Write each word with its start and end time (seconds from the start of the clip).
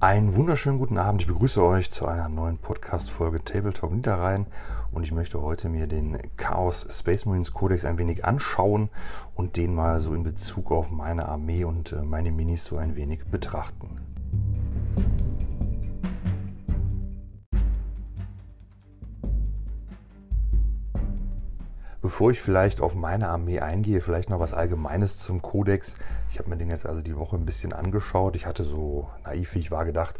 Einen 0.00 0.36
wunderschönen 0.36 0.78
guten 0.78 0.96
Abend. 0.96 1.22
Ich 1.22 1.26
begrüße 1.26 1.60
euch 1.60 1.90
zu 1.90 2.06
einer 2.06 2.28
neuen 2.28 2.58
Podcast-Folge 2.58 3.42
Tabletop 3.42 3.90
Niederrhein 3.90 4.46
und 4.92 5.02
ich 5.02 5.10
möchte 5.10 5.42
heute 5.42 5.68
mir 5.68 5.88
den 5.88 6.16
Chaos 6.36 6.86
Space 6.88 7.26
Marines 7.26 7.52
Codex 7.52 7.84
ein 7.84 7.98
wenig 7.98 8.24
anschauen 8.24 8.90
und 9.34 9.56
den 9.56 9.74
mal 9.74 9.98
so 9.98 10.14
in 10.14 10.22
Bezug 10.22 10.70
auf 10.70 10.92
meine 10.92 11.28
Armee 11.28 11.64
und 11.64 11.90
äh, 11.90 12.02
meine 12.02 12.30
Minis 12.30 12.64
so 12.64 12.76
ein 12.76 12.94
wenig 12.94 13.24
betrachten. 13.24 14.07
Bevor 22.08 22.30
ich 22.30 22.40
vielleicht 22.40 22.80
auf 22.80 22.94
meine 22.94 23.28
Armee 23.28 23.60
eingehe, 23.60 24.00
vielleicht 24.00 24.30
noch 24.30 24.40
was 24.40 24.54
Allgemeines 24.54 25.18
zum 25.18 25.42
Kodex. 25.42 25.96
Ich 26.30 26.38
habe 26.38 26.48
mir 26.48 26.56
den 26.56 26.70
jetzt 26.70 26.86
also 26.86 27.02
die 27.02 27.18
Woche 27.18 27.36
ein 27.36 27.44
bisschen 27.44 27.74
angeschaut. 27.74 28.34
Ich 28.34 28.46
hatte 28.46 28.64
so 28.64 29.08
naiv, 29.26 29.54
wie 29.54 29.58
ich 29.58 29.70
war, 29.70 29.84
gedacht, 29.84 30.16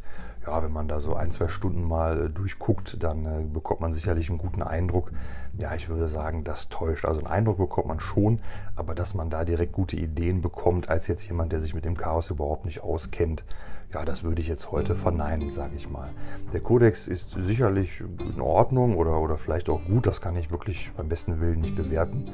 ja, 0.47 0.63
wenn 0.63 0.71
man 0.71 0.87
da 0.87 1.01
so 1.01 1.15
ein, 1.15 1.31
zwei 1.31 1.49
Stunden 1.49 1.89
mal 1.89 2.27
äh, 2.27 2.29
durchguckt, 2.29 3.03
dann 3.03 3.25
äh, 3.25 3.43
bekommt 3.51 3.81
man 3.81 3.95
sicherlich 3.95 4.29
einen 4.29 4.37
guten 4.37 4.63
Eindruck. 4.63 5.13
Ja, 5.59 5.75
ich 5.75 5.89
würde 5.89 6.09
sagen, 6.09 6.45
das 6.45 6.69
täuscht. 6.69 7.07
Also 7.07 7.21
einen 7.21 7.29
Eindruck 7.29 7.57
bekommt 7.57 7.89
man 7.89 8.01
schon, 8.01 8.41
aber 8.77 8.95
dass 8.95 9.15
man 9.15 9.31
da 9.31 9.47
direkt 9.47 9.73
gute 9.73 9.97
Ideen 9.97 10.43
bekommt, 10.43 10.91
als 10.91 11.07
jetzt 11.07 11.27
jemand, 11.27 11.53
der 11.53 11.63
sich 11.63 11.73
mit 11.73 11.87
dem 11.87 11.97
Chaos 11.97 12.29
überhaupt 12.29 12.67
nicht 12.67 12.83
auskennt, 12.83 13.45
ja, 13.93 14.05
das 14.05 14.23
würde 14.23 14.43
ich 14.43 14.49
jetzt 14.49 14.71
heute 14.71 14.95
verneinen, 14.95 15.49
sage 15.49 15.77
ich 15.77 15.89
mal. 15.89 16.11
Der 16.53 16.61
Kodex 16.61 17.09
ist 17.09 17.31
sicherlich 17.31 18.03
in 18.35 18.41
Ordnung 18.41 18.97
oder, 18.97 19.19
oder 19.21 19.39
vielleicht 19.39 19.71
auch 19.71 19.83
gut, 19.85 20.07
das 20.07 20.21
kann 20.21 20.37
ich 20.37 20.51
wirklich 20.51 20.93
beim 20.97 21.09
besten 21.09 21.41
Willen 21.41 21.61
nicht 21.61 21.75
bewerten. 21.75 22.31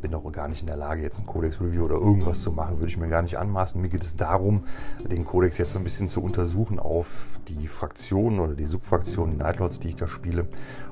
Bin 0.00 0.14
auch 0.14 0.30
gar 0.32 0.48
nicht 0.48 0.60
in 0.60 0.66
der 0.66 0.76
Lage, 0.76 1.02
jetzt 1.02 1.18
ein 1.18 1.24
Codex-Review 1.24 1.84
oder 1.84 1.94
irgendwas 1.94 2.42
zu 2.42 2.52
machen, 2.52 2.78
würde 2.78 2.88
ich 2.88 2.98
mir 2.98 3.08
gar 3.08 3.22
nicht 3.22 3.38
anmaßen. 3.38 3.80
Mir 3.80 3.88
geht 3.88 4.02
es 4.02 4.16
darum, 4.16 4.64
den 5.02 5.24
Codex 5.24 5.56
jetzt 5.56 5.72
so 5.72 5.78
ein 5.78 5.84
bisschen 5.84 6.08
zu 6.08 6.22
untersuchen 6.22 6.78
auf 6.78 7.38
die 7.48 7.68
Fraktionen 7.68 8.38
oder 8.38 8.54
die 8.54 8.66
Subfraktionen, 8.66 9.38
die 9.38 9.42
Nightlords, 9.42 9.80
die 9.80 9.88
ich 9.88 9.96
da 9.96 10.06
spiele. 10.06 10.46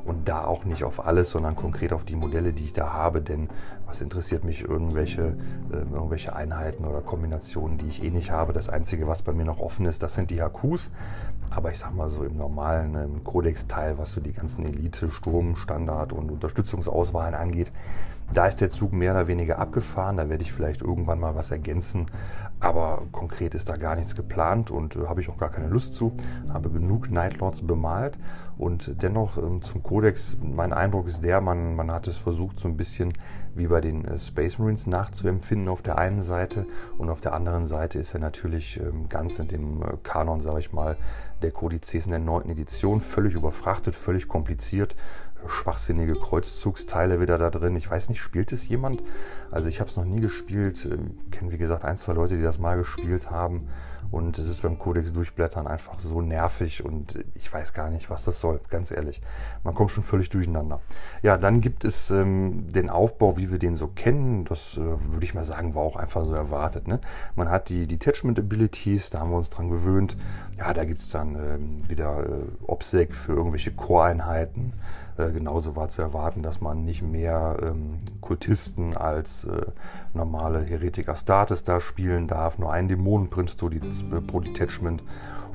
Und 0.04 0.28
da 0.28 0.44
auch 0.46 0.64
nicht 0.64 0.82
auf 0.82 1.04
alles, 1.04 1.30
sondern 1.30 1.54
konkret 1.56 1.92
auf 1.92 2.04
die 2.04 2.16
Modelle, 2.16 2.52
die 2.52 2.64
ich 2.64 2.72
da 2.72 2.92
habe. 2.92 3.20
Denn 3.20 3.48
was 3.86 4.00
interessiert 4.00 4.44
mich 4.44 4.62
irgendwelche, 4.62 5.36
äh, 5.70 5.94
irgendwelche 5.94 6.34
Einheiten 6.34 6.86
oder 6.86 7.02
Kombinationen, 7.02 7.76
die 7.76 7.88
ich 7.88 8.02
eh 8.02 8.10
nicht 8.10 8.30
habe. 8.30 8.54
Das 8.54 8.70
Einzige, 8.70 9.06
was 9.06 9.22
bei 9.22 9.32
mir 9.32 9.44
noch 9.44 9.60
offen 9.60 9.84
ist, 9.84 10.01
das 10.02 10.14
sind 10.14 10.30
die 10.30 10.42
HQs. 10.42 10.90
Aber 11.50 11.70
ich 11.70 11.78
sag 11.78 11.94
mal 11.94 12.08
so 12.08 12.24
im 12.24 12.36
normalen 12.36 13.22
Codex-Teil, 13.24 13.98
was 13.98 14.12
so 14.12 14.20
die 14.20 14.32
ganzen 14.32 14.64
Elite, 14.64 15.10
Sturm, 15.10 15.56
Standard 15.56 16.12
und 16.14 16.30
Unterstützungsauswahlen 16.30 17.34
angeht, 17.34 17.70
da 18.32 18.46
ist 18.46 18.60
der 18.60 18.70
Zug 18.70 18.92
mehr 18.92 19.12
oder 19.12 19.26
weniger 19.26 19.58
abgefahren. 19.58 20.16
Da 20.16 20.28
werde 20.28 20.42
ich 20.42 20.52
vielleicht 20.52 20.82
irgendwann 20.82 21.20
mal 21.20 21.34
was 21.34 21.50
ergänzen. 21.50 22.06
Aber 22.60 23.02
konkret 23.12 23.54
ist 23.54 23.68
da 23.68 23.76
gar 23.76 23.96
nichts 23.96 24.14
geplant 24.14 24.70
und 24.70 24.96
äh, 24.96 25.06
habe 25.06 25.20
ich 25.20 25.28
auch 25.28 25.36
gar 25.36 25.50
keine 25.50 25.68
Lust 25.68 25.94
zu. 25.94 26.12
Habe 26.52 26.70
genug 26.70 27.10
Nightlords 27.10 27.66
bemalt. 27.66 28.18
Und 28.56 29.02
dennoch 29.02 29.38
ähm, 29.38 29.60
zum 29.62 29.82
Codex, 29.82 30.36
mein 30.40 30.72
Eindruck 30.72 31.08
ist 31.08 31.24
der, 31.24 31.40
man, 31.40 31.74
man 31.74 31.90
hat 31.90 32.06
es 32.06 32.16
versucht, 32.16 32.60
so 32.60 32.68
ein 32.68 32.76
bisschen 32.76 33.12
wie 33.54 33.66
bei 33.66 33.80
den 33.80 34.04
äh, 34.04 34.18
Space 34.18 34.58
Marines 34.58 34.86
nachzuempfinden 34.86 35.68
auf 35.68 35.82
der 35.82 35.98
einen 35.98 36.22
Seite. 36.22 36.66
Und 36.96 37.10
auf 37.10 37.20
der 37.20 37.34
anderen 37.34 37.66
Seite 37.66 37.98
ist 37.98 38.14
er 38.14 38.20
natürlich 38.20 38.78
ähm, 38.78 39.08
ganz 39.08 39.38
in 39.38 39.48
dem 39.48 39.82
äh, 39.82 39.96
Kanon, 40.02 40.40
sage 40.40 40.60
ich 40.60 40.72
mal, 40.72 40.96
der 41.42 41.50
Kodizes 41.50 42.06
in 42.06 42.12
der 42.12 42.20
neunten 42.20 42.50
Edition 42.50 43.00
völlig 43.00 43.34
überfrachtet, 43.34 43.96
völlig 43.96 44.28
kompliziert 44.28 44.94
schwachsinnige 45.48 46.14
Kreuzzugsteile 46.14 47.20
wieder 47.20 47.38
da 47.38 47.50
drin. 47.50 47.76
Ich 47.76 47.90
weiß 47.90 48.08
nicht, 48.08 48.20
spielt 48.20 48.52
es 48.52 48.68
jemand? 48.68 49.02
Also 49.50 49.68
ich 49.68 49.80
habe 49.80 49.90
es 49.90 49.96
noch 49.96 50.04
nie 50.04 50.20
gespielt. 50.20 50.88
Ich 51.26 51.30
kenne 51.30 51.52
wie 51.52 51.58
gesagt 51.58 51.84
ein, 51.84 51.96
zwei 51.96 52.12
Leute, 52.12 52.36
die 52.36 52.42
das 52.42 52.58
mal 52.58 52.76
gespielt 52.76 53.30
haben. 53.30 53.68
Und 54.12 54.38
es 54.38 54.46
ist 54.46 54.60
beim 54.60 54.78
Codex 54.78 55.10
durchblättern 55.14 55.66
einfach 55.66 55.98
so 55.98 56.20
nervig 56.20 56.84
und 56.84 57.24
ich 57.34 57.50
weiß 57.50 57.72
gar 57.72 57.88
nicht, 57.88 58.10
was 58.10 58.24
das 58.24 58.40
soll, 58.40 58.60
ganz 58.68 58.90
ehrlich. 58.90 59.22
Man 59.64 59.74
kommt 59.74 59.90
schon 59.90 60.04
völlig 60.04 60.28
durcheinander. 60.28 60.82
Ja, 61.22 61.38
dann 61.38 61.62
gibt 61.62 61.82
es 61.86 62.10
ähm, 62.10 62.68
den 62.68 62.90
Aufbau, 62.90 63.38
wie 63.38 63.50
wir 63.50 63.58
den 63.58 63.74
so 63.74 63.86
kennen. 63.86 64.44
Das 64.44 64.76
äh, 64.76 64.80
würde 64.80 65.24
ich 65.24 65.32
mal 65.32 65.44
sagen, 65.44 65.74
war 65.74 65.82
auch 65.82 65.96
einfach 65.96 66.26
so 66.26 66.34
erwartet. 66.34 66.88
Ne? 66.88 67.00
Man 67.36 67.48
hat 67.48 67.70
die 67.70 67.86
Detachment 67.86 68.38
Abilities, 68.38 69.08
da 69.08 69.20
haben 69.20 69.30
wir 69.30 69.38
uns 69.38 69.48
dran 69.48 69.70
gewöhnt. 69.70 70.18
Ja, 70.58 70.74
da 70.74 70.84
gibt 70.84 71.00
es 71.00 71.08
dann 71.08 71.34
ähm, 71.34 71.88
wieder 71.88 72.26
äh, 72.26 72.42
OPSEC 72.66 73.14
für 73.14 73.32
irgendwelche 73.32 73.72
Core-Einheiten. 73.72 74.74
Äh, 75.16 75.30
genauso 75.30 75.76
war 75.76 75.88
zu 75.88 76.02
erwarten, 76.02 76.42
dass 76.42 76.60
man 76.60 76.84
nicht 76.84 77.02
mehr 77.02 77.56
ähm, 77.62 77.98
Kultisten 78.20 78.96
als 78.96 79.44
äh, 79.44 79.66
normale 80.14 80.64
Heretiker 80.64 81.14
Status 81.14 81.64
da 81.64 81.80
spielen 81.80 82.28
darf, 82.28 82.58
nur 82.58 82.72
einen 82.72 82.88
Dämonenprinz 82.88 83.56
so 83.58 83.68
äh, 83.68 83.80
pro 84.26 84.40
Detachment 84.40 85.02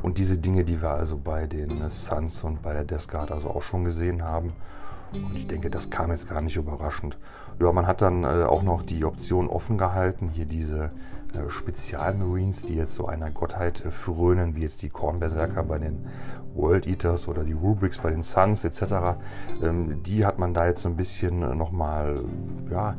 und 0.02 0.18
diese 0.18 0.38
Dinge, 0.38 0.64
die 0.64 0.82
wir 0.82 0.92
also 0.92 1.18
bei 1.18 1.48
den 1.48 1.82
äh, 1.82 1.90
Suns 1.90 2.44
und 2.44 2.62
bei 2.62 2.74
der 2.74 2.86
Death 2.86 3.08
Guard 3.08 3.32
also 3.32 3.50
auch 3.50 3.64
schon 3.64 3.84
gesehen 3.84 4.24
haben. 4.24 4.54
Und 5.14 5.36
ich 5.36 5.48
denke, 5.48 5.70
das 5.70 5.90
kam 5.90 6.12
jetzt 6.12 6.30
gar 6.30 6.42
nicht 6.42 6.58
überraschend. 6.58 7.18
Ja, 7.60 7.72
man 7.72 7.88
hat 7.88 8.02
dann 8.02 8.24
äh, 8.24 8.44
auch 8.44 8.62
noch 8.62 8.84
die 8.84 9.06
Option 9.06 9.48
offen 9.48 9.78
gehalten, 9.78 10.30
hier 10.30 10.46
diese 10.46 10.92
Spezialmarines, 11.50 12.64
die 12.64 12.76
jetzt 12.76 12.96
so 12.96 13.08
einer 13.08 13.32
Gottheit 13.32 13.84
äh, 13.86 13.92
frönen, 13.92 14.56
wie 14.56 14.62
jetzt 14.62 14.82
die 14.82 14.90
Kornberserker 14.90 15.64
bei 15.64 15.80
den 15.80 16.06
World 16.56 16.88
Eaters 16.88 17.28
oder 17.28 17.44
die 17.44 17.54
Rubrics 17.54 18.00
bei 18.00 18.10
den 18.10 18.24
Suns 18.24 18.64
etc. 18.64 19.18
Ähm, 19.62 20.02
die 20.04 20.26
hat 20.26 20.40
man 20.40 20.54
da 20.54 20.68
jetzt 20.68 20.82
so 20.82 20.90
ein 20.90 20.96
bisschen 20.96 21.44
äh, 21.44 21.56
nochmal, 21.56 22.22
ja, 22.72 22.96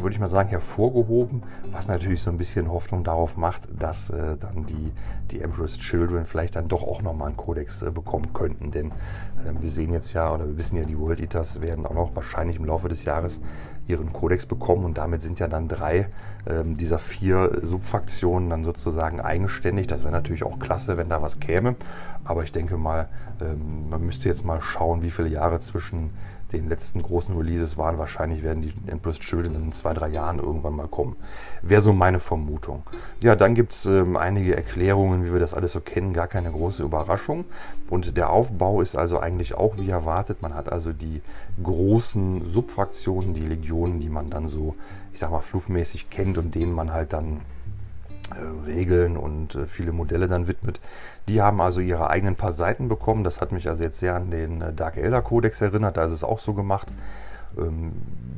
würde 0.00 0.12
ich 0.12 0.20
mal 0.20 0.28
sagen, 0.28 0.48
hervorgehoben, 0.48 1.42
was 1.70 1.86
natürlich 1.86 2.20
so 2.20 2.30
ein 2.30 2.38
bisschen 2.38 2.70
Hoffnung 2.70 3.04
darauf 3.04 3.36
macht, 3.36 3.68
dass 3.78 4.10
äh, 4.10 4.36
dann 4.36 4.66
die, 4.66 4.92
die 5.30 5.40
Emperor's 5.40 5.78
Children 5.78 6.26
vielleicht 6.26 6.56
dann 6.56 6.68
doch 6.68 6.82
auch 6.82 7.00
nochmal 7.00 7.28
einen 7.28 7.36
Kodex 7.36 7.82
äh, 7.82 7.90
bekommen 7.90 8.32
könnten. 8.32 8.70
Denn 8.72 8.88
äh, 8.88 9.52
wir 9.60 9.70
sehen 9.70 9.92
jetzt 9.92 10.12
ja, 10.12 10.32
oder 10.32 10.46
wir 10.46 10.56
wissen 10.56 10.76
ja, 10.76 10.84
die 10.84 10.98
World 10.98 11.20
Eaters 11.20 11.60
werden 11.60 11.86
auch 11.86 11.94
noch 11.94 12.16
wahrscheinlich 12.16 12.56
im 12.56 12.64
Laufe 12.64 12.88
des 12.88 13.04
Jahres 13.04 13.40
ihren 13.86 14.12
Kodex 14.12 14.46
bekommen 14.46 14.84
und 14.84 14.98
damit 14.98 15.22
sind 15.22 15.38
ja 15.38 15.46
dann 15.46 15.68
drei 15.68 16.08
ähm, 16.46 16.76
dieser 16.76 16.98
vier 16.98 17.60
Subfraktionen 17.62 18.50
dann 18.50 18.64
sozusagen 18.64 19.20
eigenständig. 19.20 19.86
Das 19.86 20.02
wäre 20.02 20.12
natürlich 20.12 20.44
auch 20.44 20.58
klasse, 20.58 20.96
wenn 20.96 21.08
da 21.08 21.22
was 21.22 21.40
käme. 21.40 21.76
Aber 22.24 22.42
ich 22.42 22.52
denke 22.52 22.76
mal, 22.76 23.08
ähm, 23.40 23.88
man 23.90 24.04
müsste 24.04 24.28
jetzt 24.28 24.44
mal 24.44 24.60
schauen, 24.60 25.02
wie 25.02 25.10
viele 25.10 25.28
Jahre 25.28 25.58
zwischen 25.60 26.10
den 26.54 26.68
letzten 26.68 27.02
großen 27.02 27.36
Releases 27.36 27.76
waren. 27.76 27.98
Wahrscheinlich 27.98 28.42
werden 28.42 28.62
die 28.62 28.72
Empress 28.86 29.18
Children 29.18 29.54
in 29.56 29.72
zwei, 29.72 29.92
drei 29.92 30.08
Jahren 30.08 30.38
irgendwann 30.38 30.74
mal 30.74 30.86
kommen. 30.86 31.16
Wäre 31.62 31.80
so 31.80 31.92
meine 31.92 32.20
Vermutung. 32.20 32.82
Ja, 33.20 33.36
dann 33.36 33.54
gibt 33.54 33.72
es 33.72 33.86
ähm, 33.86 34.16
einige 34.16 34.56
Erklärungen, 34.56 35.24
wie 35.24 35.32
wir 35.32 35.40
das 35.40 35.54
alles 35.54 35.72
so 35.72 35.80
kennen. 35.80 36.12
Gar 36.12 36.28
keine 36.28 36.50
große 36.50 36.82
Überraschung. 36.82 37.44
Und 37.90 38.16
der 38.16 38.30
Aufbau 38.30 38.80
ist 38.80 38.96
also 38.96 39.18
eigentlich 39.18 39.54
auch 39.54 39.76
wie 39.78 39.90
erwartet. 39.90 40.42
Man 40.42 40.54
hat 40.54 40.70
also 40.70 40.92
die 40.92 41.20
großen 41.62 42.46
Subfraktionen, 42.46 43.34
die 43.34 43.46
Legionen, 43.46 44.00
die 44.00 44.08
man 44.08 44.30
dann 44.30 44.48
so, 44.48 44.74
ich 45.14 45.20
sag 45.20 45.30
mal, 45.30 45.40
fluffmäßig 45.40 46.10
kennt 46.10 46.38
und 46.38 46.56
denen 46.56 46.72
man 46.72 46.92
halt 46.92 47.12
dann 47.12 47.40
äh, 48.32 48.66
Regeln 48.66 49.16
und 49.16 49.54
äh, 49.54 49.66
viele 49.66 49.92
Modelle 49.92 50.26
dann 50.26 50.48
widmet. 50.48 50.80
Die 51.28 51.40
haben 51.40 51.60
also 51.60 51.78
ihre 51.78 52.10
eigenen 52.10 52.34
paar 52.34 52.50
Seiten 52.50 52.88
bekommen. 52.88 53.22
Das 53.22 53.40
hat 53.40 53.52
mich 53.52 53.68
also 53.68 53.84
jetzt 53.84 54.00
sehr 54.00 54.16
an 54.16 54.32
den 54.32 54.60
äh, 54.60 54.72
Dark 54.72 54.96
Elder 54.96 55.22
Codex 55.22 55.60
erinnert. 55.60 55.96
Da 55.96 56.04
ist 56.04 56.10
es 56.10 56.24
auch 56.24 56.40
so 56.40 56.52
gemacht. 56.52 56.88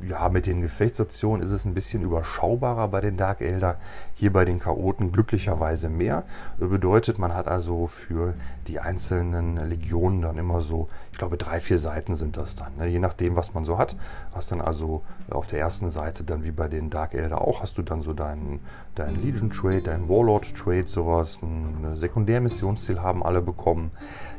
Ja, 0.09 0.28
mit 0.28 0.47
den 0.47 0.60
Gefechtsoptionen 0.60 1.44
ist 1.44 1.53
es 1.53 1.65
ein 1.65 1.75
bisschen 1.75 2.03
überschaubarer 2.03 2.88
bei 2.88 3.00
den 3.00 3.16
Dark 3.16 3.41
Elder. 3.41 3.77
Hier 4.15 4.32
bei 4.32 4.44
den 4.44 4.60
Chaoten 4.60 5.12
glücklicherweise 5.12 5.88
mehr. 5.88 6.25
Bedeutet, 6.59 7.19
man 7.19 7.34
hat 7.34 7.49
also 7.49 7.87
für 7.87 8.34
die 8.69 8.78
einzelnen 8.78 9.69
Legionen 9.69 10.22
dann 10.22 10.38
immer 10.38 10.60
so, 10.60 10.88
ich 11.12 11.19
glaube, 11.19 11.37
drei, 11.37 11.60
vier 11.60 11.78
Seiten 11.78 12.16
sind 12.16 12.37
das 12.37 12.56
dann. 12.56 12.76
Ne? 12.78 12.87
Je 12.87 12.99
nachdem, 12.99 13.37
was 13.37 13.55
man 13.55 13.65
so 13.65 13.78
hat. 13.78 13.97
Hast 14.34 14.53
dann 14.53 14.60
also 14.60 15.03
auf 15.31 15.47
der 15.47 15.60
ersten 15.60 15.91
Seite 15.91 16.25
dann 16.25 16.44
wie 16.44 16.50
bei 16.50 16.69
den 16.69 16.91
Dark 16.91 17.15
Elder 17.15 17.41
auch, 17.41 17.62
hast 17.62 17.78
du 17.78 17.82
dann 17.82 18.03
so 18.03 18.12
deinen, 18.12 18.60
deinen 18.94 19.22
Legion 19.22 19.50
Trade, 19.50 19.82
deinen 19.82 20.09
Warlord 20.09 20.55
Trade, 20.55 20.87
sowas. 20.87 21.41
Ein 21.43 21.96
Sekundärmissionsziel 21.96 23.00
haben 23.00 23.23
alle 23.23 23.43
bekommen. 23.43 23.91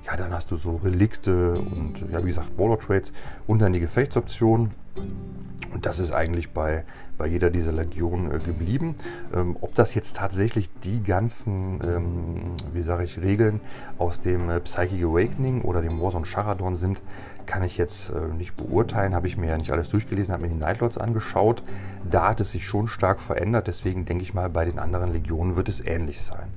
Ja, 0.08 0.16
dann 0.16 0.34
hast 0.34 0.52
du 0.52 0.56
so 0.56 0.78
Relikte 0.78 1.60
und 1.60 1.96
ja, 2.10 2.24
wie 2.24 2.30
gesagt, 2.30 2.58
Warlord 2.58 2.82
Trades 2.82 3.12
und 3.46 3.62
dann 3.62 3.74
die 3.74 3.82
Gefechtsoption. 3.82 4.72
Und 5.74 5.86
das 5.86 6.00
ist 6.00 6.14
eigentlich 6.14 6.52
bei, 6.52 6.86
bei 7.18 7.28
jeder 7.28 7.50
dieser 7.50 7.74
Legionen 7.74 8.32
äh, 8.32 8.40
geblieben. 8.40 8.96
Ähm, 9.36 9.58
ob 9.60 9.76
das 9.76 9.96
jetzt 9.96 10.16
tatsächlich 10.16 10.70
die 10.80 11.04
ganzen, 11.04 11.82
ähm, 11.84 12.56
wie 12.72 12.84
sage 12.84 13.04
ich, 13.04 13.20
Regeln 13.20 13.60
aus 13.98 14.22
dem 14.22 14.50
äh, 14.50 14.62
Psychic 14.62 15.04
Awakening 15.04 15.62
oder 15.62 15.82
dem 15.82 16.00
Warzone 16.00 16.26
Charadon 16.26 16.78
sind, 16.78 17.02
kann 17.46 17.64
ich 17.64 17.78
jetzt 17.78 18.10
äh, 18.12 18.34
nicht 18.34 18.56
beurteilen. 18.56 19.14
Habe 19.14 19.28
ich 19.28 19.36
mir 19.36 19.50
ja 19.50 19.58
nicht 19.58 19.72
alles 19.72 19.90
durchgelesen, 19.90 20.34
habe 20.34 20.44
mir 20.44 20.54
die 20.54 20.56
Nightlords 20.56 20.98
angeschaut. 20.98 21.64
Da 22.10 22.30
hat 22.30 22.40
es 22.40 22.54
sich 22.54 22.66
schon 22.66 22.88
stark 22.88 23.20
verändert. 23.20 23.68
Deswegen 23.68 24.06
denke 24.06 24.24
ich 24.24 24.34
mal, 24.34 24.50
bei 24.50 24.64
den 24.64 24.80
anderen 24.80 25.12
Legionen 25.12 25.58
wird 25.58 25.68
es 25.68 25.86
ähnlich 25.86 26.22
sein. 26.22 26.48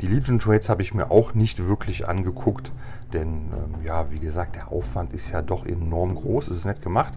Die 0.00 0.06
Legion 0.06 0.38
Trades 0.38 0.68
habe 0.68 0.82
ich 0.82 0.94
mir 0.94 1.10
auch 1.10 1.34
nicht 1.34 1.66
wirklich 1.66 2.08
angeguckt. 2.08 2.72
Denn 3.12 3.50
ähm, 3.52 3.84
ja, 3.84 4.10
wie 4.10 4.18
gesagt, 4.18 4.56
der 4.56 4.72
Aufwand 4.72 5.12
ist 5.12 5.30
ja 5.30 5.42
doch 5.42 5.66
enorm 5.66 6.14
groß. 6.14 6.48
Es 6.48 6.58
ist 6.58 6.64
nett 6.64 6.82
gemacht. 6.82 7.12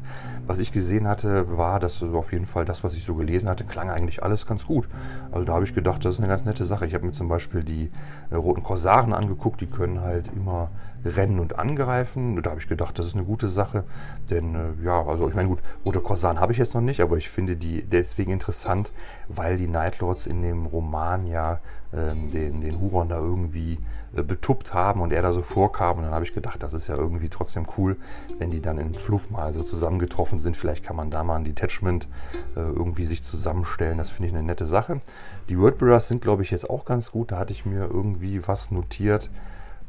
Was 0.46 0.60
ich 0.60 0.72
gesehen 0.72 1.08
hatte, 1.08 1.58
war, 1.58 1.80
dass 1.80 2.00
so 2.00 2.18
auf 2.18 2.34
jeden 2.34 2.46
Fall 2.46 2.66
das, 2.66 2.84
was 2.84 2.94
ich 2.94 3.04
so 3.06 3.16
gelesen 3.16 3.50
hatte, 3.50 3.64
klang 3.64 3.90
eigentlich 3.90 4.22
alles 4.22 4.46
ganz 4.46 4.66
gut. 4.68 4.88
Also 5.32 5.46
da 5.46 5.54
habe 5.54 5.64
ich 5.64 5.74
gedacht, 5.74 6.04
das 6.04 6.16
ist 6.16 6.20
eine 6.20 6.28
ganz 6.28 6.44
nette 6.46 6.66
Sache. 6.66 6.86
Ich 6.86 6.94
habe 6.94 7.06
mir 7.06 7.14
zum 7.14 7.30
Beispiel 7.30 7.64
die 7.64 7.92
äh, 8.30 8.36
roten 8.36 8.62
Korsaren 8.62 9.14
angeguckt. 9.14 9.62
Die 9.62 9.68
können 9.68 10.02
halt 10.02 10.30
immer 10.36 10.70
rennen 11.06 11.40
und 11.40 11.58
angreifen. 11.58 12.42
Da 12.42 12.50
habe 12.50 12.60
ich 12.60 12.68
gedacht, 12.68 13.00
das 13.00 13.06
ist 13.06 13.16
eine 13.16 13.24
gute 13.24 13.48
Sache. 13.48 13.86
Denn 14.30 14.56
äh, 14.56 14.84
ja, 14.84 15.02
also 15.06 15.30
ich 15.30 15.36
meine, 15.36 15.48
gut, 15.48 15.60
rote 15.86 16.02
Korsaren 16.02 16.40
habe 16.40 16.52
ich 16.52 16.58
jetzt 16.58 16.74
noch 16.74 16.82
nicht, 16.82 17.00
aber 17.00 17.18
ich 17.18 17.30
finde 17.30 17.56
die 17.56 17.84
deswegen 17.84 18.32
interessant, 18.32 18.92
weil 19.30 19.56
die 19.58 19.68
Nightlords 19.68 20.28
in 20.28 20.42
dem 20.42 20.66
Roman 20.66 21.26
ja 21.26 21.60
ähm, 21.96 22.30
den, 22.30 22.62
den 22.62 22.80
Huron 22.80 23.10
da 23.10 23.18
irgendwie 23.18 23.78
äh, 24.16 24.24
betuppt 24.24 24.74
haben 24.74 25.02
und 25.02 25.12
er 25.12 25.22
da 25.22 25.32
so 25.32 25.42
vorkam. 25.42 25.98
Und 25.98 26.04
dann 26.04 26.14
habe 26.14 26.26
ich 26.26 26.34
gedacht, 26.34 26.62
das 26.62 26.74
ist 26.74 26.88
ja 26.88 26.96
irgendwie 26.96 27.30
trotzdem 27.30 27.66
cool, 27.78 27.98
wenn 28.38 28.52
die 28.52 28.62
dann 28.62 28.78
im 28.78 28.96
Fluff 28.96 29.30
mal 29.30 29.54
so 29.54 29.64
zusammengetroffen 29.64 30.40
sind. 30.40 30.58
Vielleicht 30.58 30.84
kann 30.84 30.96
man 30.96 31.12
da 31.12 31.24
mal 31.24 31.36
ein 31.36 31.44
Detachment 31.44 32.08
äh, 32.56 32.60
irgendwie 32.60 33.06
sich 33.06 33.24
zusammenstellen. 33.24 33.98
Das 33.98 34.10
finde 34.10 34.30
ich 34.30 34.36
eine 34.36 34.44
nette 34.44 34.66
Sache. 34.66 35.02
Die 35.50 35.60
Wordbearers 35.60 36.08
sind, 36.08 36.22
glaube 36.22 36.44
ich, 36.44 36.52
jetzt 36.52 36.70
auch 36.70 36.86
ganz 36.86 37.12
gut. 37.12 37.32
Da 37.32 37.38
hatte 37.38 37.54
ich 37.54 37.66
mir 37.66 37.86
irgendwie 37.86 38.48
was 38.48 38.72
notiert. 38.72 39.30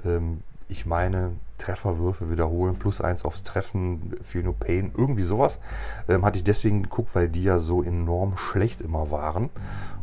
Ähm, 0.04 0.42
ich 0.68 0.86
meine, 0.86 1.32
Trefferwürfe 1.56 2.30
wiederholen, 2.30 2.76
plus 2.78 3.00
eins 3.00 3.24
aufs 3.24 3.42
Treffen, 3.42 4.16
Feel 4.22 4.42
No 4.42 4.52
Pain, 4.52 4.92
irgendwie 4.96 5.22
sowas. 5.22 5.60
Ähm, 6.08 6.24
hatte 6.24 6.38
ich 6.38 6.44
deswegen 6.44 6.82
geguckt, 6.82 7.14
weil 7.14 7.28
die 7.28 7.42
ja 7.42 7.58
so 7.58 7.82
enorm 7.82 8.36
schlecht 8.36 8.80
immer 8.80 9.10
waren. 9.10 9.50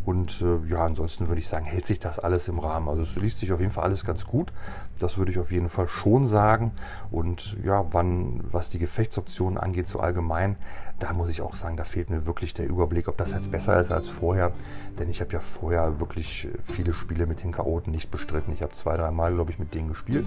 Und 0.06 0.42
äh, 0.42 0.70
ja, 0.70 0.86
ansonsten 0.86 1.28
würde 1.30 1.40
ich 1.40 1.48
sagen, 1.48 1.66
hält 1.66 1.86
sich 1.86 2.00
das 2.00 2.20
alles 2.20 2.48
im 2.48 2.60
Rahmen. 2.60 2.90
Also 2.90 3.04
es 3.04 3.16
liest 3.16 3.40
sich 3.40 3.54
auf 3.54 3.60
jeden 3.60 3.72
Fall 3.72 3.86
alles 3.86 4.04
ganz 4.04 4.26
gut. 4.26 4.52
Das 5.00 5.18
würde 5.18 5.32
ich 5.32 5.40
auf 5.40 5.52
jeden 5.52 5.70
Fall 5.70 5.88
schon 5.88 6.28
sagen. 6.28 6.72
Und 7.10 7.58
ja, 7.64 7.86
wann, 7.94 8.44
was 8.52 8.70
die 8.70 8.80
Gefechtsoptionen 8.80 9.58
angeht, 9.58 9.88
so 9.88 10.00
allgemein, 10.00 10.58
da 11.00 11.14
muss 11.14 11.30
ich 11.30 11.42
auch 11.42 11.56
sagen, 11.56 11.76
da 11.76 11.84
fehlt 11.84 12.10
mir 12.10 12.26
wirklich 12.26 12.54
der 12.54 12.68
Überblick, 12.68 13.08
ob 13.08 13.18
das 13.18 13.32
jetzt 13.32 13.52
besser 13.52 13.80
ist 13.80 13.92
als 13.92 14.08
vorher. 14.08 14.52
Denn 15.00 15.10
ich 15.10 15.22
habe 15.22 15.34
ja 15.34 15.40
vorher 15.40 16.00
wirklich 16.00 16.48
viele 16.66 16.94
Spiele 16.94 17.26
mit 17.26 17.44
den 17.44 17.52
Chaoten 17.52 17.92
nicht 17.92 18.12
bestritten. 18.12 18.54
Ich 18.54 18.62
habe 18.62 18.72
zwei, 18.72 18.96
drei 18.96 19.12
Mal, 19.12 19.34
glaube 19.34 19.52
ich, 19.52 19.60
mit 19.60 19.74
denen 19.74 19.90
gespielt. 19.90 20.26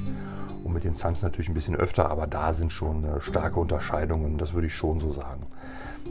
Und 0.65 0.73
mit 0.73 0.85
den 0.85 0.95
Suns 0.95 1.23
natürlich 1.23 1.49
ein 1.49 1.55
bisschen 1.55 1.77
öfter, 1.77 2.11
aber 2.11 2.27
da 2.27 2.53
sind 2.53 2.73
schon 2.73 3.05
äh, 3.05 3.21
starke 3.21 3.59
Unterscheidungen. 3.61 4.39
Das 4.39 4.53
würde 4.53 4.67
ich 4.67 4.75
schon 4.75 5.01
so 5.01 5.13
sagen. 5.13 5.47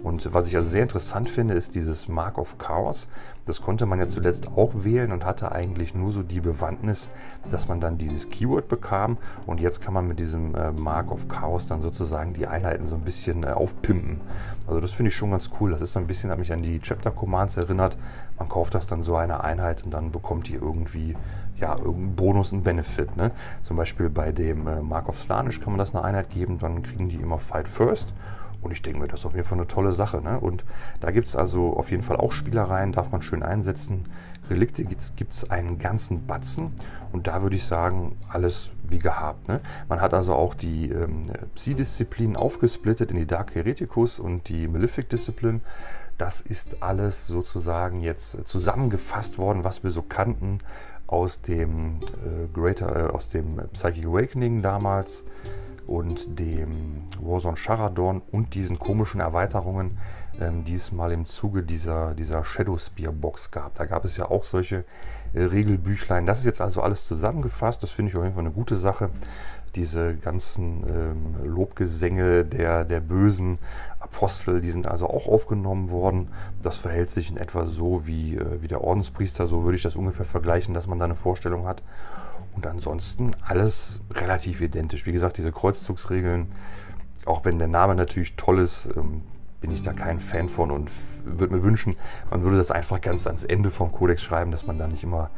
Und 0.04 0.34
was 0.34 0.48
ich 0.48 0.56
also 0.56 0.70
sehr 0.70 0.84
interessant 0.84 1.30
finde, 1.30 1.54
ist 1.54 1.76
dieses 1.76 2.08
Mark 2.08 2.38
of 2.38 2.58
Chaos. 2.58 3.08
Das 3.46 3.62
konnte 3.62 3.86
man 3.86 4.00
ja 4.00 4.08
zuletzt 4.08 4.48
auch 4.56 4.72
wählen 4.74 5.12
und 5.12 5.24
hatte 5.24 5.52
eigentlich 5.52 5.94
nur 5.94 6.12
so 6.12 6.24
die 6.24 6.40
Bewandtnis, 6.40 7.12
dass 7.52 7.68
man 7.68 7.80
dann 7.80 8.00
dieses 8.00 8.30
Keyword 8.32 8.68
bekam. 8.68 9.18
Und 9.46 9.60
jetzt 9.60 9.82
kann 9.82 9.94
man 9.94 10.08
mit 10.08 10.20
diesem 10.20 10.56
äh, 10.56 10.72
Mark 10.72 11.12
of 11.12 11.28
Chaos 11.28 11.68
dann 11.68 11.82
sozusagen 11.82 12.34
die 12.34 12.48
Einheiten 12.48 12.88
so 12.88 12.96
ein 12.96 13.02
bisschen 13.02 13.44
äh, 13.44 13.48
aufpimpen. 13.48 14.20
Also 14.66 14.80
das 14.80 14.94
finde 14.94 15.10
ich 15.10 15.16
schon 15.16 15.32
ganz 15.32 15.52
cool. 15.60 15.70
Das 15.70 15.82
ist 15.82 15.94
so 15.94 16.00
ein 16.00 16.08
bisschen, 16.08 16.32
hat 16.32 16.40
mich 16.40 16.52
an 16.52 16.64
die 16.64 16.80
Chapter 16.80 17.12
Commands 17.12 17.58
erinnert. 17.58 17.98
Man 18.40 18.50
kauft 18.50 18.74
das 18.74 18.88
dann 18.88 19.04
so 19.04 19.16
eine 19.16 19.44
Einheit 19.44 19.84
und 19.84 19.94
dann 19.94 20.12
bekommt 20.12 20.48
die 20.48 20.56
irgendwie 20.56 21.16
ja, 21.60 21.76
irgendeinen 21.78 22.16
Bonus, 22.16 22.52
einen 22.52 22.64
Benefit. 22.64 23.16
Ne? 23.16 23.32
Zum 23.64 23.78
Beispiel 23.78 24.10
bei 24.10 24.32
dem 24.32 24.68
äh, 24.68 24.82
Mark 24.82 25.08
of 25.08 25.20
Slanish 25.20 25.62
kann 25.62 25.74
man 25.74 25.80
das 25.80 25.96
eine 25.96 26.04
Einheit 26.04 26.30
geben, 26.30 26.58
dann 26.60 26.84
kriegen 26.84 27.10
die 27.10 27.18
immer 27.18 27.38
Fight 27.38 27.68
First. 27.68 28.12
Und 28.66 28.72
ich 28.72 28.82
denke 28.82 28.98
mir, 28.98 29.08
das 29.08 29.20
ist 29.20 29.26
auf 29.28 29.36
jeden 29.36 29.46
Fall 29.46 29.60
eine 29.60 29.68
tolle 29.68 29.92
Sache. 29.92 30.22
Ne? 30.22 30.40
Und 30.40 30.66
da 31.00 31.12
gibt 31.12 31.28
es 31.28 31.36
also 31.36 31.78
auf 31.78 31.92
jeden 31.92 32.02
Fall 32.02 32.18
auch 32.18 32.32
Spielereien, 32.32 32.94
darf 32.94 33.12
man 33.12 33.22
schön 33.22 33.44
einsetzen. 33.44 34.06
Relikte 34.50 34.84
gibt 34.84 35.32
es 35.32 35.52
einen 35.52 35.78
ganzen 35.78 36.26
Batzen. 36.26 36.74
Und 37.12 37.28
da 37.28 37.44
würde 37.44 37.56
ich 37.56 37.66
sagen, 37.66 38.18
alles 38.28 38.72
wie 38.82 38.98
gehabt. 38.98 39.48
Ne? 39.48 39.62
Man 39.88 40.02
hat 40.02 40.16
also 40.16 40.34
auch 40.34 40.56
die 40.56 40.90
ähm, 40.90 41.26
Psi-Disziplinen 41.54 42.36
aufgesplittet 42.36 43.12
in 43.12 43.18
die 43.18 43.28
Dark 43.28 43.54
Hereticus 43.54 44.20
und 44.20 44.50
die 44.50 44.68
Malefic 44.68 45.10
Disziplin. 45.10 45.62
Das 46.18 46.42
ist 46.42 46.82
alles 46.82 47.28
sozusagen 47.28 48.02
jetzt 48.02 48.48
zusammengefasst 48.48 49.38
worden, 49.38 49.64
was 49.64 49.84
wir 49.84 49.92
so 49.92 50.02
kannten 50.02 50.58
aus 51.06 51.42
dem 51.42 52.00
äh, 52.02 52.48
Greater, 52.52 53.10
äh, 53.10 53.12
aus 53.12 53.30
dem 53.30 53.62
Psychic 53.74 54.08
Awakening 54.08 54.64
damals 54.64 55.24
und 55.88 56.40
dem 56.40 57.04
Warzone 57.22 57.58
Charadorn 57.58 58.22
und 58.32 58.56
diesen 58.56 58.80
komischen 58.80 59.20
Erweiterungen, 59.20 59.98
ähm, 60.40 60.64
die 60.66 60.76
es 60.76 60.92
mal 60.92 61.12
im 61.12 61.26
Zuge 61.26 61.64
dieser, 61.64 62.14
dieser 62.14 62.44
Shadow 62.44 62.78
Spear 62.78 63.12
Box 63.12 63.52
gab. 63.52 63.76
Da 63.76 63.86
gab 63.86 64.06
es 64.06 64.18
ja 64.18 64.30
auch 64.30 64.44
solche 64.44 64.86
äh, 65.34 65.44
Regelbüchlein. 65.44 66.26
Das 66.26 66.40
ist 66.40 66.46
jetzt 66.46 66.62
also 66.62 66.82
alles 66.82 67.08
zusammengefasst. 67.08 67.84
Das 67.84 67.92
finde 67.92 68.10
ich 68.10 68.18
auf 68.18 68.24
jeden 68.24 68.36
Fall 68.36 68.46
eine 68.46 68.54
gute 68.54 68.78
Sache. 68.78 69.10
Diese 69.76 70.16
ganzen 70.16 70.84
ähm, 70.88 71.36
Lobgesänge 71.46 72.46
der, 72.46 72.86
der 72.86 73.02
bösen 73.02 73.60
Apostel, 74.00 74.62
die 74.62 74.72
sind 74.72 74.88
also 74.88 75.08
auch 75.10 75.28
aufgenommen 75.28 75.90
worden. 75.90 76.30
Das 76.62 76.78
verhält 76.78 77.10
sich 77.10 77.30
in 77.30 77.38
etwa 77.38 77.68
so 77.68 78.08
wie, 78.08 78.38
äh, 78.38 78.62
wie 78.62 78.68
der 78.68 78.82
Ordenspriester. 78.82 79.48
So 79.48 79.64
würde 79.64 79.76
ich 79.76 79.84
das 79.84 79.96
ungefähr 79.96 80.26
vergleichen, 80.26 80.74
dass 80.74 80.88
man 80.88 81.00
da 81.00 81.06
eine 81.06 81.16
Vorstellung 81.16 81.68
hat. 81.68 81.84
Und 82.56 82.66
ansonsten 82.66 83.32
alles 83.42 84.02
relativ 84.12 84.62
identisch. 84.62 85.06
Wie 85.06 85.12
gesagt, 85.12 85.38
diese 85.38 85.52
Kreuzzugsregeln, 85.52 86.48
auch 87.26 87.44
wenn 87.44 87.60
der 87.60 87.68
Name 87.68 87.96
natürlich 87.96 88.36
toll 88.36 88.60
ist, 88.60 88.88
ähm, 88.96 89.24
bin 89.62 89.72
ich 89.72 89.82
da 89.82 89.94
kein 89.94 90.20
Fan 90.20 90.48
von 90.48 90.72
und 90.72 90.92
würde 91.26 91.56
mir 91.56 91.64
wünschen, 91.64 91.96
man 92.30 92.44
würde 92.44 92.58
das 92.58 92.72
einfach 92.72 93.02
ganz 93.02 93.26
ans 93.26 93.44
Ende 93.44 93.72
vom 93.72 93.92
Kodex 93.92 94.22
schreiben, 94.22 94.52
dass 94.52 94.68
man 94.68 94.78
da 94.78 94.88
nicht 94.88 95.04
immer 95.04 95.32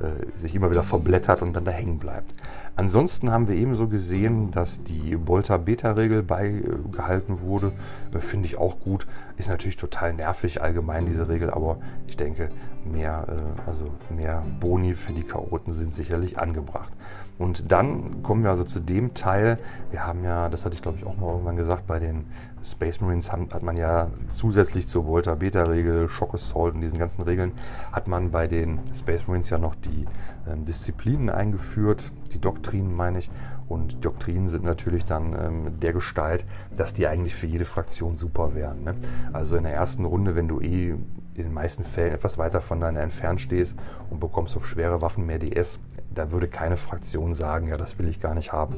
äh, 0.00 0.38
sich 0.38 0.54
immer 0.54 0.70
wieder 0.70 0.82
verblättert 0.82 1.42
und 1.42 1.54
dann 1.54 1.64
da 1.64 1.70
hängen 1.70 1.98
bleibt. 1.98 2.34
Ansonsten 2.74 3.30
haben 3.30 3.48
wir 3.48 3.56
ebenso 3.56 3.88
gesehen, 3.88 4.50
dass 4.50 4.82
die 4.82 5.16
Bolter-Beta-Regel 5.16 6.22
beigehalten 6.22 7.42
wurde. 7.42 7.72
Äh, 8.14 8.18
Finde 8.18 8.46
ich 8.46 8.56
auch 8.56 8.80
gut. 8.80 9.06
Ist 9.36 9.48
natürlich 9.48 9.76
total 9.76 10.14
nervig 10.14 10.62
allgemein 10.62 11.06
diese 11.06 11.28
Regel, 11.28 11.50
aber 11.50 11.78
ich 12.06 12.16
denke, 12.16 12.50
mehr, 12.84 13.26
äh, 13.28 13.68
also 13.68 13.90
mehr 14.08 14.42
Boni 14.60 14.94
für 14.94 15.12
die 15.12 15.24
Chaoten 15.24 15.72
sind 15.72 15.92
sicherlich 15.92 16.38
angebracht. 16.38 16.92
Und 17.38 17.72
dann 17.72 18.22
kommen 18.22 18.44
wir 18.44 18.50
also 18.50 18.64
zu 18.64 18.80
dem 18.80 19.14
Teil, 19.14 19.58
wir 19.90 20.06
haben 20.06 20.22
ja, 20.22 20.48
das 20.48 20.64
hatte 20.64 20.74
ich 20.74 20.82
glaube 20.82 20.98
ich 20.98 21.06
auch 21.06 21.16
mal 21.16 21.30
irgendwann 21.30 21.56
gesagt, 21.56 21.86
bei 21.86 21.98
den 21.98 22.26
Space 22.64 23.00
Marines 23.00 23.32
hat 23.32 23.62
man 23.62 23.76
ja 23.76 24.08
zusätzlich 24.28 24.86
zur 24.86 25.06
Volta-Beta-Regel, 25.06 26.08
Shock 26.08 26.34
Assault 26.34 26.74
und 26.74 26.80
diesen 26.80 26.98
ganzen 26.98 27.22
Regeln, 27.22 27.52
hat 27.90 28.06
man 28.06 28.30
bei 28.30 28.46
den 28.46 28.78
Space 28.94 29.26
Marines 29.26 29.50
ja 29.50 29.58
noch 29.58 29.74
die 29.74 30.06
ähm, 30.48 30.64
Disziplinen 30.64 31.30
eingeführt, 31.30 32.12
die 32.32 32.40
Doktrinen 32.40 32.94
meine 32.94 33.18
ich. 33.18 33.30
Und 33.68 34.04
Doktrinen 34.04 34.48
sind 34.48 34.64
natürlich 34.64 35.04
dann 35.04 35.34
ähm, 35.34 35.80
der 35.80 35.92
Gestalt, 35.92 36.44
dass 36.76 36.94
die 36.94 37.06
eigentlich 37.06 37.34
für 37.34 37.46
jede 37.46 37.64
Fraktion 37.64 38.18
super 38.18 38.54
wären. 38.54 38.84
Ne? 38.84 38.94
Also 39.32 39.56
in 39.56 39.64
der 39.64 39.74
ersten 39.74 40.04
Runde, 40.04 40.36
wenn 40.36 40.46
du 40.46 40.60
eh 40.60 40.94
in 41.34 41.44
den 41.44 41.52
meisten 41.52 41.84
Fällen 41.84 42.12
etwas 42.12 42.38
weiter 42.38 42.60
voneinander 42.60 43.02
entfernt 43.02 43.40
stehst 43.40 43.76
und 44.10 44.20
bekommst 44.20 44.56
auf 44.56 44.66
schwere 44.66 45.00
Waffen 45.00 45.26
mehr 45.26 45.38
DS, 45.38 45.78
da 46.14 46.30
würde 46.30 46.48
keine 46.48 46.76
Fraktion 46.76 47.34
sagen, 47.34 47.68
ja, 47.68 47.76
das 47.76 47.98
will 47.98 48.08
ich 48.08 48.20
gar 48.20 48.34
nicht 48.34 48.52
haben. 48.52 48.76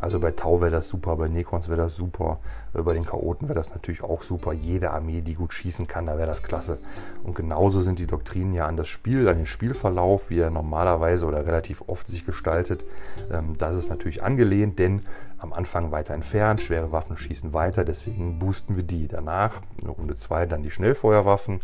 Also 0.00 0.20
bei 0.20 0.30
Tau 0.30 0.60
wäre 0.60 0.70
das 0.70 0.88
super, 0.88 1.16
bei 1.16 1.28
Necrons 1.28 1.68
wäre 1.68 1.78
das 1.78 1.96
super, 1.96 2.38
äh, 2.74 2.82
bei 2.82 2.92
den 2.92 3.04
Chaoten 3.04 3.48
wäre 3.48 3.58
das 3.58 3.70
natürlich 3.70 4.02
auch 4.02 4.22
super. 4.22 4.52
Jede 4.52 4.90
Armee, 4.90 5.20
die 5.20 5.34
gut 5.34 5.52
schießen 5.52 5.86
kann, 5.86 6.06
da 6.06 6.18
wäre 6.18 6.28
das 6.28 6.42
klasse. 6.42 6.78
Und 7.24 7.34
genauso 7.34 7.80
sind 7.80 7.98
die 7.98 8.06
Doktrinen 8.06 8.52
ja 8.52 8.66
an 8.66 8.76
das 8.76 8.88
Spiel, 8.88 9.28
an 9.28 9.38
den 9.38 9.46
Spielverlauf, 9.46 10.30
wie 10.30 10.40
er 10.40 10.50
normalerweise 10.50 11.26
oder 11.26 11.46
relativ 11.46 11.82
oft 11.86 12.08
sich 12.08 12.26
gestaltet. 12.26 12.84
Ähm, 13.32 13.56
das 13.58 13.76
ist 13.76 13.88
natürlich 13.88 14.22
angelehnt, 14.22 14.78
denn 14.78 15.02
am 15.38 15.52
Anfang 15.52 15.92
weiter 15.92 16.14
entfernt, 16.14 16.62
schwere 16.62 16.92
Waffen 16.92 17.16
schießen 17.16 17.52
weiter, 17.52 17.84
deswegen 17.84 18.38
boosten 18.38 18.76
wir 18.76 18.84
die. 18.84 19.08
Danach, 19.08 19.60
Runde 19.86 20.14
2, 20.14 20.46
dann 20.46 20.62
die 20.62 20.70
Schnellfeuerwaffen 20.70 21.60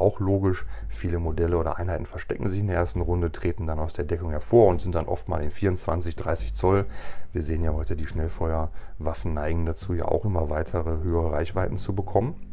auch 0.00 0.20
logisch. 0.20 0.66
Viele 0.88 1.18
Modelle 1.18 1.56
oder 1.58 1.78
Einheiten 1.78 2.06
verstecken 2.06 2.48
sich 2.48 2.60
in 2.60 2.66
der 2.66 2.76
ersten 2.76 3.00
Runde, 3.00 3.30
treten 3.30 3.66
dann 3.66 3.78
aus 3.78 3.92
der 3.92 4.04
Deckung 4.04 4.30
hervor 4.30 4.68
und 4.68 4.80
sind 4.80 4.94
dann 4.94 5.06
oft 5.06 5.28
mal 5.28 5.42
in 5.42 5.50
24, 5.50 6.16
30 6.16 6.54
Zoll. 6.54 6.86
Wir 7.32 7.42
sehen 7.42 7.62
ja 7.62 7.72
heute, 7.72 7.96
die 7.96 8.06
Schnellfeuerwaffen 8.06 9.34
neigen 9.34 9.66
dazu, 9.66 9.94
ja 9.94 10.06
auch 10.06 10.24
immer 10.24 10.50
weitere 10.50 11.02
höhere 11.02 11.32
Reichweiten 11.32 11.76
zu 11.76 11.94
bekommen. 11.94 12.49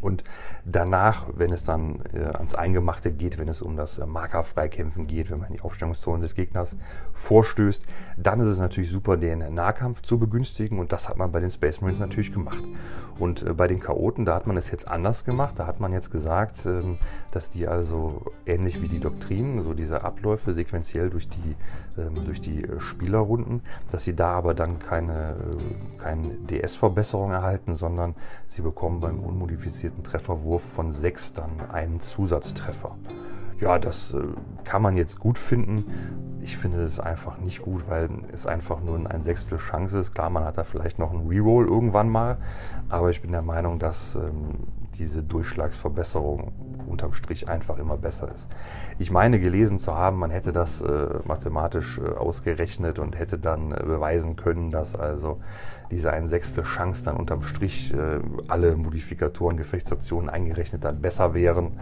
Und 0.00 0.24
danach, 0.64 1.26
wenn 1.34 1.52
es 1.52 1.64
dann 1.64 2.00
äh, 2.12 2.20
ans 2.20 2.54
Eingemachte 2.54 3.12
geht, 3.12 3.38
wenn 3.38 3.48
es 3.48 3.62
um 3.62 3.76
das 3.76 3.98
äh, 3.98 4.06
Markerfreikämpfen 4.06 5.06
geht, 5.06 5.30
wenn 5.30 5.38
man 5.38 5.48
in 5.48 5.54
die 5.54 5.60
Aufstellungszone 5.60 6.22
des 6.22 6.34
Gegners 6.34 6.76
vorstößt, 7.12 7.84
dann 8.16 8.40
ist 8.40 8.46
es 8.46 8.58
natürlich 8.58 8.90
super, 8.90 9.16
den 9.16 9.54
Nahkampf 9.54 10.02
zu 10.02 10.18
begünstigen 10.18 10.78
und 10.78 10.92
das 10.92 11.08
hat 11.08 11.18
man 11.18 11.32
bei 11.32 11.40
den 11.40 11.50
Space 11.50 11.80
Marines 11.80 12.00
natürlich 12.00 12.32
gemacht. 12.32 12.62
Und 13.18 13.42
äh, 13.42 13.52
bei 13.52 13.68
den 13.68 13.80
Chaoten, 13.80 14.24
da 14.24 14.34
hat 14.34 14.46
man 14.46 14.56
es 14.56 14.70
jetzt 14.70 14.88
anders 14.88 15.24
gemacht. 15.24 15.54
Da 15.58 15.66
hat 15.66 15.80
man 15.80 15.92
jetzt 15.92 16.10
gesagt, 16.10 16.64
ähm, 16.66 16.98
dass 17.30 17.50
die 17.50 17.68
also 17.68 18.32
ähnlich 18.46 18.80
wie 18.82 18.88
die 18.88 19.00
Doktrinen, 19.00 19.62
so 19.62 19.74
diese 19.74 20.04
Abläufe 20.04 20.52
sequenziell 20.52 21.10
durch 21.10 21.28
die, 21.28 21.56
ähm, 21.98 22.24
durch 22.24 22.40
die 22.40 22.64
äh, 22.64 22.80
Spielerrunden, 22.80 23.62
dass 23.90 24.04
sie 24.04 24.16
da 24.16 24.30
aber 24.30 24.54
dann 24.54 24.78
keine, 24.78 25.32
äh, 25.32 25.98
keine 25.98 26.28
DS-Verbesserung 26.34 27.32
erhalten, 27.32 27.74
sondern 27.74 28.14
sie 28.48 28.62
bekommen 28.62 29.00
beim 29.00 29.20
unmodifizierten 29.20 29.71
Trefferwurf 30.02 30.62
von 30.62 30.92
6 30.92 31.32
dann 31.32 31.70
einen 31.70 32.00
Zusatztreffer. 32.00 32.96
Ja, 33.60 33.78
das 33.78 34.16
kann 34.64 34.82
man 34.82 34.96
jetzt 34.96 35.18
gut 35.18 35.38
finden 35.38 35.84
ich 36.42 36.56
finde 36.56 36.82
es 36.82 36.98
einfach 36.98 37.38
nicht 37.38 37.62
gut, 37.62 37.88
weil 37.88 38.08
es 38.32 38.46
einfach 38.46 38.80
nur 38.82 38.98
ein 39.08 39.22
Sechstel 39.22 39.58
Chance 39.58 39.98
ist. 39.98 40.14
Klar, 40.14 40.28
man 40.28 40.44
hat 40.44 40.58
da 40.58 40.64
vielleicht 40.64 40.98
noch 40.98 41.12
einen 41.12 41.28
Reroll 41.28 41.66
irgendwann 41.66 42.08
mal, 42.08 42.38
aber 42.88 43.10
ich 43.10 43.22
bin 43.22 43.30
der 43.32 43.42
Meinung, 43.42 43.78
dass 43.78 44.16
ähm, 44.16 44.66
diese 44.98 45.22
Durchschlagsverbesserung 45.22 46.52
unterm 46.86 47.12
Strich 47.12 47.48
einfach 47.48 47.78
immer 47.78 47.96
besser 47.96 48.32
ist. 48.32 48.50
Ich 48.98 49.10
meine 49.10 49.40
gelesen 49.40 49.78
zu 49.78 49.96
haben, 49.96 50.18
man 50.18 50.30
hätte 50.30 50.52
das 50.52 50.80
äh, 50.82 51.08
mathematisch 51.24 51.98
äh, 51.98 52.08
ausgerechnet 52.16 52.98
und 52.98 53.18
hätte 53.18 53.38
dann 53.38 53.72
äh, 53.72 53.82
beweisen 53.82 54.36
können, 54.36 54.70
dass 54.70 54.94
also 54.94 55.40
diese 55.90 56.12
ein 56.12 56.26
Sechstel 56.26 56.64
Chance 56.64 57.04
dann 57.04 57.16
unterm 57.16 57.42
Strich 57.42 57.92
äh, 57.94 58.20
alle 58.48 58.76
Modifikatoren, 58.76 59.56
Gefechtsoptionen 59.56 60.28
eingerechnet 60.28 60.84
dann 60.84 61.00
besser 61.00 61.34
wären. 61.34 61.72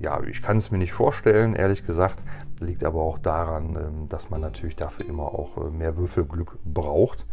Ja, 0.00 0.22
ich 0.22 0.42
kann 0.42 0.56
es 0.56 0.70
mir 0.70 0.78
nicht 0.78 0.92
vorstellen, 0.92 1.54
ehrlich 1.54 1.86
gesagt. 1.86 2.18
Liegt 2.60 2.84
aber 2.84 3.00
auch 3.02 3.18
daran, 3.18 3.76
ähm, 3.76 4.08
dass 4.08 4.30
man 4.30 4.40
natürlich 4.40 4.76
dafür 4.76 5.06
immer 5.06 5.24
auch 5.24 5.56
äh, 5.56 5.70
mehr 5.70 5.96
Würfelglück 5.96 6.58
braucht. 6.64 7.26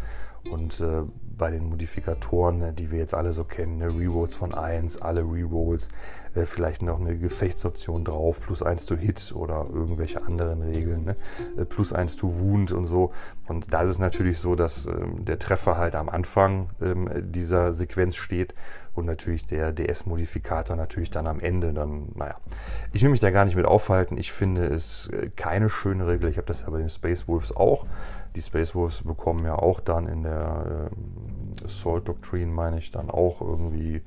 Und 0.49 0.79
äh, 0.79 1.03
bei 1.41 1.49
den 1.49 1.67
Modifikatoren, 1.69 2.59
ne, 2.59 2.71
die 2.71 2.91
wir 2.91 2.99
jetzt 2.99 3.15
alle 3.15 3.33
so 3.33 3.43
kennen, 3.43 3.79
ne, 3.79 3.87
Rerolls 3.87 4.35
von 4.35 4.53
1, 4.53 5.01
alle 5.01 5.21
Rerolls, 5.21 5.89
äh, 6.35 6.45
vielleicht 6.45 6.83
noch 6.83 6.99
eine 6.99 7.17
Gefechtsoption 7.17 8.05
drauf, 8.05 8.39
plus 8.39 8.61
1 8.61 8.85
to 8.85 8.95
Hit 8.95 9.33
oder 9.35 9.65
irgendwelche 9.73 10.21
anderen 10.21 10.61
Regeln, 10.61 11.03
ne, 11.03 11.15
äh, 11.57 11.65
plus 11.65 11.93
1 11.93 12.15
to 12.17 12.39
Wound 12.39 12.71
und 12.73 12.85
so. 12.85 13.11
Und 13.47 13.73
da 13.73 13.81
ist 13.81 13.89
es 13.89 13.97
natürlich 13.97 14.37
so, 14.37 14.53
dass 14.53 14.85
ähm, 14.85 15.25
der 15.25 15.39
Treffer 15.39 15.77
halt 15.77 15.95
am 15.95 16.09
Anfang 16.09 16.69
ähm, 16.79 17.09
dieser 17.31 17.73
Sequenz 17.73 18.17
steht 18.17 18.53
und 18.93 19.05
natürlich 19.05 19.45
der 19.47 19.71
DS-Modifikator 19.71 20.75
natürlich 20.75 21.09
dann 21.09 21.25
am 21.25 21.39
Ende. 21.39 21.73
Dann, 21.73 22.09
naja, 22.13 22.35
ich 22.93 23.01
will 23.01 23.09
mich 23.09 23.19
da 23.19 23.31
gar 23.31 23.45
nicht 23.45 23.55
mit 23.55 23.65
aufhalten. 23.65 24.15
Ich 24.15 24.31
finde 24.31 24.65
es 24.65 25.09
äh, 25.09 25.31
keine 25.35 25.71
schöne 25.71 26.05
Regel. 26.05 26.29
Ich 26.29 26.37
habe 26.37 26.45
das 26.47 26.61
ja 26.61 26.69
bei 26.69 26.77
den 26.77 26.89
Space 26.89 27.27
Wolves 27.27 27.55
auch. 27.55 27.87
Die 28.35 28.41
Space 28.41 28.75
Wolves 28.75 29.03
bekommen 29.03 29.45
ja 29.45 29.55
auch 29.55 29.79
dann 29.79 30.07
in 30.07 30.23
der 30.23 30.89
äh, 31.61 31.65
Assault 31.65 32.07
Doctrine, 32.07 32.51
meine 32.51 32.77
ich, 32.77 32.91
dann 32.91 33.09
auch 33.09 33.41
irgendwie 33.41 34.01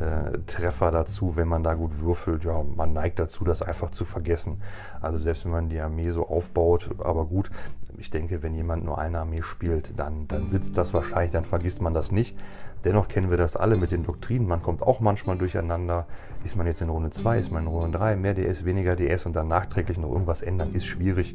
äh, 0.00 0.38
Treffer 0.46 0.90
dazu, 0.90 1.36
wenn 1.36 1.48
man 1.48 1.62
da 1.62 1.74
gut 1.74 2.00
würfelt. 2.00 2.44
Ja, 2.44 2.62
man 2.62 2.92
neigt 2.92 3.18
dazu, 3.18 3.44
das 3.44 3.62
einfach 3.62 3.90
zu 3.90 4.04
vergessen. 4.04 4.60
Also 5.00 5.18
selbst 5.18 5.44
wenn 5.44 5.52
man 5.52 5.68
die 5.68 5.80
Armee 5.80 6.10
so 6.10 6.26
aufbaut, 6.26 6.90
aber 6.98 7.26
gut, 7.26 7.50
ich 7.96 8.10
denke, 8.10 8.42
wenn 8.42 8.54
jemand 8.54 8.84
nur 8.84 8.98
eine 8.98 9.20
Armee 9.20 9.42
spielt, 9.42 9.98
dann, 9.98 10.26
dann 10.28 10.48
sitzt 10.48 10.76
das 10.76 10.92
wahrscheinlich, 10.94 11.30
dann 11.30 11.44
vergisst 11.44 11.80
man 11.80 11.94
das 11.94 12.10
nicht. 12.10 12.36
Dennoch 12.84 13.08
kennen 13.08 13.30
wir 13.30 13.38
das 13.38 13.56
alle 13.56 13.76
mit 13.76 13.90
den 13.90 14.04
Doktrinen. 14.04 14.46
Man 14.46 14.62
kommt 14.62 14.82
auch 14.82 15.00
manchmal 15.00 15.38
durcheinander. 15.38 16.06
Ist 16.44 16.56
man 16.56 16.66
jetzt 16.66 16.82
in 16.82 16.90
Runde 16.90 17.10
2, 17.10 17.38
ist 17.38 17.50
man 17.50 17.62
in 17.62 17.68
Runde 17.68 17.98
3, 17.98 18.16
mehr 18.16 18.34
DS, 18.34 18.64
weniger 18.64 18.94
DS 18.94 19.24
und 19.24 19.34
dann 19.34 19.48
nachträglich 19.48 19.98
noch 19.98 20.10
irgendwas 20.10 20.42
ändern, 20.42 20.74
ist 20.74 20.84
schwierig. 20.84 21.34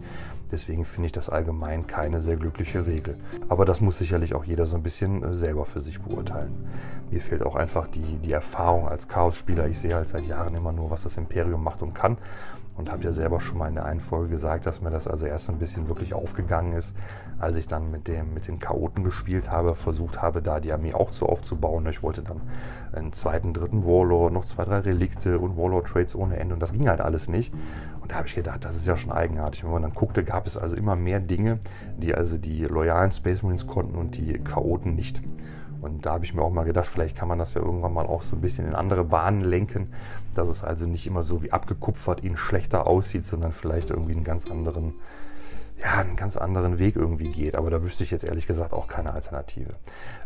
Deswegen 0.52 0.86
finde 0.86 1.08
ich 1.08 1.12
das 1.12 1.30
allgemein 1.30 1.88
keine 1.88 2.20
sehr 2.20 2.36
glückliche 2.36 2.86
Regel. 2.86 3.18
Aber 3.50 3.66
das 3.66 3.82
muss 3.82 3.98
sicherlich 3.98 4.34
auch 4.34 4.44
jeder 4.44 4.66
so 4.66 4.76
ein 4.76 4.84
bisschen 4.84 5.24
äh, 5.24 5.36
selber 5.36 5.66
für 5.66 5.82
sich 5.82 6.02
beurteilen. 6.02 6.68
Mir 7.12 7.22
fehlt 7.22 7.44
auch 7.44 7.56
einfach 7.56 7.88
die, 7.88 8.18
die 8.18 8.32
Erfahrung 8.32 8.88
als 8.88 9.08
Chaos-Spieler. 9.08 9.68
Ich 9.68 9.80
sehe 9.80 9.96
halt 9.96 10.10
seit 10.10 10.26
Jahren 10.26 10.56
immer 10.56 10.72
nur, 10.72 10.90
was 10.90 11.04
das 11.04 11.18
Imperium 11.18 11.64
macht 11.64 11.82
und 11.82 11.94
kann 11.94 12.18
und 12.80 12.90
habe 12.90 13.04
ja 13.04 13.12
selber 13.12 13.42
schon 13.42 13.58
mal 13.58 13.68
in 13.68 13.76
der 13.76 13.86
einen 13.86 14.00
Folge 14.00 14.30
gesagt, 14.30 14.66
dass 14.66 14.82
mir 14.82 14.90
das 14.90 15.06
also 15.06 15.26
erst 15.26 15.50
ein 15.50 15.60
bisschen 15.60 15.90
wirklich 15.90 16.14
aufgegangen 16.14 16.74
ist, 16.74 16.96
als 17.38 17.58
ich 17.58 17.68
dann 17.68 17.92
mit, 17.92 18.08
dem, 18.08 18.34
mit 18.34 18.48
den 18.48 18.60
Chaoten 18.60 19.04
gespielt 19.04 19.52
habe, 19.52 19.76
versucht 19.76 20.22
habe, 20.22 20.42
da 20.42 20.60
die 20.60 20.72
Armee 20.72 20.94
auch 20.94 21.12
so 21.12 21.28
aufzubauen. 21.28 21.86
Ich 21.88 22.02
wollte 22.02 22.24
dann 22.24 22.42
einen 22.94 23.12
zweiten, 23.12 23.54
dritten 23.54 23.86
Warlord, 23.86 24.32
noch 24.32 24.46
zwei, 24.46 24.64
drei 24.64 24.80
Relikte 24.80 25.40
und 25.40 25.58
Warlord-Trades 25.58 26.16
ohne 26.16 26.38
Ende 26.38 26.54
und 26.54 26.62
das 26.62 26.72
ging 26.72 26.88
halt 26.88 27.02
alles 27.02 27.28
nicht. 27.28 27.54
Und 28.02 28.12
da 28.12 28.16
habe 28.16 28.28
ich 28.28 28.36
gedacht, 28.36 28.64
das 28.64 28.78
ist 28.78 28.88
ja 28.88 28.96
schon 28.96 29.12
eigenartig. 29.12 29.64
Wenn 29.64 29.72
man 29.72 29.82
dann 29.82 29.94
guckte, 29.94 30.24
gab 30.24 30.48
es 30.48 30.58
also 30.58 30.76
immer 30.76 30.96
mehr 30.96 31.20
Dinge, 31.20 31.60
die 31.98 32.16
also 32.16 32.38
die 32.38 32.64
loyalen 32.64 33.12
Space 33.12 33.44
Marines 33.44 33.68
konnten 33.68 33.98
und 33.98 34.16
die 34.18 34.40
Chaoten 34.40 34.96
nicht. 34.96 35.22
Und 35.82 36.06
da 36.06 36.14
habe 36.14 36.26
ich 36.26 36.34
mir 36.34 36.42
auch 36.42 36.52
mal 36.52 36.66
gedacht, 36.66 36.88
vielleicht 36.88 37.16
kann 37.16 37.28
man 37.28 37.40
das 37.40 37.54
ja 37.54 37.62
irgendwann 37.62 37.94
mal 37.94 38.06
auch 38.06 38.22
so 38.22 38.36
ein 38.36 38.42
bisschen 38.42 38.68
in 38.68 38.76
andere 38.76 39.04
Bahnen 39.04 39.42
lenken, 39.42 39.94
dass 40.36 40.50
es 40.50 40.64
also 40.64 40.86
nicht 40.86 41.08
immer 41.08 41.24
so 41.24 41.42
wie 41.42 41.52
abgekupfert 41.52 42.24
ihnen 42.24 42.38
schlechter 42.38 42.88
aussieht, 42.88 43.26
sondern 43.26 43.52
vielleicht 43.52 43.90
irgendwie 43.90 44.14
einen 44.14 44.24
ganz 44.24 44.50
anderen, 44.50 44.94
ja, 45.82 46.00
einen 46.00 46.18
ganz 46.18 46.36
anderen 46.36 46.80
Weg 46.80 46.98
irgendwie 46.98 47.30
geht. 47.30 47.56
Aber 47.56 47.70
da 47.70 47.82
wüsste 47.82 48.04
ich 48.04 48.12
jetzt 48.12 48.26
ehrlich 48.26 48.48
gesagt 48.48 48.74
auch 48.74 48.88
keine 48.88 49.14
Alternative. 49.14 49.76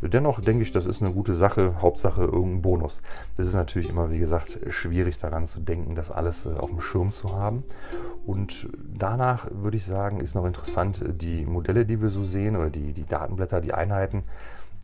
Dennoch 0.01 0.41
denke 0.41 0.63
ich, 0.63 0.71
das 0.71 0.87
ist 0.87 1.03
eine 1.03 1.13
gute 1.13 1.35
Sache, 1.35 1.75
Hauptsache 1.81 2.23
irgendein 2.23 2.61
Bonus. 2.63 3.01
Das 3.37 3.47
ist 3.47 3.53
natürlich 3.53 3.89
immer, 3.89 4.09
wie 4.09 4.19
gesagt, 4.19 4.59
schwierig 4.69 5.19
daran 5.19 5.45
zu 5.45 5.59
denken, 5.59 5.93
das 5.93 6.09
alles 6.09 6.45
äh, 6.45 6.53
auf 6.53 6.71
dem 6.71 6.81
Schirm 6.81 7.11
zu 7.11 7.35
haben. 7.35 7.63
Und 8.25 8.67
danach 8.97 9.47
würde 9.51 9.77
ich 9.77 9.85
sagen, 9.85 10.19
ist 10.19 10.33
noch 10.33 10.45
interessant, 10.45 11.03
die 11.21 11.45
Modelle, 11.45 11.85
die 11.85 12.01
wir 12.01 12.09
so 12.09 12.23
sehen, 12.23 12.55
oder 12.55 12.71
die, 12.71 12.93
die 12.93 13.05
Datenblätter, 13.05 13.61
die 13.61 13.73
Einheiten, 13.73 14.23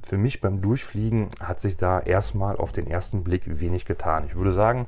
für 0.09 0.17
mich 0.17 0.41
beim 0.41 0.59
Durchfliegen 0.59 1.29
hat 1.39 1.59
sich 1.61 1.77
da 1.77 1.99
erstmal 1.99 2.57
auf 2.57 2.71
den 2.71 2.87
ersten 2.87 3.23
Blick 3.23 3.43
wenig 3.59 3.85
getan. 3.85 4.23
Ich 4.25 4.35
würde 4.35 4.51
sagen, 4.51 4.87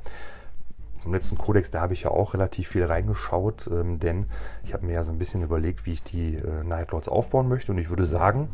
vom 0.98 1.13
letzten 1.13 1.38
Codex, 1.38 1.70
da 1.70 1.80
habe 1.80 1.94
ich 1.94 2.04
ja 2.04 2.10
auch 2.10 2.34
relativ 2.34 2.70
viel 2.70 2.86
reingeschaut, 2.86 3.70
ähm, 3.72 4.00
denn 4.00 4.25
ich 4.63 4.74
habe 4.74 4.86
mir 4.86 4.94
ja 4.94 5.04
so 5.04 5.12
ein 5.12 5.20
bisschen 5.20 5.44
überlegt, 5.44 5.86
wie 5.86 5.94
ich 5.94 6.04
die 6.04 6.36
äh, 6.36 6.63
Nightlords 6.63 7.08
aufbauen 7.08 7.48
möchte 7.48 7.72
und 7.72 7.78
ich 7.78 7.90
würde 7.90 8.08
sagen, 8.08 8.50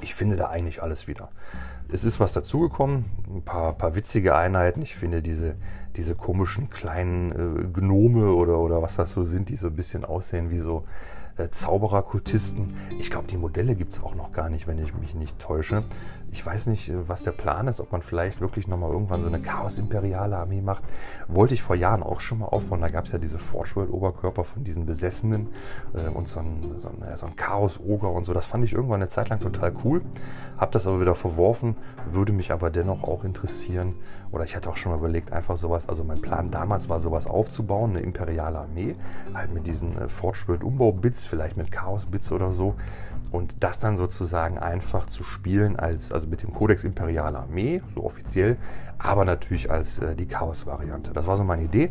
ich 0.00 0.14
finde 0.14 0.36
da 0.36 0.48
eigentlich 0.48 0.82
alles 0.82 1.06
wieder. 1.06 1.28
Es 1.92 2.04
ist 2.04 2.18
was 2.18 2.32
dazugekommen, 2.32 3.04
ein 3.28 3.42
paar, 3.42 3.74
paar 3.74 3.94
witzige 3.94 4.36
Einheiten. 4.36 4.80
Ich 4.80 4.94
finde 4.94 5.20
diese, 5.20 5.56
diese 5.96 6.14
komischen 6.14 6.70
kleinen 6.70 7.32
äh, 7.32 7.68
Gnome 7.72 8.32
oder, 8.32 8.58
oder 8.58 8.80
was 8.80 8.96
das 8.96 9.12
so 9.12 9.22
sind, 9.22 9.50
die 9.50 9.56
so 9.56 9.68
ein 9.68 9.76
bisschen 9.76 10.06
aussehen 10.06 10.50
wie 10.50 10.60
so 10.60 10.84
äh, 11.38 11.50
Zauberer-Kultisten. 11.50 12.76
Ich 12.98 13.10
glaube, 13.10 13.28
die 13.28 13.36
Modelle 13.36 13.74
gibt 13.74 13.92
es 13.92 14.02
auch 14.02 14.14
noch 14.14 14.32
gar 14.32 14.48
nicht, 14.50 14.66
wenn 14.66 14.78
ich 14.78 14.94
mich 14.94 15.14
nicht 15.14 15.38
täusche. 15.38 15.84
Ich 16.30 16.44
weiß 16.44 16.66
nicht, 16.66 16.88
äh, 16.90 17.08
was 17.08 17.22
der 17.22 17.32
Plan 17.32 17.68
ist, 17.68 17.80
ob 17.80 17.92
man 17.92 18.02
vielleicht 18.02 18.40
wirklich 18.40 18.66
nochmal 18.66 18.90
irgendwann 18.90 19.22
so 19.22 19.28
eine 19.28 19.40
Chaos-Imperiale 19.40 20.36
Armee 20.36 20.60
macht. 20.60 20.84
Wollte 21.28 21.54
ich 21.54 21.62
vor 21.62 21.76
Jahren 21.76 22.02
auch 22.02 22.20
schon 22.20 22.40
mal 22.40 22.46
aufbauen. 22.46 22.80
Da 22.80 22.88
gab 22.88 23.06
es 23.06 23.12
ja 23.12 23.18
diese 23.18 23.38
Forge 23.38 23.76
World-Oberkörper 23.76 24.44
von 24.44 24.64
diesen 24.64 24.84
Besessenen 24.84 25.48
äh, 25.94 26.08
und 26.08 26.28
so 26.28 26.40
ein, 26.40 26.74
so 26.78 26.88
ein, 26.88 27.16
so 27.16 27.26
ein 27.26 27.36
Chaos-Oger 27.36 28.10
und 28.10 28.24
so. 28.24 28.34
Das 28.34 28.46
fand 28.46 28.64
ich 28.64 28.72
irgendwann 28.72 29.00
eine 29.00 29.08
Zeit 29.08 29.28
lang 29.28 29.40
total 29.40 29.72
cool. 29.84 30.02
Habe 30.56 30.72
das 30.72 30.86
aber 30.88 31.00
wieder 31.00 31.14
verworfen, 31.14 31.76
würde 32.10 32.32
mich 32.32 32.50
aber 32.50 32.70
dennoch 32.70 33.04
auch 33.04 33.22
interessieren. 33.22 33.94
Oder 34.30 34.44
ich 34.44 34.54
hatte 34.54 34.70
auch 34.70 34.76
schon 34.76 34.92
mal 34.92 34.98
überlegt, 34.98 35.32
einfach 35.32 35.56
sowas, 35.56 35.88
also 35.88 36.04
mein 36.04 36.20
Plan 36.20 36.50
damals 36.50 36.88
war 36.88 37.00
sowas 37.00 37.26
aufzubauen, 37.26 37.90
eine 37.90 38.00
imperiale 38.00 38.58
Armee, 38.58 38.94
halt 39.34 39.52
mit 39.52 39.66
diesen 39.66 39.96
äh, 39.98 40.08
Forge 40.08 40.44
World-Umbau-Bits, 40.46 41.26
vielleicht 41.26 41.56
mit 41.56 41.70
Chaos-Bits 41.70 42.32
oder 42.32 42.52
so. 42.52 42.74
Und 43.30 43.56
das 43.60 43.78
dann 43.78 43.96
sozusagen 43.96 44.58
einfach 44.58 45.06
zu 45.06 45.22
spielen, 45.22 45.76
als, 45.76 46.12
also 46.12 46.28
mit 46.28 46.42
dem 46.42 46.52
Codex 46.52 46.84
Imperiale 46.84 47.38
Armee, 47.38 47.82
so 47.94 48.04
offiziell, 48.04 48.56
aber 48.98 49.24
natürlich 49.24 49.70
als 49.70 49.98
äh, 49.98 50.14
die 50.14 50.26
Chaos-Variante. 50.26 51.12
Das 51.12 51.26
war 51.26 51.36
so 51.36 51.44
meine 51.44 51.62
Idee. 51.62 51.90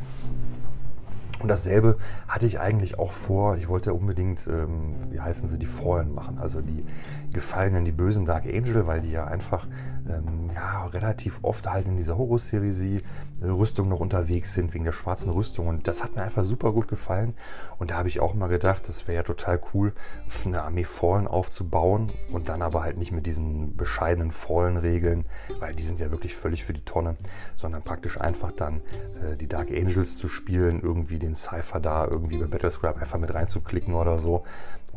Und 1.39 1.49
dasselbe 1.49 1.97
hatte 2.27 2.45
ich 2.45 2.59
eigentlich 2.59 2.97
auch 2.97 3.11
vor. 3.11 3.57
Ich 3.57 3.67
wollte 3.67 3.93
unbedingt, 3.93 4.47
ähm, 4.47 4.95
wie 5.11 5.19
heißen 5.19 5.47
sie, 5.47 5.59
die 5.59 5.67
Fallen 5.67 6.13
machen. 6.13 6.39
Also 6.39 6.61
die 6.61 6.83
Gefallenen, 7.31 7.85
die 7.85 7.91
bösen 7.91 8.25
Dark 8.25 8.45
Angel, 8.45 8.87
weil 8.87 9.01
die 9.01 9.11
ja 9.11 9.25
einfach 9.25 9.67
ähm, 10.09 10.49
ja, 10.55 10.85
relativ 10.87 11.39
oft 11.43 11.69
halt 11.69 11.87
in 11.87 11.97
dieser 11.97 12.17
Horus-Serie 12.17 13.01
äh, 13.41 13.45
Rüstung 13.45 13.89
noch 13.89 13.99
unterwegs 13.99 14.53
sind, 14.53 14.73
wegen 14.73 14.85
der 14.85 14.91
schwarzen 14.91 15.31
Rüstung. 15.31 15.67
Und 15.67 15.87
das 15.87 16.03
hat 16.03 16.15
mir 16.15 16.23
einfach 16.23 16.43
super 16.43 16.71
gut 16.71 16.87
gefallen. 16.87 17.35
Und 17.77 17.91
da 17.91 17.97
habe 17.97 18.07
ich 18.07 18.19
auch 18.19 18.33
mal 18.33 18.47
gedacht, 18.47 18.83
das 18.87 19.07
wäre 19.07 19.17
ja 19.17 19.23
total 19.23 19.59
cool, 19.73 19.93
eine 20.45 20.63
Armee 20.63 20.85
Fallen 20.85 21.27
aufzubauen 21.27 22.11
und 22.31 22.49
dann 22.49 22.61
aber 22.61 22.83
halt 22.83 22.97
nicht 22.97 23.11
mit 23.11 23.25
diesen 23.25 23.75
bescheidenen 23.75 24.31
Fallen-Regeln, 24.31 25.25
weil 25.59 25.75
die 25.75 25.83
sind 25.83 25.99
ja 25.99 26.09
wirklich 26.09 26.35
völlig 26.35 26.63
für 26.63 26.73
die 26.73 26.85
Tonne, 26.85 27.17
sondern 27.55 27.83
praktisch 27.83 28.19
einfach 28.19 28.51
dann 28.51 28.77
äh, 29.21 29.35
die 29.37 29.47
Dark 29.47 29.69
Angels 29.69 30.17
zu 30.17 30.27
spielen, 30.27 30.81
irgendwie 30.81 31.19
den 31.19 31.26
Cypher 31.35 31.79
da 31.79 32.05
irgendwie 32.05 32.37
bei 32.37 32.45
Battlescribe 32.45 32.99
einfach 32.99 33.19
mit 33.19 33.33
reinzuklicken 33.33 33.93
oder 33.93 34.17
so 34.19 34.43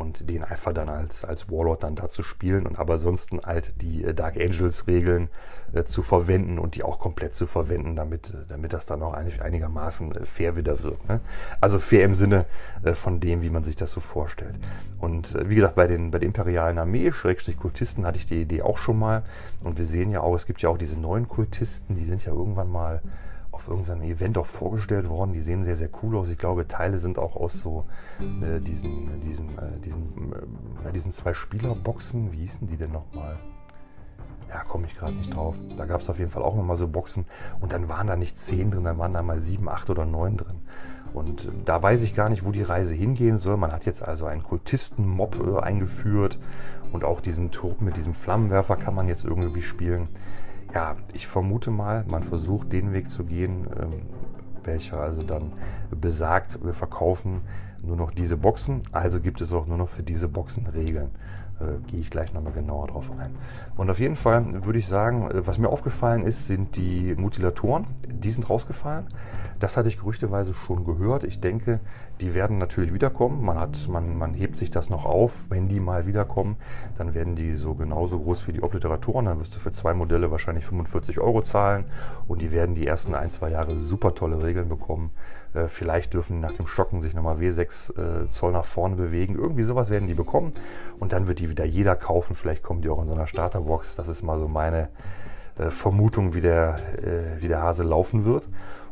und 0.00 0.30
den 0.30 0.42
einfach 0.42 0.72
dann 0.72 0.88
als, 0.88 1.24
als 1.24 1.50
Warlord 1.50 1.82
dann 1.82 1.94
da 1.94 2.08
zu 2.08 2.22
spielen 2.22 2.66
und 2.66 2.78
aber 2.78 2.94
ansonsten 2.94 3.40
halt 3.44 3.74
die 3.82 4.02
äh, 4.02 4.14
Dark 4.14 4.36
Angels 4.36 4.86
Regeln 4.86 5.28
äh, 5.72 5.84
zu 5.84 6.02
verwenden 6.02 6.58
und 6.58 6.74
die 6.74 6.82
auch 6.82 6.98
komplett 6.98 7.34
zu 7.34 7.46
verwenden, 7.46 7.96
damit, 7.96 8.30
äh, 8.30 8.46
damit 8.48 8.72
das 8.72 8.86
dann 8.86 9.02
auch 9.02 9.12
einig, 9.12 9.42
einigermaßen 9.42 10.14
äh, 10.14 10.24
fair 10.24 10.56
wieder 10.56 10.82
wird. 10.82 11.06
Ne? 11.06 11.20
Also 11.60 11.78
fair 11.78 12.04
im 12.04 12.14
Sinne 12.14 12.46
äh, 12.82 12.94
von 12.94 13.20
dem, 13.20 13.42
wie 13.42 13.50
man 13.50 13.62
sich 13.62 13.76
das 13.76 13.92
so 13.92 14.00
vorstellt. 14.00 14.54
Und 14.98 15.34
äh, 15.34 15.50
wie 15.50 15.56
gesagt, 15.56 15.74
bei, 15.74 15.86
den, 15.86 16.10
bei 16.10 16.18
der 16.18 16.26
imperialen 16.26 16.78
Armee, 16.78 17.12
Schrägstrich 17.12 17.58
Kultisten, 17.58 18.06
hatte 18.06 18.18
ich 18.18 18.26
die 18.26 18.40
Idee 18.40 18.62
auch 18.62 18.78
schon 18.78 18.98
mal. 18.98 19.22
Und 19.62 19.76
wir 19.76 19.84
sehen 19.84 20.10
ja 20.10 20.22
auch, 20.22 20.34
es 20.34 20.46
gibt 20.46 20.62
ja 20.62 20.70
auch 20.70 20.78
diese 20.78 20.98
neuen 20.98 21.28
Kultisten, 21.28 21.96
die 21.96 22.06
sind 22.06 22.24
ja 22.24 22.32
irgendwann 22.32 22.70
mal 22.70 23.02
auf 23.60 23.68
irgendeinem 23.68 24.02
Event 24.02 24.38
auch 24.38 24.46
vorgestellt 24.46 25.08
worden. 25.08 25.34
Die 25.34 25.40
sehen 25.40 25.64
sehr, 25.64 25.76
sehr 25.76 25.90
cool 26.02 26.16
aus. 26.16 26.30
Ich 26.30 26.38
glaube, 26.38 26.66
Teile 26.66 26.98
sind 26.98 27.18
auch 27.18 27.36
aus 27.36 27.60
so 27.60 27.84
äh, 28.18 28.58
diesen, 28.60 29.20
diesen, 29.20 29.50
äh, 29.58 29.78
diesen, 29.84 30.32
äh, 30.82 30.92
diesen 30.92 31.12
zwei 31.12 31.34
Spielerboxen. 31.34 32.32
Wie 32.32 32.38
hießen 32.38 32.66
die 32.66 32.78
denn 32.78 32.92
nochmal? 32.92 33.38
Ja, 34.48 34.64
komme 34.64 34.86
ich 34.86 34.96
gerade 34.96 35.14
nicht 35.14 35.36
drauf. 35.36 35.56
Da 35.76 35.84
gab 35.84 36.00
es 36.00 36.08
auf 36.08 36.18
jeden 36.18 36.30
Fall 36.30 36.42
auch 36.42 36.56
nochmal 36.56 36.78
so 36.78 36.88
Boxen. 36.88 37.26
Und 37.60 37.72
dann 37.72 37.88
waren 37.88 38.06
da 38.06 38.16
nicht 38.16 38.38
zehn 38.38 38.70
drin, 38.70 38.84
dann 38.84 38.98
waren 38.98 39.12
da 39.12 39.22
mal 39.22 39.40
sieben, 39.40 39.68
acht 39.68 39.90
oder 39.90 40.06
neun 40.06 40.38
drin. 40.38 40.60
Und 41.12 41.48
da 41.66 41.82
weiß 41.82 42.00
ich 42.02 42.14
gar 42.14 42.30
nicht, 42.30 42.44
wo 42.44 42.52
die 42.52 42.62
Reise 42.62 42.94
hingehen 42.94 43.36
soll. 43.36 43.58
Man 43.58 43.72
hat 43.72 43.84
jetzt 43.84 44.02
also 44.02 44.24
einen 44.24 44.42
Kultisten-Mob 44.42 45.36
äh, 45.46 45.60
eingeführt 45.60 46.38
und 46.92 47.04
auch 47.04 47.20
diesen 47.20 47.50
Trupp 47.50 47.82
mit 47.82 47.98
diesem 47.98 48.14
Flammenwerfer 48.14 48.76
kann 48.76 48.94
man 48.94 49.06
jetzt 49.06 49.24
irgendwie 49.24 49.62
spielen. 49.62 50.08
Ja, 50.74 50.96
ich 51.12 51.26
vermute 51.26 51.70
mal, 51.70 52.04
man 52.06 52.22
versucht 52.22 52.72
den 52.72 52.92
Weg 52.92 53.10
zu 53.10 53.24
gehen, 53.24 53.66
ähm, 53.80 54.02
welcher 54.62 55.00
also 55.00 55.22
dann 55.22 55.52
besagt, 55.90 56.64
wir 56.64 56.74
verkaufen 56.74 57.40
nur 57.82 57.96
noch 57.96 58.12
diese 58.12 58.36
Boxen, 58.36 58.82
also 58.92 59.20
gibt 59.20 59.40
es 59.40 59.52
auch 59.52 59.66
nur 59.66 59.78
noch 59.78 59.88
für 59.88 60.02
diese 60.02 60.28
Boxen 60.28 60.66
Regeln 60.66 61.10
äh, 61.60 61.90
gehe 61.90 62.00
ich 62.00 62.10
gleich 62.10 62.32
nochmal 62.32 62.52
genauer 62.52 62.88
drauf 62.88 63.10
ein. 63.18 63.34
Und 63.76 63.90
auf 63.90 63.98
jeden 63.98 64.16
Fall 64.16 64.64
würde 64.64 64.78
ich 64.78 64.88
sagen, 64.88 65.30
äh, 65.30 65.46
was 65.46 65.58
mir 65.58 65.68
aufgefallen 65.68 66.22
ist, 66.22 66.46
sind 66.46 66.76
die 66.76 67.14
Mutilatoren. 67.16 67.86
Die 68.08 68.30
sind 68.30 68.48
rausgefallen. 68.48 69.06
Das 69.58 69.76
hatte 69.76 69.88
ich 69.88 69.98
gerüchteweise 69.98 70.54
schon 70.54 70.84
gehört. 70.84 71.22
Ich 71.22 71.40
denke, 71.40 71.80
die 72.20 72.34
werden 72.34 72.58
natürlich 72.58 72.94
wiederkommen. 72.94 73.44
Man, 73.44 73.58
hat, 73.58 73.88
man, 73.88 74.16
man 74.16 74.32
hebt 74.32 74.56
sich 74.56 74.70
das 74.70 74.88
noch 74.88 75.04
auf. 75.04 75.44
Wenn 75.50 75.68
die 75.68 75.80
mal 75.80 76.06
wiederkommen, 76.06 76.56
dann 76.96 77.14
werden 77.14 77.36
die 77.36 77.54
so 77.56 77.74
genauso 77.74 78.18
groß 78.18 78.48
wie 78.48 78.52
die 78.52 78.62
Obliteratoren. 78.62 79.26
Dann 79.26 79.38
wirst 79.38 79.54
du 79.54 79.58
für 79.58 79.70
zwei 79.70 79.92
Modelle 79.92 80.30
wahrscheinlich 80.30 80.64
45 80.64 81.20
Euro 81.20 81.42
zahlen. 81.42 81.84
Und 82.26 82.40
die 82.40 82.52
werden 82.52 82.74
die 82.74 82.86
ersten 82.86 83.14
ein, 83.14 83.30
zwei 83.30 83.50
Jahre 83.50 83.78
super 83.78 84.14
tolle 84.14 84.42
Regeln 84.42 84.68
bekommen. 84.68 85.10
Äh, 85.54 85.68
vielleicht 85.68 86.14
dürfen 86.14 86.40
nach 86.40 86.52
dem 86.52 86.66
Schocken 86.66 87.00
sich 87.00 87.14
nochmal 87.14 87.38
W6 87.38 88.24
äh, 88.24 88.28
Zoll 88.28 88.52
nach 88.52 88.64
vorne 88.64 88.96
bewegen. 88.96 89.36
Irgendwie 89.36 89.62
sowas 89.62 89.90
werden 89.90 90.06
die 90.06 90.14
bekommen. 90.14 90.52
Und 90.98 91.12
dann 91.12 91.28
wird 91.28 91.40
die 91.40 91.50
wieder 91.50 91.64
jeder 91.64 91.96
kaufen. 91.96 92.34
Vielleicht 92.34 92.62
kommen 92.62 92.82
die 92.82 92.88
auch 92.88 93.02
in 93.02 93.08
so 93.08 93.14
einer 93.14 93.26
Starterbox. 93.26 93.96
Das 93.96 94.08
ist 94.08 94.22
mal 94.22 94.38
so 94.38 94.48
meine 94.48 94.88
äh, 95.58 95.70
Vermutung, 95.70 96.34
wie 96.34 96.40
der, 96.40 96.78
äh, 96.98 97.42
wie 97.42 97.48
der 97.48 97.62
Hase 97.62 97.82
laufen 97.82 98.24
wird. 98.24 98.48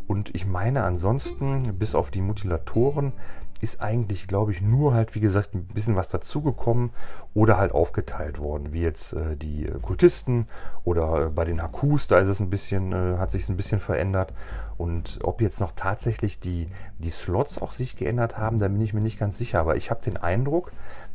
Und 0.06 0.34
ich 0.34 0.46
meine 0.46 0.84
ansonsten, 0.84 1.74
bis 1.78 1.94
auf 1.94 2.10
die 2.10 2.22
Mutilatoren, 2.22 3.12
ist 3.60 3.80
eigentlich, 3.80 4.28
glaube 4.28 4.52
ich, 4.52 4.62
nur 4.62 4.94
halt, 4.94 5.14
wie 5.14 5.20
gesagt, 5.20 5.54
ein 5.54 5.64
bisschen 5.64 5.96
was 5.96 6.08
dazugekommen 6.08 6.90
oder 7.34 7.58
halt 7.58 7.72
aufgeteilt 7.72 8.38
worden, 8.38 8.72
wie 8.72 8.82
jetzt 8.82 9.12
äh, 9.12 9.36
die 9.36 9.66
äh, 9.66 9.78
Kultisten 9.80 10.46
oder 10.84 11.26
äh, 11.26 11.28
bei 11.28 11.44
den 11.44 11.62
Hakus, 11.62 12.06
da 12.06 12.18
ist 12.18 12.28
es 12.28 12.40
ein 12.40 12.50
bisschen, 12.50 12.92
äh, 12.92 13.18
hat 13.18 13.30
sich 13.30 13.48
ein 13.48 13.56
bisschen 13.56 13.80
verändert. 13.80 14.32
Und 14.76 15.18
ob 15.24 15.40
jetzt 15.40 15.60
noch 15.60 15.72
tatsächlich 15.72 16.38
die, 16.38 16.68
die 16.98 17.10
Slots 17.10 17.60
auch 17.60 17.72
sich 17.72 17.96
geändert 17.96 18.38
haben, 18.38 18.58
da 18.58 18.68
bin 18.68 18.80
ich 18.80 18.94
mir 18.94 19.00
nicht 19.00 19.18
ganz 19.18 19.36
sicher. 19.36 19.58
Aber 19.58 19.76
ich 19.76 19.90
habe 19.90 20.02
den 20.02 20.16
Eindruck, 20.16 20.70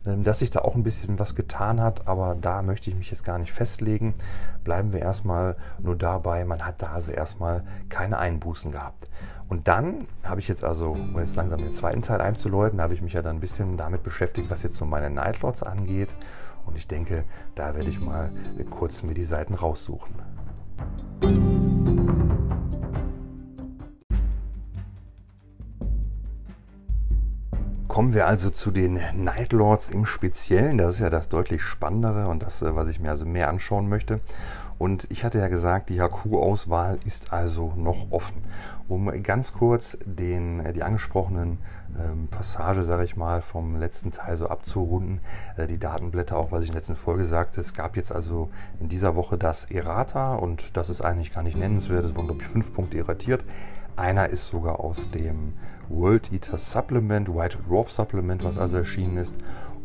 ähm, 0.06 0.24
dass 0.24 0.40
sich 0.40 0.50
da 0.50 0.60
auch 0.60 0.76
ein 0.76 0.84
bisschen 0.84 1.18
was 1.18 1.34
getan 1.34 1.80
hat, 1.80 2.08
aber 2.08 2.36
da 2.40 2.62
möchte 2.62 2.90
ich 2.90 2.96
mich 2.96 3.10
jetzt 3.10 3.24
gar 3.24 3.40
nicht 3.40 3.54
festlegen. 3.54 4.16
Bleiben 4.64 4.92
wir 4.92 5.00
erstmal 5.00 5.56
nur 5.80 5.96
dabei, 5.96 6.44
man 6.44 6.66
hat 6.66 6.82
da 6.82 6.88
also 6.88 7.12
erstmal 7.12 7.64
keine 7.88 8.18
Einbußen 8.18 8.72
gehabt. 8.72 9.08
Und 9.50 9.68
dann 9.68 10.08
habe 10.24 10.40
ich 10.40 10.48
jetzt 10.48 10.64
also, 10.64 10.92
um 10.92 11.18
jetzt 11.20 11.36
langsam 11.36 11.60
den 11.60 11.72
zweiten 11.72 12.02
Teil 12.02 12.22
einzuläuten, 12.22 12.82
habe 12.82 12.94
ich 12.94 13.02
mich 13.02 13.14
ja 13.14 13.22
dann 13.22 13.38
ein 13.38 13.40
bisschen 13.40 13.78
damit 13.78 14.04
beschäftigt, 14.04 14.50
was 14.50 14.64
jetzt 14.64 14.78
so 14.78 14.86
meine 14.86 15.10
Nightlords 15.10 15.64
angeht. 15.64 16.16
Und 16.66 16.76
ich 16.78 16.88
denke, 16.88 17.26
da 17.56 17.76
werde 17.76 17.90
ich 17.90 18.00
mal 18.00 18.32
kurz 18.70 19.04
mir 19.04 19.14
die 19.14 19.24
Seiten 19.24 19.54
raussuchen. 19.54 20.16
Kommen 27.94 28.16
wir 28.16 28.26
also 28.26 28.50
zu 28.50 28.72
den 28.72 29.00
Nightlords 29.16 29.92
im 29.92 30.08
Speziellen. 30.08 30.80
Das 30.80 30.96
ist 30.96 31.02
ja 31.02 31.12
das 31.12 31.30
deutlich 31.30 31.62
spannendere 31.62 32.28
und 32.28 32.42
das, 32.42 32.64
äh, 32.64 32.76
was 32.76 32.88
ich 32.90 33.00
mir 33.00 33.12
also 33.12 33.24
mehr 33.24 33.50
anschauen 33.50 33.88
möchte. 33.88 34.20
Und 34.80 35.06
ich 35.12 35.24
hatte 35.24 35.38
ja 35.38 35.48
gesagt, 35.48 35.90
die 35.90 36.02
HQ-Auswahl 36.02 36.98
ist 37.06 37.32
also 37.32 37.74
noch 37.78 38.12
offen. 38.12 38.44
Um 38.88 39.12
ganz 39.24 39.54
kurz 39.54 39.98
den, 40.06 40.60
äh, 40.60 40.74
die 40.74 40.84
angesprochenen 40.84 41.60
ähm, 41.98 42.28
Passage, 42.28 42.84
sage 42.84 43.06
ich 43.06 43.16
mal, 43.16 43.42
vom 43.42 43.78
letzten 43.78 44.12
Teil 44.12 44.36
so 44.38 44.48
abzurunden, 44.48 45.22
äh, 45.56 45.68
die 45.68 45.80
Datenblätter, 45.80 46.38
auch 46.38 46.52
was 46.52 46.63
ich 46.63 46.70
in 46.70 46.74
der 46.74 46.82
letzten 46.82 46.96
Folge 46.96 47.25
sagte, 47.25 47.62
es 47.62 47.74
gab 47.74 47.96
jetzt 47.96 48.12
also 48.12 48.50
in 48.80 48.90
dieser 48.90 49.16
Woche 49.16 49.38
das 49.38 49.72
Errata 49.72 50.36
und 50.36 50.75
das 50.75 50.90
ist 50.90 51.02
eigentlich 51.02 51.34
gar 51.34 51.44
nicht 51.44 51.58
nennenswert, 51.58 52.04
es 52.04 52.16
wurden 52.16 52.28
glaube 52.28 52.42
ich 52.42 52.48
fünf 52.48 52.74
Punkte 52.74 52.98
erratiert. 52.98 53.46
Einer 53.96 54.30
ist 54.30 54.48
sogar 54.48 54.80
aus 54.80 55.10
dem 55.12 55.54
World 55.88 56.32
Eater 56.34 56.58
Supplement, 56.58 57.34
White 57.34 57.60
Dwarf 57.68 57.92
Supplement, 57.92 58.44
was 58.44 58.58
also 58.58 58.78
erschienen 58.78 59.18
ist. 59.18 59.36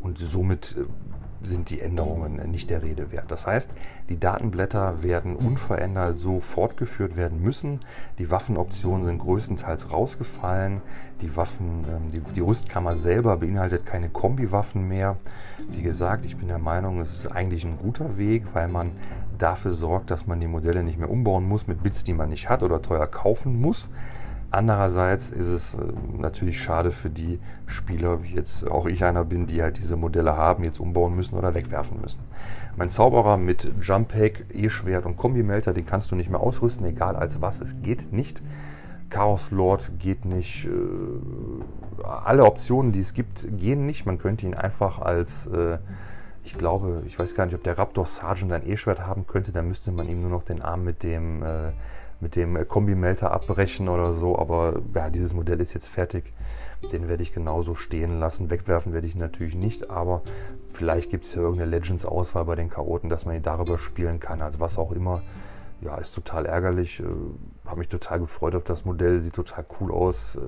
Und 0.00 0.18
somit 0.18 0.76
äh, 0.78 0.84
sind 1.42 1.70
die 1.70 1.80
Änderungen 1.80 2.50
nicht 2.50 2.70
der 2.70 2.82
Rede 2.82 3.12
wert. 3.12 3.30
Das 3.30 3.46
heißt, 3.46 3.70
die 4.08 4.18
Datenblätter 4.18 5.02
werden 5.02 5.36
unverändert 5.36 6.18
so 6.18 6.40
fortgeführt 6.40 7.16
werden 7.16 7.42
müssen. 7.42 7.80
Die 8.18 8.30
Waffenoptionen 8.30 9.06
sind 9.06 9.18
größtenteils 9.18 9.92
rausgefallen. 9.92 10.82
Die 11.20 11.36
Waffen, 11.36 11.84
ähm, 11.88 12.10
die, 12.10 12.20
die 12.20 12.40
Rüstkammer 12.40 12.96
selber 12.96 13.36
beinhaltet 13.36 13.86
keine 13.86 14.08
Kombiwaffen 14.08 14.86
mehr. 14.88 15.16
Wie 15.70 15.82
gesagt, 15.82 16.24
ich 16.24 16.36
bin 16.36 16.48
der 16.48 16.58
Meinung, 16.58 17.00
es 17.00 17.16
ist 17.18 17.26
eigentlich 17.32 17.64
ein 17.64 17.78
guter 17.78 18.16
Weg, 18.18 18.44
weil 18.52 18.68
man 18.68 18.92
dafür 19.36 19.72
sorgt, 19.72 20.10
dass 20.10 20.26
man 20.26 20.40
die 20.40 20.46
Modelle 20.46 20.82
nicht 20.82 20.98
mehr 20.98 21.10
umbauen 21.10 21.46
muss 21.46 21.66
mit 21.66 21.82
Bits, 21.82 22.04
die 22.04 22.14
man 22.14 22.30
nicht 22.30 22.48
hat 22.48 22.62
oder 22.62 22.82
teuer 22.82 23.06
kaufen 23.06 23.60
muss. 23.60 23.88
Andererseits 24.50 25.30
ist 25.30 25.48
es 25.48 25.74
äh, 25.74 25.78
natürlich 26.16 26.62
schade 26.62 26.90
für 26.90 27.10
die 27.10 27.38
Spieler, 27.66 28.22
wie 28.22 28.34
jetzt 28.34 28.66
auch 28.66 28.86
ich 28.86 29.04
einer 29.04 29.24
bin, 29.24 29.46
die 29.46 29.62
halt 29.62 29.76
diese 29.76 29.96
Modelle 29.96 30.36
haben, 30.36 30.64
jetzt 30.64 30.80
umbauen 30.80 31.14
müssen 31.14 31.36
oder 31.36 31.52
wegwerfen 31.54 32.00
müssen. 32.00 32.22
Mein 32.76 32.88
Zauberer 32.88 33.36
mit 33.36 33.70
Jump 33.82 34.08
Pack, 34.08 34.46
E-Schwert 34.52 35.04
und 35.04 35.16
Kombi-Melter, 35.16 35.74
den 35.74 35.84
kannst 35.84 36.10
du 36.10 36.16
nicht 36.16 36.30
mehr 36.30 36.40
ausrüsten, 36.40 36.86
egal 36.86 37.16
als 37.16 37.42
was, 37.42 37.60
es 37.60 37.82
geht 37.82 38.12
nicht. 38.12 38.40
Chaos 39.10 39.50
Lord 39.50 39.92
geht 39.98 40.24
nicht. 40.24 40.66
Äh, 40.66 42.04
alle 42.04 42.44
Optionen, 42.44 42.92
die 42.92 43.00
es 43.00 43.12
gibt, 43.12 43.46
gehen 43.58 43.84
nicht. 43.84 44.06
Man 44.06 44.18
könnte 44.18 44.46
ihn 44.46 44.54
einfach 44.54 44.98
als 45.00 45.46
äh, 45.48 45.78
ich 46.48 46.56
glaube, 46.56 47.02
ich 47.04 47.18
weiß 47.18 47.34
gar 47.34 47.44
nicht, 47.44 47.54
ob 47.54 47.62
der 47.62 47.76
Raptor 47.76 48.06
Sergeant 48.06 48.52
ein 48.52 48.66
E-Schwert 48.66 49.00
haben 49.00 49.26
könnte, 49.26 49.52
dann 49.52 49.68
müsste 49.68 49.92
man 49.92 50.08
ihm 50.08 50.20
nur 50.20 50.30
noch 50.30 50.44
den 50.44 50.62
Arm 50.62 50.82
mit 50.82 51.02
dem, 51.02 51.42
mit 52.20 52.36
dem 52.36 52.66
Kombi-Melter 52.66 53.30
abbrechen 53.30 53.88
oder 53.88 54.12
so. 54.12 54.38
Aber 54.38 54.80
ja, 54.94 55.10
dieses 55.10 55.34
Modell 55.34 55.60
ist 55.60 55.74
jetzt 55.74 55.88
fertig. 55.88 56.32
Den 56.92 57.08
werde 57.08 57.22
ich 57.22 57.32
genauso 57.32 57.74
stehen 57.74 58.20
lassen. 58.20 58.50
Wegwerfen 58.50 58.92
werde 58.92 59.06
ich 59.06 59.16
natürlich 59.16 59.56
nicht, 59.56 59.90
aber 59.90 60.22
vielleicht 60.68 61.10
gibt 61.10 61.24
es 61.24 61.34
ja 61.34 61.42
irgendeine 61.42 61.70
Legends-Auswahl 61.70 62.44
bei 62.44 62.54
den 62.54 62.70
Chaoten, 62.70 63.08
dass 63.08 63.26
man 63.26 63.34
ihn 63.34 63.42
darüber 63.42 63.78
spielen 63.78 64.20
kann. 64.20 64.42
Also 64.42 64.60
was 64.60 64.78
auch 64.78 64.92
immer. 64.92 65.22
Ja, 65.80 65.96
ist 65.96 66.14
total 66.14 66.46
ärgerlich. 66.46 67.00
Äh, 67.00 67.04
habe 67.64 67.78
mich 67.78 67.88
total 67.88 68.20
gefreut 68.20 68.54
auf 68.54 68.64
das 68.64 68.84
Modell. 68.84 69.20
Sieht 69.20 69.34
total 69.34 69.64
cool 69.80 69.92
aus. 69.92 70.36
Äh, 70.36 70.40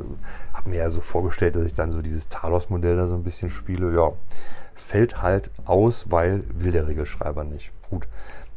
habe 0.52 0.70
mir 0.70 0.78
ja 0.78 0.90
so 0.90 1.00
vorgestellt, 1.00 1.54
dass 1.56 1.64
ich 1.64 1.74
dann 1.74 1.92
so 1.92 2.02
dieses 2.02 2.28
Talos-Modell 2.28 2.96
da 2.96 3.06
so 3.06 3.14
ein 3.14 3.22
bisschen 3.22 3.50
spiele. 3.50 3.94
Ja, 3.94 4.12
fällt 4.74 5.22
halt 5.22 5.50
aus, 5.66 6.10
weil 6.10 6.42
will 6.54 6.72
der 6.72 6.88
Regelschreiber 6.88 7.44
nicht. 7.44 7.72
Gut, 7.90 8.08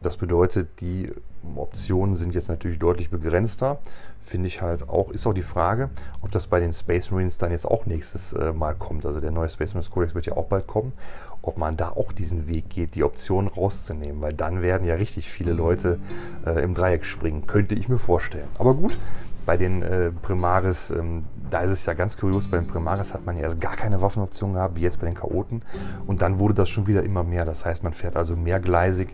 das 0.06 0.18
bedeutet, 0.18 0.82
die 0.82 1.12
Optionen 1.56 2.16
sind 2.16 2.36
jetzt 2.36 2.50
natürlich 2.50 2.80
deutlich 2.80 3.10
begrenzter. 3.10 3.80
Finde 4.22 4.48
ich 4.48 4.62
halt 4.62 4.88
auch, 4.88 5.12
ist 5.12 5.28
auch 5.28 5.34
die 5.34 5.44
Frage, 5.44 5.90
ob 6.22 6.32
das 6.32 6.48
bei 6.48 6.60
den 6.60 6.72
Space 6.72 7.12
Marines 7.12 7.38
dann 7.38 7.52
jetzt 7.52 7.66
auch 7.66 7.86
nächstes 7.86 8.32
äh, 8.34 8.54
Mal 8.54 8.76
kommt. 8.76 9.06
Also 9.06 9.20
der 9.20 9.32
neue 9.32 9.50
Space 9.50 9.74
Marines 9.74 9.92
Codex 9.92 10.16
wird 10.16 10.26
ja 10.26 10.38
auch 10.38 10.46
bald 10.46 10.66
kommen. 10.66 10.94
Ob 11.42 11.58
man 11.58 11.76
da 11.76 11.90
auch 11.90 12.14
diesen 12.14 12.48
Weg 12.48 12.70
geht, 12.70 12.96
die 12.96 13.04
Optionen 13.04 13.50
rauszunehmen, 13.50 14.22
weil 14.22 14.34
dann 14.34 14.62
werden 14.62 14.88
ja 14.88 14.96
richtig 14.96 15.30
viele 15.30 15.52
Leute 15.52 16.00
äh, 16.46 16.64
im 16.64 16.74
Dreieck 16.74 17.04
springen. 17.04 17.48
Könnte 17.48 17.76
ich 17.76 17.90
mir 17.90 18.00
vorstellen. 18.00 18.48
Aber 18.60 18.74
gut, 18.74 18.98
bei 19.46 19.58
den 19.58 19.82
äh, 19.82 20.12
Primaris, 20.12 20.92
ähm, 20.92 21.24
da 21.50 21.62
ist 21.62 21.72
es 21.72 21.86
ja 21.86 21.94
ganz 21.94 22.18
kurios, 22.18 22.48
bei 22.48 22.58
den 22.58 22.68
Primaris 22.68 23.14
hat 23.14 23.26
man 23.26 23.36
ja 23.36 23.44
erst 23.44 23.60
gar 23.60 23.76
keine 23.76 24.02
Waffenoption 24.02 24.54
gehabt, 24.54 24.76
wie 24.78 24.82
jetzt 24.82 25.00
bei 25.00 25.06
den 25.06 25.16
Chaoten. 25.16 25.62
Und 26.08 26.22
dann 26.22 26.40
wurde 26.40 26.54
das 26.54 26.70
schon 26.70 26.88
wieder 26.88 27.04
immer 27.04 27.24
mehr. 27.24 27.46
Das 27.46 27.66
heißt, 27.66 27.84
man 27.84 27.94
fährt 27.94 28.16
also 28.16 28.36
mehrgleisig 28.36 29.10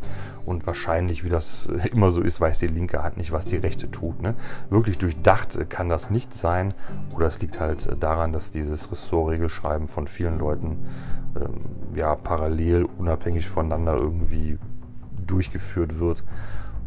und 0.46 0.66
wahrscheinlich, 0.68 1.24
wie 1.24 1.30
das 1.30 1.68
immer 1.92 2.12
so 2.12 2.22
ist, 2.22 2.40
weiß 2.40 2.60
die 2.60 2.68
linke 2.68 3.04
Hand 3.04 3.18
nicht, 3.18 3.32
was 3.32 3.46
die 3.46 3.58
rechte 3.58 3.90
tut. 3.90 4.22
Ne? 4.22 4.36
Wirklich 4.70 4.98
durchdacht 4.98 5.56
äh, 5.56 5.66
kann 5.66 5.90
das 5.90 6.10
nicht 6.10 6.34
sein. 6.34 6.74
Oder 7.16 7.28
es 7.28 7.42
liegt 7.42 7.60
halt 7.60 7.86
äh, 7.88 7.96
daran, 7.96 8.32
dass 8.32 8.52
dieses 8.52 8.92
Ressort-Regelschreiben 8.92 9.88
von 9.88 10.08
vielen 10.08 10.40
Leuten 10.40 10.86
ähm, 11.36 11.96
ja, 11.96 12.16
parallel, 12.16 12.86
unabhängig 12.98 13.48
voneinander 13.48 13.96
irgendwie 13.96 14.58
durchgeführt 15.26 16.00
wird 16.00 16.24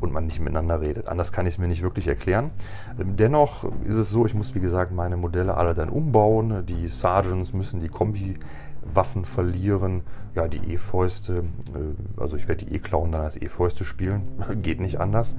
und 0.02 0.12
man 0.12 0.26
nicht 0.26 0.40
miteinander 0.40 0.80
redet. 0.80 1.08
Anders 1.08 1.32
kann 1.32 1.46
ich 1.46 1.54
es 1.54 1.58
mir 1.58 1.68
nicht 1.68 1.82
wirklich 1.82 2.08
erklären. 2.08 2.50
Ähm, 2.98 3.16
dennoch 3.16 3.64
ist 3.84 3.96
es 3.96 4.10
so, 4.10 4.26
ich 4.26 4.34
muss 4.34 4.54
wie 4.54 4.60
gesagt 4.60 4.92
meine 4.92 5.16
Modelle 5.16 5.56
alle 5.56 5.74
dann 5.74 5.88
umbauen. 5.88 6.66
Die 6.66 6.88
Sergeants 6.88 7.52
müssen 7.52 7.80
die 7.80 7.88
Kombi-Waffen 7.88 9.24
verlieren. 9.24 10.02
Ja, 10.34 10.48
die 10.48 10.72
E-Fäuste, 10.72 11.44
äh, 11.74 12.20
also 12.20 12.36
ich 12.36 12.48
werde 12.48 12.66
die 12.66 12.74
E-Klauen 12.74 13.12
dann 13.12 13.22
als 13.22 13.40
E-Fäuste 13.40 13.84
spielen. 13.84 14.22
Geht 14.62 14.80
nicht 14.80 15.00
anders. 15.00 15.36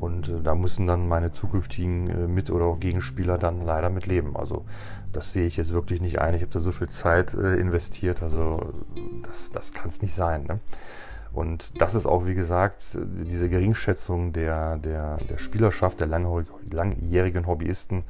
Und 0.00 0.28
äh, 0.28 0.42
da 0.42 0.54
müssen 0.54 0.86
dann 0.86 1.08
meine 1.08 1.32
zukünftigen 1.32 2.08
äh, 2.08 2.28
Mit- 2.28 2.50
oder 2.50 2.66
auch 2.66 2.80
Gegenspieler 2.80 3.38
dann 3.38 3.64
leider 3.64 3.88
mit 3.88 4.06
leben. 4.06 4.36
Also 4.36 4.66
das 5.12 5.32
sehe 5.32 5.46
ich 5.46 5.56
jetzt 5.56 5.72
wirklich 5.72 6.02
nicht 6.02 6.20
ein. 6.20 6.34
Ich 6.34 6.42
habe 6.42 6.52
da 6.52 6.60
so 6.60 6.72
viel 6.72 6.88
Zeit 6.88 7.34
investiert. 7.34 8.20
Also 8.20 8.74
das, 9.22 9.50
das 9.50 9.72
kann 9.72 9.88
es 9.88 10.02
nicht 10.02 10.14
sein. 10.14 10.42
Ne? 10.44 10.58
Und 11.34 11.80
das 11.80 11.94
ist 11.94 12.06
auch, 12.06 12.26
wie 12.26 12.34
gesagt, 12.34 12.96
diese 12.96 13.48
Geringschätzung 13.48 14.32
der, 14.32 14.76
der, 14.78 15.18
der 15.28 15.38
Spielerschaft, 15.38 16.00
der 16.00 16.06
langjährigen 16.06 17.46
Hobbyisten, 17.46 18.04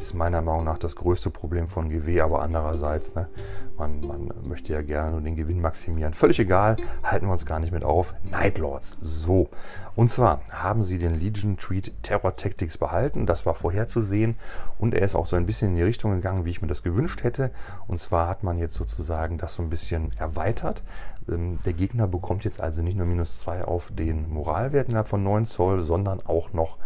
ist 0.00 0.14
meiner 0.14 0.42
Meinung 0.42 0.64
nach 0.64 0.78
das 0.78 0.96
größte 0.96 1.30
Problem 1.30 1.66
von 1.66 1.88
GW, 1.88 2.20
aber 2.20 2.42
andererseits, 2.42 3.14
ne, 3.14 3.28
man, 3.76 4.00
man 4.00 4.30
möchte 4.42 4.72
ja 4.72 4.82
gerne 4.82 5.12
nur 5.12 5.20
den 5.20 5.34
Gewinn 5.34 5.60
maximieren. 5.60 6.14
Völlig 6.14 6.38
egal, 6.38 6.76
halten 7.02 7.26
wir 7.26 7.32
uns 7.32 7.46
gar 7.46 7.58
nicht 7.58 7.72
mit 7.72 7.84
auf. 7.84 8.14
Nightlords, 8.30 8.98
so. 9.00 9.48
Und 9.96 10.10
zwar 10.10 10.40
haben 10.52 10.84
sie 10.84 10.98
den 10.98 11.18
Legion 11.18 11.56
Treat 11.56 11.92
Terror 12.02 12.36
Tactics 12.36 12.78
behalten, 12.78 13.26
das 13.26 13.46
war 13.46 13.54
vorherzusehen 13.54 14.36
und 14.78 14.94
er 14.94 15.02
ist 15.02 15.14
auch 15.14 15.26
so 15.26 15.36
ein 15.36 15.46
bisschen 15.46 15.70
in 15.70 15.76
die 15.76 15.82
Richtung 15.82 16.12
gegangen, 16.12 16.44
wie 16.44 16.50
ich 16.50 16.62
mir 16.62 16.68
das 16.68 16.82
gewünscht 16.82 17.24
hätte. 17.24 17.50
Und 17.86 17.98
zwar 17.98 18.28
hat 18.28 18.44
man 18.44 18.58
jetzt 18.58 18.74
sozusagen 18.74 19.38
das 19.38 19.54
so 19.54 19.62
ein 19.62 19.70
bisschen 19.70 20.12
erweitert. 20.18 20.82
Ähm, 21.28 21.58
der 21.64 21.72
Gegner 21.72 22.06
bekommt 22.06 22.44
jetzt 22.44 22.60
also 22.60 22.82
nicht 22.82 22.96
nur 22.96 23.06
minus 23.06 23.40
2 23.40 23.64
auf 23.64 23.90
den 23.92 24.30
Moralwert 24.30 24.88
innerhalb 24.88 25.08
von 25.08 25.22
9 25.22 25.46
Zoll, 25.46 25.82
sondern 25.82 26.20
auch 26.26 26.52
noch 26.52 26.76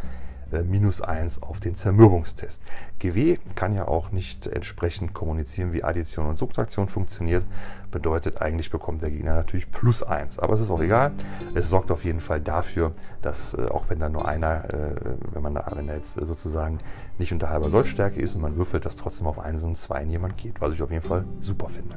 äh, 0.52 0.62
minus 0.62 1.00
1 1.00 1.42
auf 1.42 1.60
den 1.60 1.74
Zermürbungstest. 1.74 2.60
GW 2.98 3.38
kann 3.54 3.74
ja 3.74 3.88
auch 3.88 4.12
nicht 4.12 4.46
entsprechend 4.46 5.14
kommunizieren, 5.14 5.72
wie 5.72 5.82
Addition 5.82 6.26
und 6.26 6.38
Subtraktion 6.38 6.88
funktioniert. 6.88 7.44
Bedeutet, 7.90 8.40
eigentlich 8.40 8.70
bekommt 8.70 9.02
der 9.02 9.10
Gegner 9.10 9.34
natürlich 9.34 9.70
plus 9.70 10.02
1. 10.02 10.38
Aber 10.38 10.54
es 10.54 10.60
ist 10.60 10.70
auch 10.70 10.80
egal. 10.80 11.12
Es 11.54 11.68
sorgt 11.70 11.90
auf 11.90 12.04
jeden 12.04 12.20
Fall 12.20 12.40
dafür, 12.40 12.92
dass 13.22 13.54
äh, 13.54 13.66
auch 13.70 13.88
wenn 13.88 13.98
da 13.98 14.08
nur 14.08 14.28
einer, 14.28 14.64
äh, 14.72 14.94
wenn 15.32 15.42
man 15.42 15.54
da, 15.54 15.72
wenn 15.74 15.88
er 15.88 15.96
jetzt 15.96 16.14
sozusagen 16.14 16.78
nicht 17.18 17.32
unter 17.32 17.48
halber 17.48 17.70
Sollstärke 17.70 18.20
ist 18.20 18.34
und 18.34 18.42
man 18.42 18.56
würfelt, 18.56 18.84
dass 18.84 18.96
trotzdem 18.96 19.26
auf 19.26 19.38
1 19.38 19.62
und 19.64 19.76
2 19.76 20.04
jemand 20.04 20.36
geht, 20.36 20.60
was 20.60 20.74
ich 20.74 20.82
auf 20.82 20.90
jeden 20.90 21.06
Fall 21.06 21.24
super 21.40 21.68
finde. 21.68 21.96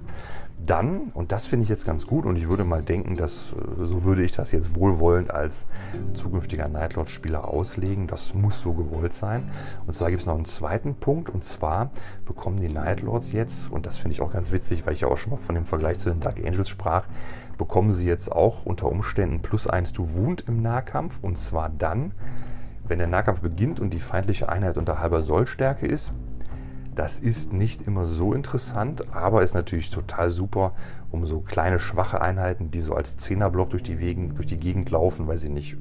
Dann, 0.63 1.11
und 1.13 1.31
das 1.31 1.45
finde 1.45 1.63
ich 1.63 1.69
jetzt 1.69 1.85
ganz 1.85 2.07
gut, 2.07 2.25
und 2.25 2.37
ich 2.37 2.47
würde 2.47 2.63
mal 2.63 2.81
denken, 2.81 3.17
dass 3.17 3.53
äh, 3.53 3.85
so 3.85 4.03
würde 4.03 4.23
ich 4.23 4.31
das 4.31 4.51
jetzt 4.51 4.75
wohlwollend 4.75 5.31
als 5.31 5.67
zukünftiger 6.13 6.67
Nightlord-Spieler 6.67 7.47
auslegen. 7.47 8.07
Das 8.07 8.33
muss 8.33 8.61
so 8.61 8.73
gewollt 8.73 9.13
sein. 9.13 9.51
Und 9.85 9.93
zwar 9.93 10.09
gibt 10.09 10.21
es 10.21 10.27
noch 10.27 10.35
einen 10.35 10.45
zweiten 10.45 10.95
Punkt, 10.95 11.29
und 11.29 11.43
zwar 11.43 11.91
bekommen 12.25 12.57
die 12.57 12.69
Nightlords 12.69 13.31
jetzt, 13.31 13.69
und 13.69 13.85
das 13.85 13.97
finde 13.97 14.13
ich 14.13 14.21
auch 14.21 14.31
ganz 14.31 14.51
witzig, 14.51 14.85
weil 14.85 14.93
ich 14.93 15.01
ja 15.01 15.07
auch 15.07 15.17
schon 15.17 15.31
mal 15.31 15.37
von 15.37 15.55
dem 15.55 15.65
Vergleich 15.65 15.99
zu 15.99 16.09
den 16.09 16.19
Dark 16.19 16.37
Angels 16.37 16.69
sprach, 16.69 17.05
bekommen 17.57 17.93
sie 17.93 18.07
jetzt 18.07 18.31
auch 18.31 18.65
unter 18.65 18.87
Umständen 18.87 19.41
plus 19.41 19.67
1 19.67 19.93
to 19.93 20.15
Wound 20.15 20.45
im 20.47 20.61
Nahkampf. 20.61 21.19
Und 21.21 21.37
zwar 21.37 21.69
dann, 21.69 22.11
wenn 22.87 22.97
der 22.97 23.07
Nahkampf 23.07 23.41
beginnt 23.41 23.79
und 23.79 23.93
die 23.93 23.99
feindliche 23.99 24.49
Einheit 24.49 24.77
unter 24.77 24.99
halber 24.99 25.21
Sollstärke 25.21 25.85
ist 25.85 26.13
das 26.95 27.19
ist 27.19 27.53
nicht 27.53 27.85
immer 27.85 28.05
so 28.05 28.33
interessant, 28.33 29.13
aber 29.13 29.43
ist 29.43 29.53
natürlich 29.53 29.91
total 29.91 30.29
super, 30.29 30.73
um 31.11 31.25
so 31.25 31.41
kleine, 31.41 31.79
schwache 31.79 32.21
Einheiten, 32.21 32.71
die 32.71 32.79
so 32.79 32.95
als 32.95 33.17
Zehnerblock 33.17 33.69
durch 33.69 33.83
die, 33.83 33.99
Wegen, 33.99 34.35
durch 34.35 34.47
die 34.47 34.57
Gegend 34.57 34.89
laufen, 34.89 35.27
weil 35.27 35.37
sie 35.37 35.49
nicht 35.49 35.77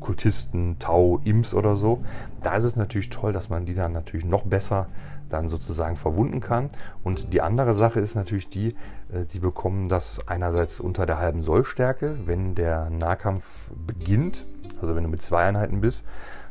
Kultisten, 0.00 0.78
Tau, 0.78 1.20
Imps 1.24 1.54
oder 1.54 1.76
so. 1.76 2.04
Da 2.42 2.56
ist 2.56 2.64
es 2.64 2.76
natürlich 2.76 3.08
toll, 3.08 3.32
dass 3.32 3.48
man 3.48 3.64
die 3.64 3.74
dann 3.74 3.92
natürlich 3.92 4.26
noch 4.26 4.42
besser 4.42 4.88
dann 5.30 5.48
sozusagen 5.48 5.96
verwunden 5.96 6.40
kann. 6.40 6.68
Und 7.02 7.32
die 7.32 7.40
andere 7.40 7.72
Sache 7.72 8.00
ist 8.00 8.14
natürlich 8.14 8.48
die, 8.50 8.68
äh, 9.12 9.24
sie 9.26 9.40
bekommen 9.40 9.88
das 9.88 10.28
einerseits 10.28 10.78
unter 10.78 11.06
der 11.06 11.18
halben 11.18 11.42
Sollstärke, 11.42 12.16
wenn 12.26 12.54
der 12.54 12.90
Nahkampf 12.90 13.70
beginnt, 13.74 14.44
also 14.82 14.94
wenn 14.94 15.04
du 15.04 15.08
mit 15.08 15.22
zwei 15.22 15.44
Einheiten 15.44 15.80
bist, 15.80 16.04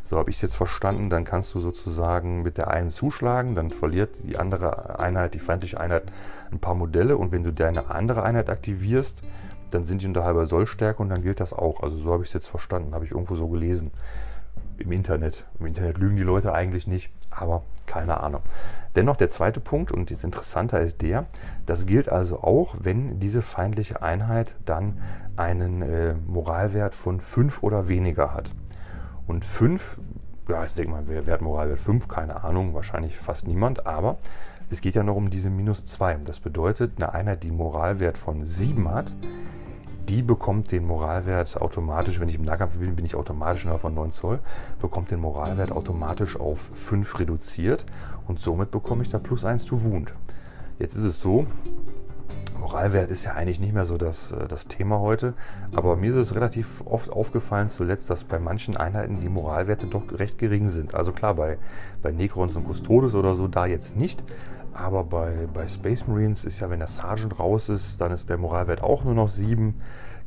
so 0.10 0.18
habe 0.18 0.30
ich 0.30 0.38
es 0.38 0.42
jetzt 0.42 0.56
verstanden. 0.56 1.10
Dann 1.10 1.24
kannst 1.24 1.54
du 1.54 1.60
sozusagen 1.60 2.44
mit 2.44 2.58
der 2.58 2.70
einen 2.70 2.92
zuschlagen, 2.92 3.56
dann 3.56 3.72
verliert 3.72 4.12
die 4.24 4.38
andere 4.38 5.00
Einheit, 5.00 5.34
die 5.34 5.40
feindliche 5.40 5.80
Einheit, 5.80 6.04
ein 6.52 6.60
paar 6.60 6.76
Modelle. 6.76 7.18
Und 7.18 7.32
wenn 7.32 7.44
du 7.44 7.52
deine 7.52 7.90
andere 7.90 8.24
Einheit 8.24 8.50
aktivierst, 8.50 9.22
dann 9.72 9.86
sind 9.86 10.02
die 10.02 10.08
unter 10.08 10.24
halber 10.24 10.46
Sollstärke 10.46 11.02
und 11.02 11.10
dann 11.10 11.24
gilt 11.24 11.40
das 11.40 11.54
auch. 11.54 11.82
Also 11.82 11.98
so 11.98 12.14
habe 12.14 12.24
ich 12.24 12.30
es 12.30 12.34
jetzt 12.34 12.48
verstanden, 12.48 12.94
habe 12.94 13.06
ich 13.06 13.12
irgendwo 13.12 13.36
so 13.36 13.48
gelesen. 13.48 13.92
Im 14.78 14.92
Internet. 14.92 15.46
Im 15.60 15.68
Internet 15.68 15.98
lügen 15.98 16.16
die 16.16 16.24
Leute 16.24 16.54
eigentlich 16.54 16.88
nicht, 16.88 17.10
aber 17.30 17.64
keine 17.86 18.22
Ahnung. 18.22 18.42
Dennoch 18.96 19.16
der 19.16 19.30
zweite 19.30 19.60
Punkt, 19.60 19.92
und 19.92 20.12
jetzt 20.12 20.24
interessanter 20.24 20.80
ist 20.80 21.02
der, 21.02 21.26
das 21.66 21.86
gilt 21.86 22.10
also 22.10 22.42
auch, 22.42 22.76
wenn 22.80 23.20
diese 23.20 23.42
feindliche 23.42 24.02
Einheit 24.02 24.56
dann 24.66 25.00
einen 25.36 25.82
äh, 25.82 26.14
Moralwert 26.28 26.96
von 26.96 27.20
5 27.20 27.64
oder 27.64 27.88
weniger 27.88 28.34
hat. 28.34 28.52
Und 29.28 29.46
5, 29.46 29.98
ja, 30.50 30.66
ich 30.66 30.74
denke 30.74 30.92
mal, 30.92 31.04
wer, 31.08 31.26
wer 31.26 31.36
hat 31.36 31.42
Moralwert 31.42 31.80
5? 31.80 32.08
Keine 32.08 32.44
Ahnung, 32.44 32.74
wahrscheinlich 32.74 33.18
fast 33.18 33.48
niemand, 33.48 33.86
aber 33.86 34.18
es 34.70 34.82
geht 34.82 34.96
ja 34.96 35.04
noch 35.04 35.16
um 35.16 35.30
diese 35.30 35.50
minus 35.50 35.86
2. 35.86 36.20
Das 36.26 36.40
bedeutet, 36.40 36.94
eine 36.98 37.14
Einheit, 37.14 37.44
die 37.44 37.52
Moralwert 37.52 38.18
von 38.18 38.44
7 38.44 38.90
hat, 38.90 39.16
die 40.10 40.22
bekommt 40.22 40.72
den 40.72 40.86
Moralwert 40.86 41.62
automatisch, 41.62 42.20
wenn 42.20 42.28
ich 42.28 42.36
im 42.36 42.44
Nahkampf 42.44 42.78
bin, 42.78 42.96
bin 42.96 43.06
ich 43.06 43.16
automatisch 43.16 43.66
nur 43.66 43.80
von 43.80 43.94
9 43.94 44.12
Zoll, 44.12 44.40
bekommt 44.82 45.12
den 45.12 45.22
Moralwert 45.22 45.72
automatisch 45.72 46.38
auf 46.38 46.72
5 46.74 47.20
reduziert 47.20 47.86
und 48.28 48.40
somit 48.40 48.72
bekomme 48.72 49.04
ich 49.04 49.10
da 49.10 49.20
plus 49.20 49.46
1 49.46 49.66
zu 49.66 49.84
Wound. 49.84 50.14
Jetzt 50.80 50.96
ist 50.96 51.04
es 51.04 51.22
so, 51.22 51.48
Moralwert 52.60 53.12
ist 53.12 53.24
ja 53.26 53.34
eigentlich 53.34 53.60
nicht 53.60 53.74
mehr 53.74 53.86
so 53.86 53.98
das, 53.98 54.32
äh, 54.32 54.48
das 54.48 54.68
Thema 54.68 55.00
heute, 55.00 55.34
aber 55.76 55.96
mir 55.96 56.12
ist 56.12 56.18
es 56.18 56.36
relativ 56.36 56.82
oft 56.86 57.12
aufgefallen 57.12 57.70
zuletzt, 57.70 58.10
dass 58.10 58.24
bei 58.24 58.40
manchen 58.40 58.78
Einheiten 58.78 59.20
die 59.20 59.30
Moralwerte 59.30 59.88
doch 59.88 60.04
recht 60.18 60.38
gering 60.38 60.70
sind. 60.70 60.96
Also 60.96 61.12
klar, 61.12 61.36
bei, 61.36 61.58
bei 62.02 62.12
Necrons 62.12 62.56
und 62.56 62.68
Custodes 62.68 63.16
oder 63.16 63.36
so 63.36 63.48
da 63.48 63.66
jetzt 63.66 63.96
nicht, 63.96 64.24
aber 64.74 65.04
bei, 65.04 65.48
bei 65.54 65.68
Space 65.68 66.08
Marines 66.08 66.46
ist 66.46 66.60
ja, 66.60 66.70
wenn 66.70 66.80
der 66.80 66.88
Sergeant 66.88 67.40
raus 67.40 67.70
ist, 67.70 68.02
dann 68.02 68.12
ist 68.12 68.30
der 68.30 68.38
Moralwert 68.38 68.82
auch 68.82 69.04
nur 69.04 69.14
noch 69.14 69.30
7. 69.30 69.76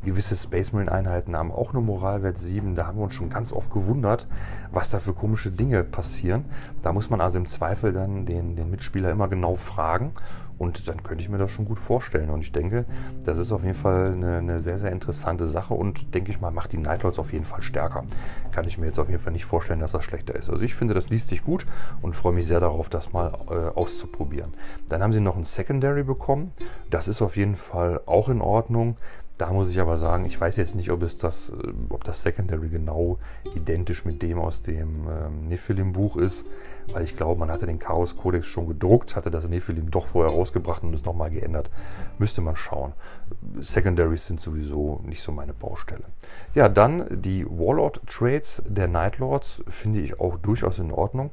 Gewisse 0.04 0.36
Space 0.36 0.72
Marine 0.72 0.92
Einheiten 0.92 1.36
haben 1.36 1.50
auch 1.50 1.72
nur 1.72 1.82
Moralwert 1.82 2.38
7. 2.38 2.74
Da 2.74 2.86
haben 2.86 2.98
wir 2.98 3.04
uns 3.04 3.14
schon 3.14 3.30
ganz 3.30 3.52
oft 3.52 3.72
gewundert, 3.72 4.26
was 4.70 4.90
da 4.90 5.00
für 5.00 5.12
komische 5.12 5.50
Dinge 5.50 5.82
passieren. 5.82 6.44
Da 6.82 6.92
muss 6.92 7.10
man 7.10 7.20
also 7.20 7.38
im 7.38 7.46
Zweifel 7.46 7.92
dann 7.92 8.24
den, 8.26 8.56
den 8.56 8.70
Mitspieler 8.70 9.10
immer 9.10 9.28
genau 9.28 9.56
fragen. 9.56 10.12
Und 10.58 10.88
dann 10.88 11.02
könnte 11.02 11.22
ich 11.22 11.28
mir 11.28 11.38
das 11.38 11.50
schon 11.50 11.66
gut 11.66 11.78
vorstellen. 11.78 12.30
Und 12.30 12.40
ich 12.40 12.52
denke, 12.52 12.86
das 13.24 13.38
ist 13.38 13.52
auf 13.52 13.62
jeden 13.62 13.74
Fall 13.74 14.12
eine, 14.12 14.38
eine 14.38 14.60
sehr, 14.60 14.78
sehr 14.78 14.90
interessante 14.90 15.46
Sache 15.46 15.74
und 15.74 16.14
denke 16.14 16.30
ich 16.30 16.40
mal, 16.40 16.50
macht 16.50 16.72
die 16.72 16.78
Nightlords 16.78 17.18
auf 17.18 17.32
jeden 17.32 17.44
Fall 17.44 17.62
stärker. 17.62 18.04
Kann 18.52 18.66
ich 18.66 18.78
mir 18.78 18.86
jetzt 18.86 18.98
auf 18.98 19.08
jeden 19.08 19.20
Fall 19.20 19.32
nicht 19.32 19.44
vorstellen, 19.44 19.80
dass 19.80 19.92
das 19.92 20.04
schlechter 20.04 20.34
ist. 20.34 20.48
Also 20.48 20.62
ich 20.62 20.74
finde, 20.74 20.94
das 20.94 21.10
liest 21.10 21.28
sich 21.28 21.44
gut 21.44 21.66
und 22.00 22.16
freue 22.16 22.32
mich 22.32 22.46
sehr 22.46 22.60
darauf, 22.60 22.88
das 22.88 23.12
mal 23.12 23.32
äh, 23.50 23.76
auszuprobieren. 23.76 24.54
Dann 24.88 25.02
haben 25.02 25.12
sie 25.12 25.20
noch 25.20 25.36
ein 25.36 25.44
Secondary 25.44 26.04
bekommen. 26.04 26.52
Das 26.90 27.08
ist 27.08 27.20
auf 27.20 27.36
jeden 27.36 27.56
Fall 27.56 28.00
auch 28.06 28.28
in 28.28 28.40
Ordnung. 28.40 28.96
Da 29.38 29.52
muss 29.52 29.68
ich 29.68 29.80
aber 29.80 29.98
sagen, 29.98 30.24
ich 30.24 30.40
weiß 30.40 30.56
jetzt 30.56 30.74
nicht, 30.74 30.90
ob, 30.90 31.02
es 31.02 31.18
das, 31.18 31.50
äh, 31.50 31.72
ob 31.90 32.04
das 32.04 32.22
Secondary 32.22 32.68
genau 32.68 33.18
identisch 33.54 34.04
mit 34.04 34.22
dem 34.22 34.38
aus 34.38 34.62
dem 34.62 35.06
ähm, 35.08 35.48
Nephilim-Buch 35.48 36.16
ist, 36.16 36.46
weil 36.92 37.04
ich 37.04 37.16
glaube, 37.16 37.38
man 37.38 37.50
hatte 37.50 37.66
den 37.66 37.78
Chaos-Kodex 37.78 38.46
schon 38.46 38.66
gedruckt, 38.68 39.14
hatte 39.14 39.30
das 39.30 39.48
Nephilim 39.48 39.90
doch 39.90 40.06
vorher 40.06 40.32
rausgebracht 40.32 40.82
und 40.84 40.94
es 40.94 41.04
nochmal 41.04 41.30
geändert. 41.30 41.70
Müsste 42.18 42.40
man 42.40 42.56
schauen. 42.56 42.92
Secondaries 43.60 44.26
sind 44.26 44.40
sowieso 44.40 45.00
nicht 45.04 45.22
so 45.22 45.32
meine 45.32 45.52
Baustelle. 45.52 46.04
Ja, 46.54 46.68
dann 46.68 47.06
die 47.10 47.44
Warlord-Trades 47.44 48.62
der 48.66 48.88
Nightlords 48.88 49.62
finde 49.68 50.00
ich 50.00 50.18
auch 50.18 50.38
durchaus 50.38 50.78
in 50.78 50.92
Ordnung. 50.92 51.30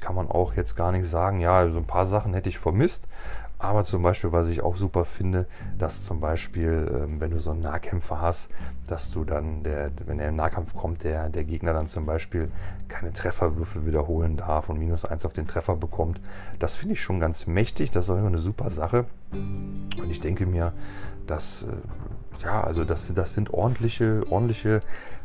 Kann 0.00 0.14
man 0.14 0.30
auch 0.30 0.54
jetzt 0.54 0.76
gar 0.76 0.92
nicht 0.92 1.08
sagen, 1.08 1.40
ja, 1.40 1.70
so 1.70 1.78
ein 1.78 1.86
paar 1.86 2.04
Sachen 2.04 2.34
hätte 2.34 2.50
ich 2.50 2.58
vermisst. 2.58 3.08
Aber 3.58 3.84
zum 3.84 4.02
Beispiel, 4.02 4.32
was 4.32 4.48
ich 4.48 4.62
auch 4.62 4.76
super 4.76 5.04
finde, 5.04 5.46
dass 5.78 6.04
zum 6.04 6.20
Beispiel, 6.20 6.90
ähm, 6.94 7.20
wenn 7.20 7.30
du 7.30 7.38
so 7.38 7.52
einen 7.52 7.60
Nahkämpfer 7.60 8.20
hast, 8.20 8.50
dass 8.86 9.10
du 9.10 9.24
dann, 9.24 9.62
der, 9.62 9.90
wenn 10.04 10.18
er 10.18 10.28
im 10.28 10.36
Nahkampf 10.36 10.74
kommt, 10.74 11.04
der, 11.04 11.30
der 11.30 11.44
Gegner 11.44 11.72
dann 11.72 11.86
zum 11.86 12.04
Beispiel 12.04 12.50
keine 12.88 13.12
Trefferwürfel 13.12 13.86
wiederholen 13.86 14.36
darf 14.36 14.68
und 14.68 14.78
minus 14.78 15.04
eins 15.04 15.24
auf 15.24 15.32
den 15.32 15.46
Treffer 15.46 15.76
bekommt. 15.76 16.20
Das 16.58 16.76
finde 16.76 16.94
ich 16.94 17.02
schon 17.02 17.18
ganz 17.18 17.46
mächtig. 17.46 17.90
Das 17.90 18.04
ist 18.04 18.10
auch 18.10 18.18
immer 18.18 18.28
eine 18.28 18.38
super 18.38 18.68
Sache. 18.70 19.06
Und 19.32 20.10
ich 20.10 20.20
denke 20.20 20.46
mir, 20.46 20.72
dass, 21.26 21.64
äh, 21.64 22.44
ja, 22.44 22.62
also 22.62 22.84
das, 22.84 23.12
das 23.14 23.34
sind 23.34 23.52
ordentliche, 23.52 24.22
ordentliche 24.30 24.82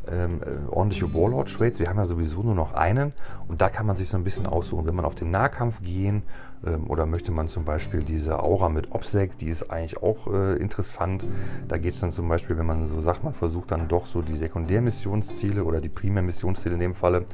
ähm, 0.10 0.42
äh, 0.42 0.70
ordentliche 0.70 1.14
Warlord-Trades. 1.14 1.80
Wir 1.80 1.88
haben 1.88 1.98
ja 1.98 2.06
sowieso 2.06 2.42
nur 2.42 2.56
noch 2.56 2.74
einen 2.74 3.14
und 3.48 3.62
da 3.62 3.70
kann 3.70 3.86
man 3.86 3.96
sich 3.96 4.10
so 4.10 4.18
ein 4.18 4.24
bisschen 4.24 4.48
aussuchen. 4.48 4.86
Wenn 4.86 4.96
man 4.96 5.06
auf 5.06 5.16
den 5.16 5.32
Nahkampf 5.32 5.82
gehen 5.82 6.24
ähm, 6.66 6.90
oder 6.90 7.06
möchte 7.06 7.32
man 7.32 7.48
zum 7.48 7.66
Beispiel 7.66 8.04
diese 8.04 8.42
Aura 8.42 8.70
mit 8.70 8.92
Obsec, 8.92 9.38
die 9.38 9.48
ist 9.48 9.70
eigentlich 9.70 10.02
auch 10.02 10.28
äh, 10.28 10.56
interessant. 10.56 11.26
Da 11.68 11.78
geht 11.78 11.94
es 11.94 12.00
dann 12.00 12.12
zum 12.12 12.28
Beispiel, 12.28 12.58
wenn 12.58 12.66
man 12.66 12.88
so 12.88 13.02
sagt, 13.02 13.24
man 13.24 13.34
versucht 13.34 13.72
dann 13.72 13.88
doch 13.88 14.06
so 14.06 14.22
die 14.22 14.36
Sekundärmissionsziele 14.36 15.64
oder 15.64 15.82
die 15.82 15.90
Primärmissionsziele 15.90 16.74
in 16.74 16.80
dem 16.80 16.96
Falle 16.96 17.26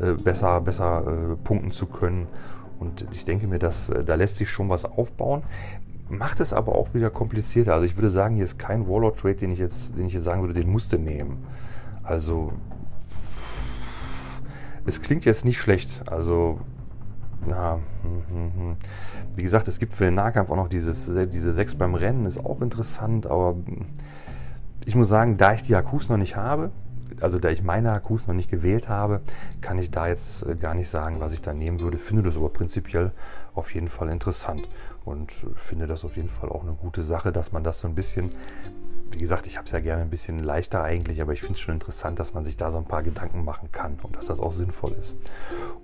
äh, 0.00 0.12
besser, 0.12 0.60
besser 0.60 1.04
äh, 1.06 1.36
punkten 1.36 1.72
zu 1.72 1.86
können. 1.86 2.28
Und 2.78 3.06
ich 3.12 3.24
denke 3.24 3.46
mir, 3.46 3.58
dass, 3.58 3.90
äh, 3.90 4.04
da 4.04 4.14
lässt 4.14 4.36
sich 4.36 4.50
schon 4.50 4.68
was 4.68 4.84
aufbauen 4.84 5.42
macht 6.08 6.40
es 6.40 6.52
aber 6.52 6.74
auch 6.74 6.94
wieder 6.94 7.10
komplizierter. 7.10 7.74
Also 7.74 7.86
ich 7.86 7.96
würde 7.96 8.10
sagen, 8.10 8.36
hier 8.36 8.44
ist 8.44 8.58
kein 8.58 8.88
Warlord-Trade, 8.88 9.36
den 9.36 9.52
ich 9.52 9.58
jetzt, 9.58 9.96
den 9.96 10.06
ich 10.06 10.14
jetzt 10.14 10.24
sagen 10.24 10.40
würde, 10.42 10.54
den 10.54 10.70
musste 10.70 10.98
nehmen. 10.98 11.44
Also, 12.02 12.52
es 14.84 15.00
klingt 15.02 15.24
jetzt 15.24 15.44
nicht 15.44 15.58
schlecht. 15.58 16.02
Also, 16.10 16.60
ja, 17.48 17.78
hm, 18.02 18.22
hm, 18.28 18.52
hm. 18.54 18.76
wie 19.36 19.42
gesagt, 19.42 19.68
es 19.68 19.78
gibt 19.78 19.94
für 19.94 20.04
den 20.04 20.14
Nahkampf 20.14 20.50
auch 20.50 20.56
noch 20.56 20.68
dieses, 20.68 21.10
diese 21.30 21.52
6 21.52 21.76
beim 21.76 21.94
Rennen, 21.94 22.26
ist 22.26 22.44
auch 22.44 22.60
interessant, 22.60 23.26
aber 23.26 23.56
ich 24.84 24.94
muss 24.94 25.08
sagen, 25.08 25.36
da 25.36 25.54
ich 25.54 25.62
die 25.62 25.74
Akkus 25.74 26.08
noch 26.08 26.16
nicht 26.16 26.36
habe, 26.36 26.70
also 27.22 27.38
da 27.38 27.50
ich 27.50 27.62
meine 27.62 27.92
Akkus 27.92 28.26
noch 28.26 28.34
nicht 28.34 28.50
gewählt 28.50 28.88
habe, 28.88 29.20
kann 29.60 29.78
ich 29.78 29.90
da 29.90 30.08
jetzt 30.08 30.46
äh, 30.46 30.54
gar 30.56 30.74
nicht 30.74 30.88
sagen, 30.88 31.20
was 31.20 31.32
ich 31.32 31.42
da 31.42 31.52
nehmen 31.52 31.80
würde. 31.80 31.98
Finde 31.98 32.22
das 32.22 32.36
aber 32.36 32.48
prinzipiell 32.48 33.12
auf 33.54 33.74
jeden 33.74 33.88
Fall 33.88 34.08
interessant 34.08 34.68
und 35.04 35.32
finde 35.56 35.86
das 35.86 36.04
auf 36.04 36.16
jeden 36.16 36.28
Fall 36.28 36.48
auch 36.48 36.62
eine 36.62 36.72
gute 36.72 37.02
Sache, 37.02 37.32
dass 37.32 37.52
man 37.52 37.64
das 37.64 37.80
so 37.80 37.88
ein 37.88 37.94
bisschen 37.94 38.30
wie 39.12 39.18
gesagt, 39.18 39.46
ich 39.46 39.56
habe 39.56 39.66
es 39.66 39.72
ja 39.72 39.80
gerne 39.80 40.02
ein 40.02 40.10
bisschen 40.10 40.38
leichter 40.38 40.82
eigentlich, 40.82 41.20
aber 41.20 41.32
ich 41.32 41.40
finde 41.40 41.54
es 41.54 41.60
schon 41.60 41.74
interessant, 41.74 42.18
dass 42.18 42.34
man 42.34 42.44
sich 42.44 42.56
da 42.56 42.70
so 42.70 42.78
ein 42.78 42.84
paar 42.84 43.02
Gedanken 43.02 43.44
machen 43.44 43.70
kann 43.70 43.98
und 44.02 44.16
dass 44.16 44.26
das 44.26 44.40
auch 44.40 44.52
sinnvoll 44.52 44.92
ist. 44.92 45.14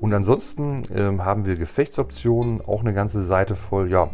Und 0.01 0.13
ansonsten 0.15 0.83
ähm, 0.95 1.25
haben 1.25 1.45
wir 1.45 1.57
Gefechtsoptionen, 1.57 2.63
auch 2.63 2.81
eine 2.81 2.95
ganze 2.95 3.23
Seite 3.23 3.55
voll. 3.55 3.91
Ja, 3.91 4.11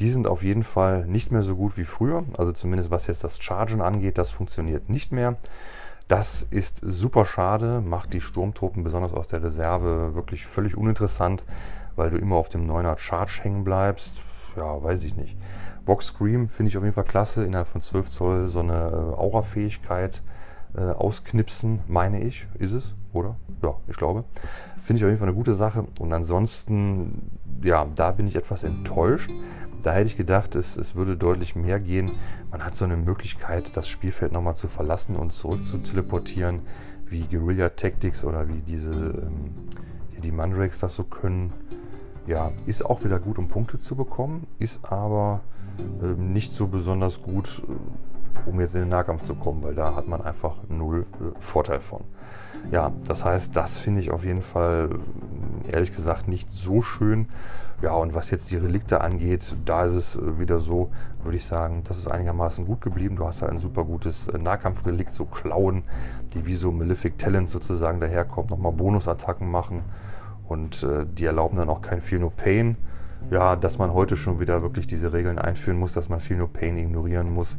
die 0.00 0.10
sind 0.10 0.26
auf 0.26 0.42
jeden 0.42 0.64
Fall 0.64 1.06
nicht 1.06 1.30
mehr 1.30 1.42
so 1.42 1.56
gut 1.56 1.76
wie 1.76 1.84
früher. 1.84 2.24
Also 2.36 2.52
zumindest 2.52 2.90
was 2.90 3.06
jetzt 3.06 3.24
das 3.24 3.40
Chargen 3.40 3.80
angeht, 3.80 4.18
das 4.18 4.30
funktioniert 4.30 4.90
nicht 4.90 5.12
mehr. 5.12 5.36
Das 6.08 6.42
ist 6.42 6.80
super 6.82 7.24
schade, 7.24 7.80
macht 7.80 8.12
die 8.12 8.20
Sturmtruppen 8.20 8.84
besonders 8.84 9.12
aus 9.12 9.26
der 9.26 9.42
Reserve 9.42 10.14
wirklich 10.14 10.46
völlig 10.46 10.76
uninteressant, 10.76 11.44
weil 11.96 12.10
du 12.10 12.16
immer 12.16 12.36
auf 12.36 12.48
dem 12.48 12.70
9er 12.70 12.96
Charge 12.96 13.40
hängen 13.42 13.64
bleibst. 13.64 14.22
Ja, 14.56 14.82
weiß 14.82 15.02
ich 15.02 15.16
nicht. 15.16 15.36
Vox 15.84 16.06
Scream 16.06 16.48
finde 16.48 16.70
ich 16.70 16.76
auf 16.76 16.84
jeden 16.84 16.94
Fall 16.94 17.04
klasse. 17.04 17.44
Innerhalb 17.44 17.68
von 17.68 17.80
12 17.80 18.10
Zoll 18.10 18.46
so 18.48 18.60
eine 18.60 18.72
äh, 18.72 19.18
Aura-Fähigkeit 19.18 20.22
äh, 20.76 20.80
ausknipsen, 20.80 21.80
meine 21.86 22.20
ich. 22.22 22.46
Ist 22.58 22.72
es, 22.72 22.94
oder? 23.12 23.36
Ja, 23.62 23.74
ich 23.88 23.96
glaube. 23.96 24.24
Finde 24.82 24.98
ich 24.98 25.04
auf 25.04 25.08
jeden 25.08 25.18
Fall 25.18 25.28
eine 25.28 25.36
gute 25.36 25.54
Sache. 25.54 25.84
Und 25.98 26.12
ansonsten, 26.12 27.30
ja, 27.62 27.86
da 27.94 28.10
bin 28.10 28.26
ich 28.26 28.36
etwas 28.36 28.64
enttäuscht. 28.64 29.30
Da 29.82 29.92
hätte 29.92 30.08
ich 30.08 30.16
gedacht, 30.16 30.54
es, 30.54 30.76
es 30.76 30.94
würde 30.94 31.16
deutlich 31.16 31.54
mehr 31.54 31.78
gehen. 31.78 32.12
Man 32.50 32.64
hat 32.64 32.74
so 32.74 32.84
eine 32.84 32.96
Möglichkeit, 32.96 33.76
das 33.76 33.88
Spielfeld 33.88 34.32
nochmal 34.32 34.56
zu 34.56 34.68
verlassen 34.68 35.16
und 35.16 35.32
zurück 35.32 35.66
zu 35.66 35.78
teleportieren, 35.78 36.60
wie 37.06 37.20
Guerilla 37.20 37.68
Tactics 37.68 38.24
oder 38.24 38.48
wie 38.48 38.60
diese, 38.60 38.92
ähm, 38.92 39.54
hier 40.10 40.20
die 40.22 40.32
Mandrakes 40.32 40.80
das 40.80 40.96
so 40.96 41.04
können. 41.04 41.52
Ja, 42.26 42.50
ist 42.66 42.84
auch 42.84 43.04
wieder 43.04 43.20
gut, 43.20 43.38
um 43.38 43.48
Punkte 43.48 43.78
zu 43.78 43.94
bekommen, 43.94 44.46
ist 44.58 44.90
aber 44.90 45.42
ähm, 46.02 46.32
nicht 46.32 46.52
so 46.52 46.66
besonders 46.66 47.22
gut, 47.22 47.62
äh, 47.68 48.48
um 48.50 48.60
jetzt 48.60 48.74
in 48.74 48.80
den 48.80 48.88
Nahkampf 48.88 49.24
zu 49.24 49.34
kommen, 49.34 49.62
weil 49.62 49.74
da 49.74 49.94
hat 49.94 50.08
man 50.08 50.20
einfach 50.20 50.56
null 50.68 51.06
äh, 51.20 51.40
Vorteil 51.40 51.80
von. 51.80 52.02
Ja, 52.70 52.92
das 53.06 53.24
heißt, 53.24 53.54
das 53.54 53.78
finde 53.78 54.00
ich 54.00 54.10
auf 54.10 54.24
jeden 54.24 54.42
Fall 54.42 54.90
ehrlich 55.72 55.92
gesagt 55.94 56.28
nicht 56.28 56.50
so 56.50 56.82
schön. 56.82 57.28
Ja, 57.82 57.92
und 57.92 58.14
was 58.14 58.30
jetzt 58.30 58.50
die 58.50 58.56
Relikte 58.56 59.02
angeht, 59.02 59.54
da 59.66 59.84
ist 59.84 59.92
es 59.92 60.18
wieder 60.38 60.58
so, 60.58 60.90
würde 61.22 61.36
ich 61.36 61.44
sagen, 61.44 61.82
das 61.84 61.98
ist 61.98 62.10
einigermaßen 62.10 62.64
gut 62.64 62.80
geblieben. 62.80 63.16
Du 63.16 63.26
hast 63.26 63.42
halt 63.42 63.52
ein 63.52 63.58
super 63.58 63.84
gutes 63.84 64.32
Nahkampfrelikt, 64.32 65.12
so 65.12 65.26
Klauen, 65.26 65.82
die 66.32 66.46
wie 66.46 66.54
so 66.54 66.72
Malefic 66.72 67.18
Talent 67.18 67.50
sozusagen 67.50 68.00
daherkommt, 68.00 68.50
nochmal 68.50 68.72
Bonusattacken 68.72 69.50
machen 69.50 69.82
und 70.48 70.82
äh, 70.84 71.04
die 71.06 71.26
erlauben 71.26 71.58
dann 71.58 71.68
auch 71.68 71.82
kein 71.82 72.00
Feel 72.00 72.20
No 72.20 72.30
Pain 72.30 72.76
ja, 73.30 73.56
dass 73.56 73.78
man 73.78 73.92
heute 73.92 74.16
schon 74.16 74.40
wieder 74.40 74.62
wirklich 74.62 74.86
diese 74.86 75.12
Regeln 75.12 75.38
einführen 75.38 75.78
muss, 75.78 75.92
dass 75.92 76.08
man 76.08 76.20
Feel 76.20 76.38
No 76.38 76.46
Pain 76.46 76.76
ignorieren 76.76 77.32
muss. 77.32 77.58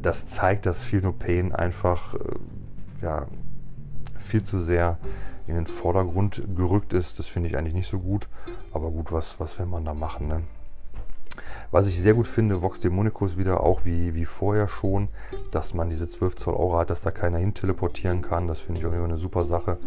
Das 0.00 0.26
zeigt, 0.26 0.66
dass 0.66 0.82
Feel 0.82 1.02
No 1.02 1.12
Pain 1.12 1.54
einfach 1.54 2.14
äh, 2.14 2.18
ja, 3.02 3.26
viel 4.16 4.42
zu 4.42 4.58
sehr 4.58 4.98
in 5.50 5.56
den 5.56 5.66
Vordergrund 5.66 6.42
gerückt 6.54 6.92
ist. 6.92 7.18
Das 7.18 7.26
finde 7.26 7.48
ich 7.48 7.56
eigentlich 7.56 7.74
nicht 7.74 7.90
so 7.90 7.98
gut. 7.98 8.28
Aber 8.72 8.90
gut, 8.90 9.12
was, 9.12 9.38
was 9.40 9.58
will 9.58 9.66
man 9.66 9.84
da 9.84 9.94
machen? 9.94 10.28
Ne? 10.28 10.42
Was 11.70 11.86
ich 11.86 12.00
sehr 12.00 12.14
gut 12.14 12.26
finde, 12.26 12.62
Vox 12.62 12.80
Demonicus 12.80 13.36
wieder 13.36 13.62
auch 13.62 13.84
wie, 13.84 14.14
wie 14.14 14.24
vorher 14.24 14.68
schon, 14.68 15.08
dass 15.50 15.74
man 15.74 15.90
diese 15.90 16.08
12 16.08 16.36
Zoll 16.36 16.54
Aura 16.54 16.80
hat, 16.80 16.90
dass 16.90 17.02
da 17.02 17.10
keiner 17.10 17.38
hin 17.38 17.54
teleportieren 17.54 18.22
kann. 18.22 18.48
Das 18.48 18.60
finde 18.60 18.80
ich 18.80 18.86
auch 18.86 18.92
immer 18.92 19.04
eine 19.04 19.18
super 19.18 19.44
Sache. 19.44 19.78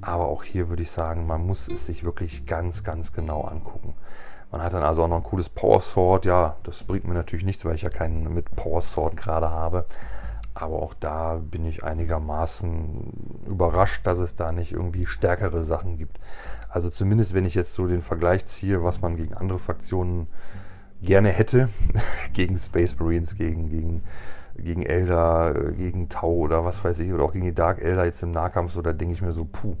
Aber 0.00 0.26
auch 0.26 0.42
hier 0.42 0.68
würde 0.68 0.82
ich 0.82 0.90
sagen, 0.90 1.26
man 1.26 1.46
muss 1.46 1.68
es 1.68 1.86
sich 1.86 2.04
wirklich 2.04 2.44
ganz, 2.44 2.84
ganz 2.84 3.12
genau 3.12 3.42
angucken. 3.42 3.94
Man 4.52 4.62
hat 4.62 4.74
dann 4.74 4.82
also 4.82 5.02
auch 5.02 5.08
noch 5.08 5.16
ein 5.16 5.22
cooles 5.22 5.48
Power 5.48 5.80
Sword. 5.80 6.26
Ja, 6.26 6.56
das 6.62 6.84
bringt 6.84 7.06
mir 7.06 7.14
natürlich 7.14 7.44
nichts, 7.44 7.64
weil 7.64 7.74
ich 7.74 7.82
ja 7.82 7.88
keinen 7.88 8.32
mit 8.34 8.54
Power 8.54 8.82
Sword 8.82 9.16
gerade 9.16 9.50
habe. 9.50 9.86
Aber 10.54 10.82
auch 10.82 10.94
da 10.94 11.40
bin 11.42 11.66
ich 11.66 11.82
einigermaßen 11.82 13.44
überrascht, 13.46 14.06
dass 14.06 14.18
es 14.18 14.36
da 14.36 14.52
nicht 14.52 14.72
irgendwie 14.72 15.06
stärkere 15.06 15.64
Sachen 15.64 15.98
gibt. 15.98 16.20
Also 16.68 16.90
zumindest 16.90 17.34
wenn 17.34 17.44
ich 17.44 17.54
jetzt 17.54 17.74
so 17.74 17.86
den 17.88 18.02
Vergleich 18.02 18.46
ziehe, 18.46 18.84
was 18.84 19.00
man 19.00 19.16
gegen 19.16 19.34
andere 19.34 19.58
Fraktionen 19.58 20.28
gerne 21.02 21.30
hätte, 21.30 21.68
gegen 22.32 22.56
Space 22.56 22.98
Marines, 22.98 23.36
gegen, 23.36 23.68
gegen 23.68 24.02
gegen 24.56 24.82
Elder, 24.84 25.72
gegen 25.72 26.08
Tau 26.08 26.32
oder 26.32 26.64
was 26.64 26.84
weiß 26.84 27.00
ich, 27.00 27.12
oder 27.12 27.24
auch 27.24 27.32
gegen 27.32 27.44
die 27.44 27.54
Dark 27.54 27.80
Elder 27.80 28.04
jetzt 28.04 28.22
im 28.22 28.30
Nahkampf, 28.30 28.72
so 28.72 28.82
da 28.82 28.92
denke 28.92 29.14
ich 29.14 29.22
mir 29.22 29.32
so, 29.32 29.44
puh. 29.44 29.76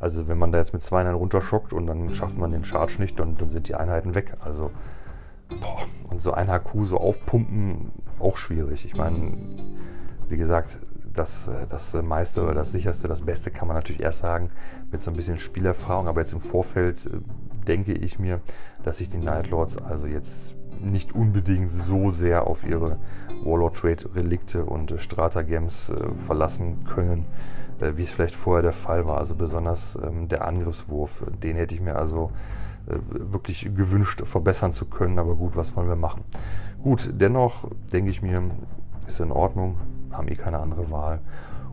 Also 0.00 0.28
wenn 0.28 0.38
man 0.38 0.52
da 0.52 0.60
jetzt 0.60 0.72
mit 0.72 0.82
zwei 0.82 1.08
runterschockt 1.10 1.72
und 1.72 1.86
dann 1.86 2.14
schafft 2.14 2.38
man 2.38 2.52
den 2.52 2.64
Charge 2.64 2.96
nicht, 3.00 3.18
dann, 3.18 3.36
dann 3.36 3.50
sind 3.50 3.68
die 3.68 3.74
Einheiten 3.74 4.14
weg. 4.14 4.34
Also, 4.40 4.70
boah, 5.48 5.80
und 6.08 6.22
so 6.22 6.32
ein 6.32 6.48
HQ 6.48 6.84
so 6.84 6.98
aufpumpen, 6.98 7.90
auch 8.20 8.36
schwierig. 8.36 8.84
Ich 8.84 8.96
meine, 8.96 9.36
wie 10.28 10.36
gesagt, 10.36 10.78
das, 11.14 11.50
das 11.68 11.94
meiste 11.94 12.42
oder 12.42 12.54
das 12.54 12.72
sicherste, 12.72 13.08
das 13.08 13.22
Beste 13.22 13.50
kann 13.50 13.68
man 13.68 13.76
natürlich 13.76 14.02
erst 14.02 14.20
sagen 14.20 14.48
mit 14.90 15.00
so 15.00 15.10
ein 15.10 15.16
bisschen 15.16 15.38
Spielerfahrung. 15.38 16.06
Aber 16.08 16.20
jetzt 16.20 16.32
im 16.32 16.40
Vorfeld 16.40 17.06
äh, 17.06 17.18
denke 17.66 17.92
ich 17.92 18.18
mir, 18.18 18.40
dass 18.84 18.98
sich 18.98 19.08
die 19.08 19.18
Nightlords 19.18 19.76
also 19.76 20.06
jetzt 20.06 20.54
nicht 20.80 21.14
unbedingt 21.14 21.70
so 21.70 22.10
sehr 22.10 22.46
auf 22.46 22.64
ihre 22.64 22.98
Warlord 23.44 23.76
Trade 23.76 24.14
Relikte 24.14 24.64
und 24.64 24.92
äh, 24.92 24.98
Stratagems 24.98 25.90
äh, 25.90 25.94
verlassen 26.26 26.84
können, 26.84 27.26
äh, 27.80 27.92
wie 27.96 28.02
es 28.02 28.10
vielleicht 28.10 28.36
vorher 28.36 28.62
der 28.62 28.72
Fall 28.72 29.06
war. 29.06 29.18
Also 29.18 29.34
besonders 29.34 29.98
ähm, 30.02 30.28
der 30.28 30.46
Angriffswurf, 30.46 31.24
den 31.42 31.56
hätte 31.56 31.74
ich 31.74 31.80
mir 31.80 31.96
also 31.96 32.30
äh, 32.86 32.94
wirklich 33.10 33.70
gewünscht, 33.74 34.22
verbessern 34.24 34.72
zu 34.72 34.86
können. 34.86 35.18
Aber 35.18 35.34
gut, 35.34 35.56
was 35.56 35.74
wollen 35.74 35.88
wir 35.88 35.96
machen? 35.96 36.22
Gut, 36.82 37.10
dennoch 37.12 37.68
denke 37.92 38.10
ich 38.10 38.22
mir, 38.22 38.42
ist 39.06 39.20
in 39.20 39.32
Ordnung, 39.32 39.76
haben 40.12 40.28
eh 40.28 40.34
keine 40.34 40.58
andere 40.58 40.90
Wahl. 40.90 41.20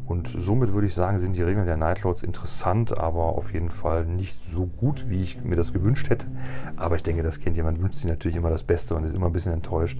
Und 0.07 0.27
somit 0.27 0.71
würde 0.73 0.85
ich 0.85 0.93
sagen, 0.93 1.17
sind 1.17 1.35
die 1.35 1.41
Regeln 1.41 1.65
der 1.65 1.77
Nightlords 1.77 2.21
interessant, 2.21 2.95
aber 2.97 3.23
auf 3.23 3.51
jeden 3.53 3.71
Fall 3.71 4.05
nicht 4.05 4.39
so 4.39 4.67
gut, 4.67 5.09
wie 5.09 5.23
ich 5.23 5.43
mir 5.43 5.55
das 5.55 5.73
gewünscht 5.73 6.11
hätte. 6.11 6.27
Aber 6.75 6.95
ich 6.95 7.03
denke, 7.03 7.23
das 7.23 7.39
kennt 7.39 7.57
jemand, 7.57 7.81
wünscht 7.81 7.95
sich 7.95 8.05
natürlich 8.05 8.37
immer 8.37 8.51
das 8.51 8.63
Beste 8.63 8.93
und 8.93 9.03
ist 9.03 9.15
immer 9.15 9.27
ein 9.27 9.33
bisschen 9.33 9.53
enttäuscht. 9.53 9.99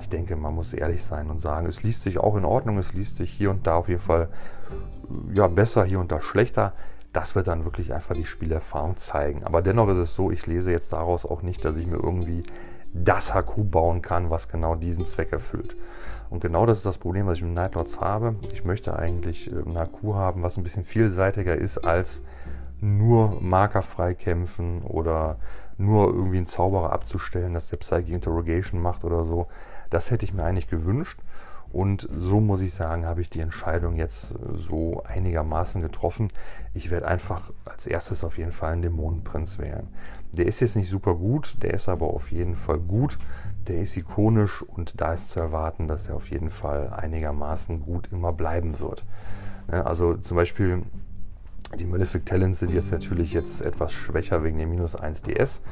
Ich 0.00 0.10
denke, 0.10 0.36
man 0.36 0.54
muss 0.54 0.74
ehrlich 0.74 1.02
sein 1.02 1.30
und 1.30 1.40
sagen, 1.40 1.66
es 1.66 1.82
liest 1.82 2.02
sich 2.02 2.18
auch 2.18 2.36
in 2.36 2.44
Ordnung, 2.44 2.76
es 2.76 2.92
liest 2.92 3.16
sich 3.16 3.30
hier 3.30 3.50
und 3.50 3.66
da 3.66 3.76
auf 3.76 3.88
jeden 3.88 4.00
Fall 4.00 4.28
ja, 5.32 5.46
besser, 5.46 5.84
hier 5.84 6.00
und 6.00 6.12
da 6.12 6.20
schlechter. 6.20 6.74
Das 7.14 7.34
wird 7.34 7.46
dann 7.46 7.64
wirklich 7.64 7.94
einfach 7.94 8.14
die 8.14 8.26
Spielerfahrung 8.26 8.98
zeigen. 8.98 9.44
Aber 9.44 9.62
dennoch 9.62 9.88
ist 9.88 9.96
es 9.96 10.14
so, 10.14 10.30
ich 10.30 10.46
lese 10.46 10.70
jetzt 10.70 10.92
daraus 10.92 11.24
auch 11.24 11.40
nicht, 11.40 11.64
dass 11.64 11.78
ich 11.78 11.86
mir 11.86 11.96
irgendwie 11.96 12.42
das 13.04 13.34
HQ 13.34 13.70
bauen 13.70 14.02
kann, 14.02 14.30
was 14.30 14.48
genau 14.48 14.74
diesen 14.74 15.04
Zweck 15.04 15.32
erfüllt. 15.32 15.76
Und 16.30 16.40
genau 16.40 16.66
das 16.66 16.78
ist 16.78 16.86
das 16.86 16.98
Problem, 16.98 17.26
was 17.26 17.38
ich 17.38 17.44
mit 17.44 17.54
Nightlords 17.54 18.00
habe. 18.00 18.36
Ich 18.52 18.64
möchte 18.64 18.98
eigentlich 18.98 19.50
ein 19.50 19.78
HQ 19.78 20.14
haben, 20.14 20.42
was 20.42 20.56
ein 20.56 20.62
bisschen 20.62 20.84
vielseitiger 20.84 21.54
ist 21.54 21.78
als 21.78 22.22
nur 22.80 23.40
Marker 23.40 23.82
freikämpfen 23.82 24.82
oder 24.82 25.38
nur 25.78 26.08
irgendwie 26.08 26.38
einen 26.38 26.46
Zauberer 26.46 26.92
abzustellen, 26.92 27.54
dass 27.54 27.68
der 27.68 27.76
Psychic 27.76 28.14
Interrogation 28.14 28.80
macht 28.80 29.04
oder 29.04 29.24
so. 29.24 29.46
Das 29.90 30.10
hätte 30.10 30.24
ich 30.24 30.32
mir 30.32 30.44
eigentlich 30.44 30.68
gewünscht. 30.68 31.20
Und 31.72 32.08
so 32.16 32.40
muss 32.40 32.62
ich 32.62 32.72
sagen, 32.72 33.04
habe 33.04 33.20
ich 33.20 33.28
die 33.28 33.40
Entscheidung 33.40 33.96
jetzt 33.96 34.32
äh, 34.32 34.36
so 34.54 35.02
einigermaßen 35.04 35.82
getroffen. 35.82 36.32
Ich 36.74 36.90
werde 36.90 37.06
einfach 37.06 37.52
als 37.64 37.86
erstes 37.86 38.24
auf 38.24 38.38
jeden 38.38 38.52
Fall 38.52 38.72
einen 38.72 38.82
Dämonenprinz 38.82 39.58
wählen. 39.58 39.88
Der 40.32 40.46
ist 40.46 40.60
jetzt 40.60 40.76
nicht 40.76 40.90
super 40.90 41.14
gut, 41.14 41.62
der 41.62 41.74
ist 41.74 41.88
aber 41.88 42.06
auf 42.08 42.30
jeden 42.30 42.56
Fall 42.56 42.78
gut. 42.78 43.18
Der 43.68 43.80
ist 43.80 43.96
ikonisch 43.96 44.62
und 44.62 45.00
da 45.00 45.12
ist 45.12 45.30
zu 45.30 45.40
erwarten, 45.40 45.88
dass 45.88 46.08
er 46.08 46.16
auf 46.16 46.28
jeden 46.30 46.50
Fall 46.50 46.92
einigermaßen 46.92 47.82
gut 47.82 48.08
immer 48.12 48.32
bleiben 48.32 48.78
wird. 48.78 49.04
Also 49.68 50.16
zum 50.16 50.36
Beispiel 50.36 50.82
die 51.78 51.86
Malefic 51.86 52.24
Talents 52.24 52.60
sind 52.60 52.72
jetzt 52.72 52.92
natürlich 52.92 53.32
jetzt 53.32 53.60
etwas 53.60 53.92
schwächer 53.92 54.44
wegen 54.44 54.58
dem 54.58 54.70
minus 54.70 54.94
1 54.94 55.22
DS. 55.22 55.62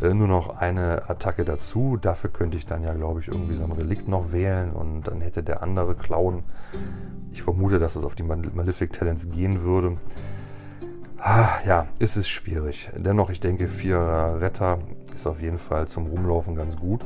Äh, 0.00 0.14
nur 0.14 0.26
noch 0.26 0.56
eine 0.56 1.08
Attacke 1.08 1.44
dazu. 1.44 1.98
Dafür 2.00 2.30
könnte 2.30 2.56
ich 2.56 2.66
dann 2.66 2.82
ja, 2.82 2.94
glaube 2.94 3.20
ich, 3.20 3.28
irgendwie 3.28 3.54
so 3.54 3.64
ein 3.64 3.72
Relikt 3.72 4.08
noch 4.08 4.32
wählen 4.32 4.70
und 4.70 5.02
dann 5.02 5.20
hätte 5.20 5.42
der 5.42 5.62
andere 5.62 5.94
Clown. 5.94 6.42
Ich 7.32 7.42
vermute, 7.42 7.78
dass 7.78 7.96
es 7.96 8.04
auf 8.04 8.14
die 8.14 8.22
Malefic 8.22 8.92
Talents 8.92 9.30
gehen 9.30 9.62
würde. 9.62 9.98
Ah, 11.18 11.58
ja, 11.66 11.86
ist 11.98 12.16
es 12.16 12.28
schwierig. 12.28 12.90
Dennoch, 12.96 13.30
ich 13.30 13.40
denke, 13.40 13.68
vier 13.68 13.98
Retter 13.98 14.78
ist 15.14 15.26
auf 15.26 15.40
jeden 15.40 15.58
Fall 15.58 15.88
zum 15.88 16.06
Rumlaufen 16.06 16.54
ganz 16.54 16.76
gut. 16.76 17.04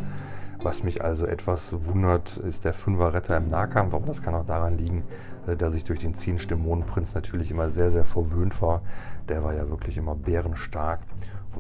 Was 0.61 0.83
mich 0.83 1.05
also 1.05 1.25
etwas 1.27 1.73
wundert, 1.87 2.37
ist 2.39 2.65
der 2.65 2.75
Fünfer 2.75 3.15
Retter 3.15 3.37
im 3.37 3.49
Nahkampf, 3.49 3.95
aber 3.95 4.07
das 4.07 4.23
kann 4.23 4.35
auch 4.35 4.45
daran 4.45 4.77
liegen, 4.77 5.05
äh, 5.47 5.57
dass 5.57 5.75
ich 5.75 5.85
durch 5.85 6.01
den 6.01 6.15
Dämonenprinz 6.15 7.15
natürlich 7.15 7.53
immer 7.53 7.71
sehr, 7.71 7.93
sehr 7.93 8.05
verwöhnt 8.05 8.61
war. 8.61 8.83
Der 9.29 9.45
war 9.45 9.55
ja 9.55 9.69
wirklich 9.69 9.97
immer 9.97 10.17
bärenstark. 10.17 11.01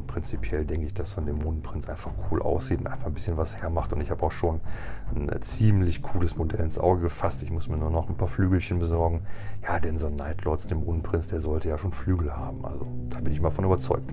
Prinzipiell 0.07 0.65
denke 0.65 0.87
ich, 0.87 0.95
dass 0.95 1.13
so 1.13 1.21
ein 1.21 1.27
Dämonenprinz 1.27 1.89
einfach 1.89 2.11
cool 2.31 2.43
aussieht 2.43 2.81
und 2.81 2.87
einfach 2.87 3.07
ein 3.07 3.15
bisschen 3.15 3.37
was 3.37 3.57
hermacht. 3.61 3.93
Und 3.93 4.01
ich 4.01 4.11
habe 4.11 4.23
auch 4.23 4.33
schon 4.33 4.61
ein 5.15 5.29
äh, 5.29 5.41
ziemlich 5.41 6.03
cooles 6.03 6.37
Modell 6.37 6.61
ins 6.61 6.79
Auge 6.79 7.03
gefasst. 7.03 7.43
Ich 7.43 7.51
muss 7.51 7.69
mir 7.69 7.77
nur 7.77 7.91
noch 7.91 8.09
ein 8.09 8.17
paar 8.17 8.29
Flügelchen 8.29 8.79
besorgen. 8.79 9.23
Ja, 9.63 9.79
denn 9.79 9.99
so 9.99 10.07
ein 10.07 10.15
Nightlords 10.15 10.67
Dämonenprinz, 10.67 11.29
der 11.29 11.41
sollte 11.41 11.69
ja 11.69 11.79
schon 11.79 11.93
Flügel 11.93 12.37
haben. 12.37 12.65
Also 12.65 12.87
da 13.11 13.21
bin 13.21 13.33
ich 13.33 13.41
mal 13.41 13.51
von 13.51 13.65
überzeugt. 13.65 14.13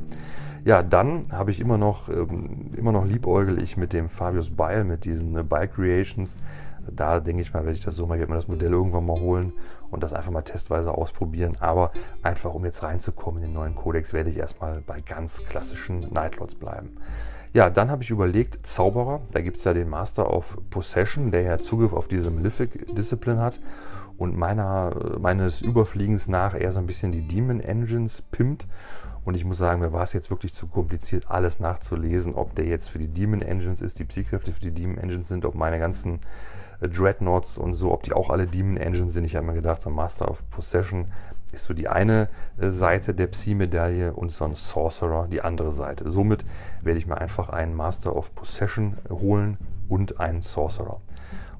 Ja, 0.65 0.81
dann 0.81 1.31
habe 1.31 1.51
ich 1.51 1.59
immer 1.59 1.77
noch, 1.77 2.09
ähm, 2.09 2.71
immer 2.75 2.91
noch 2.91 3.05
liebäugel 3.05 3.61
ich 3.61 3.77
mit 3.77 3.93
dem 3.93 4.09
Fabius 4.09 4.49
Beil, 4.49 4.83
mit 4.83 5.05
diesen 5.05 5.37
äh, 5.37 5.43
Bike 5.43 5.75
Creations. 5.75 6.37
Da 6.91 7.19
denke 7.19 7.41
ich 7.41 7.53
mal, 7.53 7.65
werde 7.65 7.77
ich 7.77 7.83
das 7.83 7.95
so 7.95 8.07
mal, 8.07 8.17
werde 8.17 8.31
mir 8.31 8.37
das 8.37 8.47
Modell 8.47 8.71
irgendwann 8.71 9.05
mal 9.05 9.19
holen 9.19 9.53
und 9.95 10.03
das 10.03 10.13
einfach 10.13 10.31
mal 10.31 10.43
testweise 10.43 10.93
ausprobieren. 10.93 11.57
Aber 11.59 11.91
einfach, 12.21 12.53
um 12.53 12.65
jetzt 12.65 12.83
reinzukommen 12.83 13.41
in 13.41 13.49
den 13.49 13.53
neuen 13.53 13.75
Codex, 13.75 14.13
werde 14.13 14.29
ich 14.29 14.37
erstmal 14.37 14.81
bei 14.81 15.01
ganz 15.01 15.43
klassischen 15.45 16.11
Nightlords 16.13 16.55
bleiben. 16.55 16.97
Ja, 17.53 17.69
dann 17.69 17.89
habe 17.89 18.03
ich 18.03 18.09
überlegt, 18.09 18.67
Zauberer, 18.67 19.21
da 19.31 19.39
gibt 19.39 19.57
es 19.57 19.63
ja 19.63 19.73
den 19.73 19.89
Master 19.89 20.31
of 20.31 20.57
Possession, 20.69 21.31
der 21.31 21.41
ja 21.41 21.57
Zugriff 21.57 21.93
auf 21.93 22.09
diese 22.09 22.29
Malefic 22.29 22.93
Discipline 22.93 23.39
hat 23.41 23.61
und 24.17 24.37
meiner, 24.37 25.17
meines 25.19 25.61
Überfliegens 25.61 26.27
nach 26.27 26.59
eher 26.59 26.73
so 26.73 26.79
ein 26.79 26.87
bisschen 26.87 27.13
die 27.13 27.25
Demon 27.25 27.61
Engines 27.61 28.21
pimmt. 28.21 28.67
Und 29.23 29.35
ich 29.35 29.45
muss 29.45 29.57
sagen, 29.57 29.79
mir 29.79 29.93
war 29.93 30.03
es 30.03 30.11
jetzt 30.11 30.29
wirklich 30.29 30.53
zu 30.53 30.67
kompliziert, 30.67 31.31
alles 31.31 31.59
nachzulesen, 31.59 32.35
ob 32.35 32.53
der 32.55 32.65
jetzt 32.65 32.89
für 32.89 32.99
die 32.99 33.07
Demon 33.07 33.41
Engines 33.41 33.81
ist, 33.81 33.97
die 33.97 34.05
Psykräfte 34.05 34.51
für 34.51 34.59
die 34.59 34.71
Demon 34.71 34.97
Engines 34.97 35.29
sind, 35.29 35.45
ob 35.45 35.55
meine 35.55 35.79
ganzen 35.79 36.19
Dreadnoughts 36.81 37.57
und 37.57 37.73
so, 37.73 37.91
ob 37.91 38.03
die 38.03 38.13
auch 38.13 38.29
alle 38.29 38.47
Demon 38.47 38.77
Engines 38.77 39.13
sind. 39.13 39.25
Ich 39.25 39.35
habe 39.35 39.45
mir 39.45 39.53
gedacht, 39.53 39.81
so 39.81 39.89
Master 39.89 40.29
of 40.29 40.49
Possession 40.49 41.07
ist 41.51 41.65
so 41.65 41.73
die 41.73 41.87
eine 41.87 42.29
äh, 42.59 42.69
Seite 42.69 43.13
der 43.13 43.27
Psi-Medaille 43.27 44.13
und 44.13 44.29
so 44.29 44.45
ein 44.45 44.55
Sorcerer 44.55 45.27
die 45.27 45.41
andere 45.41 45.71
Seite. 45.71 46.09
Somit 46.11 46.45
werde 46.81 46.99
ich 46.99 47.07
mir 47.07 47.17
einfach 47.17 47.49
einen 47.49 47.73
Master 47.73 48.15
of 48.15 48.35
Possession 48.35 48.97
holen 49.09 49.57
und 49.87 50.19
einen 50.19 50.41
Sorcerer. 50.41 51.01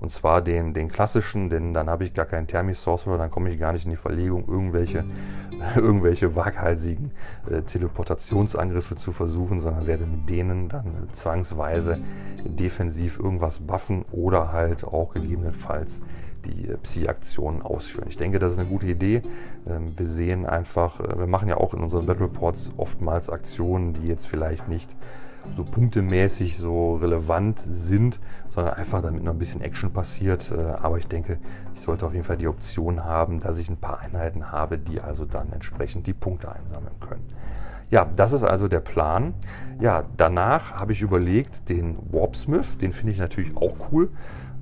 Und 0.06 0.10
zwar 0.10 0.44
den, 0.44 0.76
den 0.76 0.88
klassischen, 0.88 1.50
denn 1.50 1.74
dann 1.74 1.90
habe 1.90 2.04
ich 2.04 2.14
gar 2.14 2.28
keinen 2.28 2.46
Thermi-Sorcerer, 2.46 3.18
dann 3.18 3.32
komme 3.32 3.50
ich 3.50 3.60
gar 3.60 3.74
nicht 3.74 3.86
in 3.86 3.90
die 3.90 3.98
Verlegung, 3.98 4.48
irgendwelche, 4.48 5.04
irgendwelche 5.76 6.36
waghalsigen 6.36 7.10
äh, 7.50 7.64
Teleportationsangriffe 7.64 8.96
zu 8.98 9.12
versuchen, 9.12 9.62
sondern 9.62 9.88
werde 9.88 10.06
mit 10.06 10.30
denen 10.30 10.70
dann 10.70 11.10
zwangsweise 11.12 11.98
defensiv 12.44 13.18
irgendwas 13.18 13.62
buffen 13.62 14.06
oder 14.12 14.54
halt 14.54 14.84
auch 14.84 15.16
gegebenenfalls 15.16 16.02
die 16.46 16.68
äh, 16.68 16.78
Psi-Aktionen 16.78 17.64
ausführen. 17.64 18.06
Ich 18.08 18.18
denke, 18.18 18.38
das 18.38 18.54
ist 18.54 18.60
eine 18.60 18.70
gute 18.70 18.86
Idee. 18.86 19.24
Ähm, 19.68 19.98
wir 19.98 20.06
sehen 20.06 20.46
einfach, 20.46 21.00
äh, 21.00 21.18
wir 21.18 21.26
machen 21.26 21.48
ja 21.48 21.58
auch 21.58 21.74
in 21.74 21.82
unseren 21.82 22.06
Battle 22.06 22.26
Reports 22.26 22.74
oftmals 22.78 23.32
Aktionen, 23.32 23.94
die 23.94 24.08
jetzt 24.08 24.28
vielleicht 24.28 24.68
nicht 24.68 24.96
so 25.56 25.64
punktemäßig 25.64 26.58
so 26.58 26.96
relevant 26.96 27.60
sind, 27.60 28.20
sondern 28.50 28.76
einfach 28.76 29.02
damit 29.02 29.24
noch 29.24 29.34
ein 29.34 29.40
bisschen 29.40 29.62
Action 29.62 29.92
passiert. 29.92 30.52
Äh, 30.52 30.62
aber 30.82 30.98
ich 30.98 31.08
denke, 31.08 31.40
ich 31.74 31.82
sollte 31.82 32.06
auf 32.06 32.14
jeden 32.14 32.26
Fall 32.26 32.38
die 32.38 32.48
Option 32.48 33.04
haben, 33.04 33.40
dass 33.40 33.58
ich 33.58 33.70
ein 33.70 33.78
paar 33.78 34.00
Einheiten 34.00 34.52
habe, 34.52 34.78
die 34.78 35.02
also 35.02 35.26
dann 35.26 35.52
entsprechend 35.52 36.08
die 36.08 36.14
Punkte 36.14 36.52
einsammeln 36.52 37.00
können. 37.00 37.26
Ja, 37.92 38.08
das 38.16 38.34
ist 38.34 38.44
also 38.44 38.68
der 38.68 38.80
Plan. 38.80 39.36
Ja, 39.80 40.06
danach 40.18 40.74
habe 40.74 40.92
ich 40.92 41.02
überlegt, 41.02 41.70
den 41.70 41.98
Warpsmith, 42.12 42.78
den 42.78 42.92
finde 42.92 43.14
ich 43.14 43.20
natürlich 43.20 43.56
auch 43.56 43.76
cool. 43.92 44.10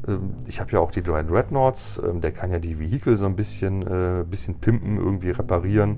Ähm, 0.07 0.35
ich 0.45 0.59
habe 0.59 0.71
ja 0.71 0.79
auch 0.79 0.91
die 0.91 1.03
drei 1.03 1.23
Dreadnoughts, 1.23 2.01
ähm, 2.03 2.21
der 2.21 2.31
kann 2.31 2.51
ja 2.51 2.59
die 2.59 2.79
Vehikel 2.79 3.17
so 3.17 3.25
ein 3.25 3.35
bisschen, 3.35 3.81
äh, 3.81 4.23
bisschen 4.23 4.55
pimpen, 4.55 4.97
irgendwie 4.97 5.31
reparieren. 5.31 5.97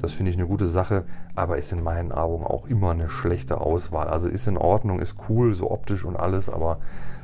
Das 0.00 0.12
finde 0.12 0.30
ich 0.30 0.36
eine 0.36 0.46
gute 0.46 0.66
Sache, 0.66 1.04
aber 1.34 1.58
ist 1.58 1.72
in 1.72 1.82
meinen 1.82 2.12
Augen 2.12 2.44
auch 2.44 2.66
immer 2.66 2.90
eine 2.90 3.08
schlechte 3.08 3.60
Auswahl. 3.60 4.08
Also 4.08 4.28
ist 4.28 4.46
in 4.46 4.58
Ordnung, 4.58 5.00
ist 5.00 5.16
cool, 5.28 5.54
so 5.54 5.70
optisch 5.70 6.04
und 6.04 6.16
alles, 6.16 6.50
aber 6.50 6.78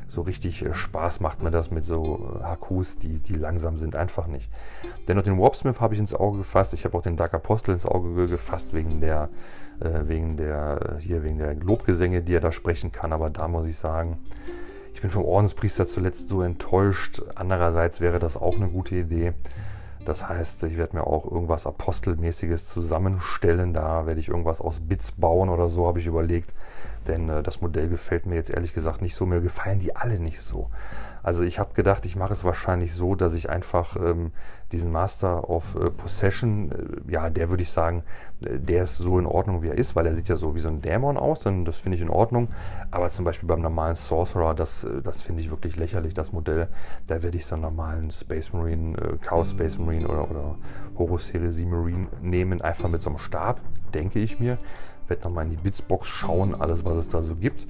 so 0.09 0.21
richtig 0.21 0.65
äh, 0.65 0.75
Spaß 0.75 1.21
macht 1.21 1.43
mir 1.43 1.51
das 1.51 1.71
mit 1.71 1.85
so 1.85 2.41
HQs, 2.43 2.99
die, 2.99 3.19
die 3.19 3.35
langsam 3.35 3.79
sind, 3.79 3.97
einfach 3.97 4.27
nicht. 4.27 4.51
Dennoch 5.09 5.23
den 5.23 5.39
Warpsmith 5.39 5.81
habe 5.81 5.95
ich 5.95 6.01
ins 6.01 6.15
Auge 6.15 6.39
gefasst. 6.39 6.75
Ich 6.75 6.85
habe 6.85 6.97
auch 6.97 7.03
den 7.03 7.17
Dark 7.17 7.35
Apostle 7.35 7.75
ins 7.75 7.87
Auge 7.87 8.29
gefasst 8.29 8.75
wegen 8.75 9.01
der, 9.01 9.31
äh, 9.81 10.07
wegen 10.07 10.37
der, 10.37 10.99
hier 11.01 11.23
wegen 11.23 11.39
der 11.39 11.55
Lobgesänge, 11.55 12.23
die 12.23 12.35
er 12.35 12.41
da 12.41 12.53
sprechen 12.53 12.93
kann. 12.93 13.13
Aber 13.13 13.31
da 13.31 13.49
muss 13.49 13.67
ich 13.67 13.79
sagen, 13.79 14.19
ich 14.95 15.01
bin 15.01 15.11
vom 15.11 15.25
Ordenspriester 15.25 15.87
zuletzt 15.87 16.29
so 16.29 16.43
enttäuscht. 16.43 17.23
Andererseits 17.35 18.01
wäre 18.01 18.19
das 18.19 18.37
auch 18.37 18.57
eine 18.57 18.69
gute 18.69 18.95
Idee. 18.95 19.33
Das 20.05 20.29
heißt, 20.29 20.65
ich 20.65 20.77
werde 20.77 20.97
mir 20.97 21.07
auch 21.07 21.31
irgendwas 21.31 21.67
Apostelmäßiges 21.67 22.67
zusammenstellen. 22.67 23.73
Da 23.73 24.07
werde 24.07 24.21
ich 24.21 24.29
irgendwas 24.29 24.61
aus 24.61 24.81
Bits 24.81 25.13
bauen 25.13 25.49
oder 25.49 25.69
so, 25.69 25.87
habe 25.87 26.01
ich 26.01 26.07
überlegt. 26.07 26.55
Denn 27.07 27.29
äh, 27.29 27.43
das 27.43 27.61
Modell 27.61 27.89
gefällt 27.89 28.27
mir 28.27 28.35
jetzt 28.35 28.51
ehrlich 28.51 28.75
gesagt 28.75 29.01
nicht 29.01 29.15
so. 29.15 29.27
Mir 29.27 29.41
gefallen 29.41 29.79
die 29.79 29.95
alle 29.95 30.19
nicht 30.19 30.41
so. 30.41 30.71
Also 31.23 31.45
ich 31.45 31.59
habe 31.59 31.75
gedacht, 31.75 32.05
ich 32.05 32.17
mache 32.17 32.33
es 32.33 32.45
wahrscheinlich 32.45 32.95
so, 32.95 33.15
dass 33.15 33.35
ich 33.35 33.49
einfach 33.49 33.97
ähm, 33.97 34.33
diesen 34.73 34.91
Master 34.91 35.49
of 35.49 35.77
äh, 35.77 35.91
Possession, 35.91 36.73
äh, 36.73 37.13
ja, 37.13 37.31
der 37.31 37.49
würde 37.51 37.63
ich 37.63 37.71
sagen, 37.71 38.03
äh, 38.45 38.59
der 38.59 38.83
ist 38.83 38.97
so 38.97 39.19
in 39.19 39.27
Ordnung, 39.27 39.63
wie 39.63 39.69
er 39.69 39.79
ist, 39.79 39.95
weil 39.95 40.07
er 40.07 40.15
sieht 40.15 40.29
ja 40.29 40.37
so 40.37 40.55
wie 40.55 40.61
so 40.61 40.69
ein 40.69 40.83
Dämon 40.83 41.17
aus, 41.17 41.41
dann 41.41 41.65
das 41.65 41.79
finde 41.79 41.97
ich 41.97 42.03
in 42.03 42.11
Ordnung. 42.11 42.49
Aber 42.91 43.09
zum 43.09 43.25
Beispiel 43.25 43.47
beim 43.47 43.61
normalen 43.61 43.95
Sorcerer, 43.95 44.55
das, 44.55 44.85
äh, 44.85 45.01
das 45.03 45.23
finde 45.23 45.43
ich 45.43 45.51
wirklich 45.51 45.77
lächerlich, 45.77 46.15
das 46.15 46.33
Modell. 46.33 46.69
Da 47.07 47.23
werde 47.23 47.37
ich 47.37 47.47
so 47.47 47.55
einen 47.55 47.63
normalen 47.63 48.11
Space 48.11 48.53
Marine, 48.53 48.99
äh, 48.99 49.17
Chaos 49.19 49.51
Space 49.51 49.79
Marine 49.79 50.09
oder, 50.09 50.29
oder 50.31 50.57
Horus 50.99 51.33
Heresy 51.33 51.65
Marine 51.67 52.09
nehmen, 52.21 52.63
einfach 52.63 52.89
mit 52.89 53.01
so 53.01 53.11
einem 53.11 53.19
Stab, 53.19 53.61
denke 53.95 54.19
ich 54.19 54.41
mir. 54.41 54.59
Werde 55.07 55.23
nochmal 55.25 55.45
in 55.45 55.51
die 55.51 55.57
Bitsbox 55.57 56.09
schauen, 56.09 56.55
alles, 56.55 56.85
was 56.85 56.97
es 56.97 57.09
da 57.09 57.23
so 57.23 57.37
gibt. 57.37 57.67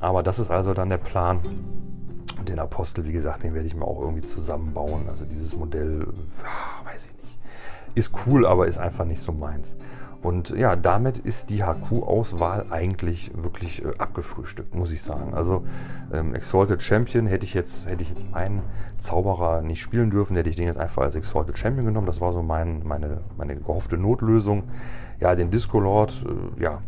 Aber 0.00 0.22
das 0.22 0.38
ist 0.38 0.50
also 0.50 0.74
dann 0.74 0.88
der 0.88 0.98
Plan. 0.98 1.40
Und 2.38 2.48
den 2.48 2.58
Apostel, 2.58 3.04
wie 3.04 3.12
gesagt, 3.12 3.42
den 3.42 3.54
werde 3.54 3.66
ich 3.66 3.74
mir 3.74 3.84
auch 3.84 4.00
irgendwie 4.00 4.22
zusammenbauen. 4.22 5.08
Also 5.08 5.24
dieses 5.24 5.56
Modell, 5.56 6.06
weiß 6.84 7.06
ich 7.06 7.22
nicht. 7.22 7.38
Ist 7.94 8.12
cool, 8.26 8.46
aber 8.46 8.66
ist 8.66 8.78
einfach 8.78 9.04
nicht 9.04 9.20
so 9.20 9.32
meins. 9.32 9.76
Und 10.22 10.50
ja, 10.50 10.76
damit 10.76 11.18
ist 11.18 11.50
die 11.50 11.64
HQ-Auswahl 11.64 12.66
eigentlich 12.70 13.32
wirklich 13.34 13.84
äh, 13.84 13.90
abgefrühstückt, 13.98 14.72
muss 14.74 14.92
ich 14.92 15.02
sagen. 15.02 15.34
Also 15.34 15.64
ähm, 16.12 16.34
Exalted 16.34 16.80
Champion 16.80 17.26
hätte 17.26 17.44
ich 17.44 17.54
jetzt, 17.54 17.88
hätte 17.88 18.02
ich 18.02 18.10
jetzt 18.10 18.30
meinen 18.30 18.62
Zauberer 18.98 19.62
nicht 19.62 19.82
spielen 19.82 20.10
dürfen, 20.10 20.36
hätte 20.36 20.48
ich 20.48 20.54
den 20.54 20.66
jetzt 20.66 20.78
einfach 20.78 21.02
als 21.02 21.16
Exalted 21.16 21.58
Champion 21.58 21.86
genommen. 21.86 22.06
Das 22.06 22.20
war 22.20 22.32
so 22.32 22.40
mein, 22.42 22.86
meine, 22.86 23.22
meine 23.36 23.56
gehoffte 23.56 23.98
Notlösung. 23.98 24.62
Ja, 25.18 25.34
den 25.34 25.50
Disco 25.50 25.80
Lord, 25.80 26.24
äh, 26.58 26.62
ja, 26.62 26.82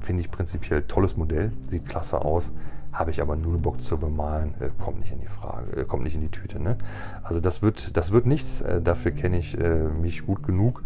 finde 0.00 0.22
ich 0.22 0.30
prinzipiell 0.30 0.82
tolles 0.82 1.18
Modell, 1.18 1.52
sieht 1.68 1.86
klasse 1.86 2.24
aus. 2.24 2.52
Habe 2.92 3.10
ich 3.10 3.22
aber 3.22 3.36
null 3.36 3.58
Bock 3.58 3.80
zu 3.80 3.96
bemalen, 3.96 4.54
äh, 4.60 4.70
kommt 4.82 5.00
nicht 5.00 5.12
in 5.12 5.20
die 5.20 5.26
Frage, 5.26 5.80
äh, 5.80 5.84
kommt 5.84 6.02
nicht 6.02 6.14
in 6.14 6.20
die 6.20 6.30
Tüte. 6.30 6.60
Ne? 6.60 6.76
Also 7.22 7.40
das 7.40 7.62
wird, 7.62 7.96
das 7.96 8.12
wird 8.12 8.26
nichts. 8.26 8.60
Äh, 8.60 8.82
dafür 8.82 9.12
kenne 9.12 9.38
ich 9.38 9.58
äh, 9.58 9.84
mich 9.88 10.26
gut 10.26 10.42
genug 10.42 10.82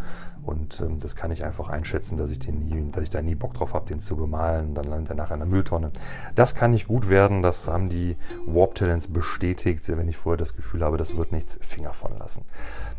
und 0.46 0.80
ähm, 0.80 1.00
das 1.00 1.16
kann 1.16 1.32
ich 1.32 1.44
einfach 1.44 1.68
einschätzen, 1.68 2.16
dass 2.16 2.30
ich 2.30 2.38
den 2.38 2.60
nie, 2.60 2.90
dass 2.92 3.02
ich 3.02 3.10
da 3.10 3.20
nie 3.20 3.34
Bock 3.34 3.54
drauf 3.54 3.74
habe, 3.74 3.86
den 3.86 3.98
zu 3.98 4.16
bemalen. 4.16 4.74
Dann 4.74 4.84
landet 4.84 5.10
er 5.10 5.16
nachher 5.16 5.34
in 5.34 5.40
der 5.40 5.48
Mülltonne. 5.48 5.90
Das 6.36 6.54
kann 6.54 6.70
nicht 6.70 6.86
gut 6.86 7.08
werden. 7.08 7.42
Das 7.42 7.66
haben 7.66 7.88
die 7.88 8.16
Warp 8.46 8.76
Talents 8.76 9.08
bestätigt, 9.08 9.88
wenn 9.88 10.08
ich 10.08 10.16
vorher 10.16 10.38
das 10.38 10.54
Gefühl 10.54 10.84
habe, 10.84 10.96
das 10.96 11.16
wird 11.16 11.32
nichts 11.32 11.58
Finger 11.60 11.92
von 11.92 12.16
lassen. 12.16 12.44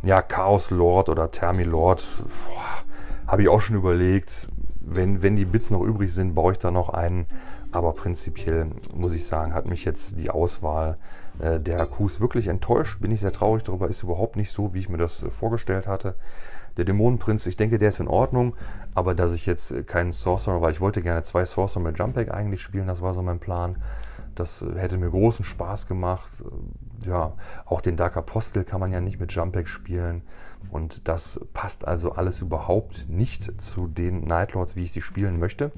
Ja, 0.03 0.21
Chaos 0.21 0.71
Lord 0.71 1.07
oder 1.07 1.29
Thermi 1.29 1.63
Lord, 1.63 2.03
habe 3.27 3.41
ich 3.41 3.47
auch 3.47 3.61
schon 3.61 3.77
überlegt. 3.77 4.49
Wenn, 4.81 5.21
wenn 5.21 5.35
die 5.35 5.45
Bits 5.45 5.69
noch 5.69 5.83
übrig 5.83 6.13
sind, 6.13 6.35
baue 6.35 6.53
ich 6.53 6.59
da 6.59 6.71
noch 6.71 6.89
einen 6.89 7.27
aber 7.71 7.93
prinzipiell 7.93 8.67
muss 8.95 9.13
ich 9.13 9.25
sagen, 9.25 9.53
hat 9.53 9.67
mich 9.67 9.85
jetzt 9.85 10.19
die 10.19 10.29
Auswahl 10.29 10.97
äh, 11.39 11.59
der 11.59 11.85
Qs 11.85 12.19
wirklich 12.19 12.47
enttäuscht. 12.47 12.99
Bin 12.99 13.11
ich 13.11 13.21
sehr 13.21 13.31
traurig 13.31 13.63
darüber, 13.63 13.87
ist 13.87 14.03
überhaupt 14.03 14.35
nicht 14.35 14.51
so, 14.51 14.73
wie 14.73 14.79
ich 14.79 14.89
mir 14.89 14.97
das 14.97 15.23
äh, 15.23 15.29
vorgestellt 15.29 15.87
hatte. 15.87 16.15
Der 16.77 16.85
Dämonenprinz, 16.85 17.45
ich 17.47 17.57
denke, 17.57 17.79
der 17.79 17.89
ist 17.89 17.99
in 17.99 18.07
Ordnung, 18.07 18.55
aber 18.93 19.15
dass 19.15 19.33
ich 19.33 19.45
jetzt 19.45 19.87
keinen 19.87 20.11
Sorcerer, 20.11 20.61
weil 20.61 20.71
ich 20.71 20.81
wollte 20.81 21.01
gerne 21.01 21.23
zwei 21.23 21.43
Sorcerer 21.43 21.83
mit 21.83 21.97
Jumpback 21.97 22.31
eigentlich 22.31 22.61
spielen, 22.61 22.87
das 22.87 23.01
war 23.01 23.13
so 23.13 23.21
mein 23.23 23.39
Plan. 23.39 23.77
Das 24.39 24.63
hätte 24.75 24.97
mir 24.97 25.09
großen 25.09 25.43
Spaß 25.43 25.87
gemacht. 25.87 26.31
Ja, 27.01 27.33
auch 27.65 27.81
den 27.81 27.97
Dark 27.97 28.17
Apostel 28.17 28.63
kann 28.63 28.79
man 28.79 28.91
ja 28.91 29.01
nicht 29.01 29.19
mit 29.19 29.31
Jumpback 29.31 29.67
spielen. 29.67 30.21
Und 30.71 31.07
das 31.07 31.39
passt 31.53 31.87
also 31.87 32.11
alles 32.13 32.41
überhaupt 32.41 33.07
nicht 33.07 33.61
zu 33.61 33.87
den 33.87 34.21
Nightlords, 34.21 34.75
wie 34.75 34.83
ich 34.83 34.91
sie 34.91 35.01
spielen 35.01 35.39
möchte. 35.39 35.71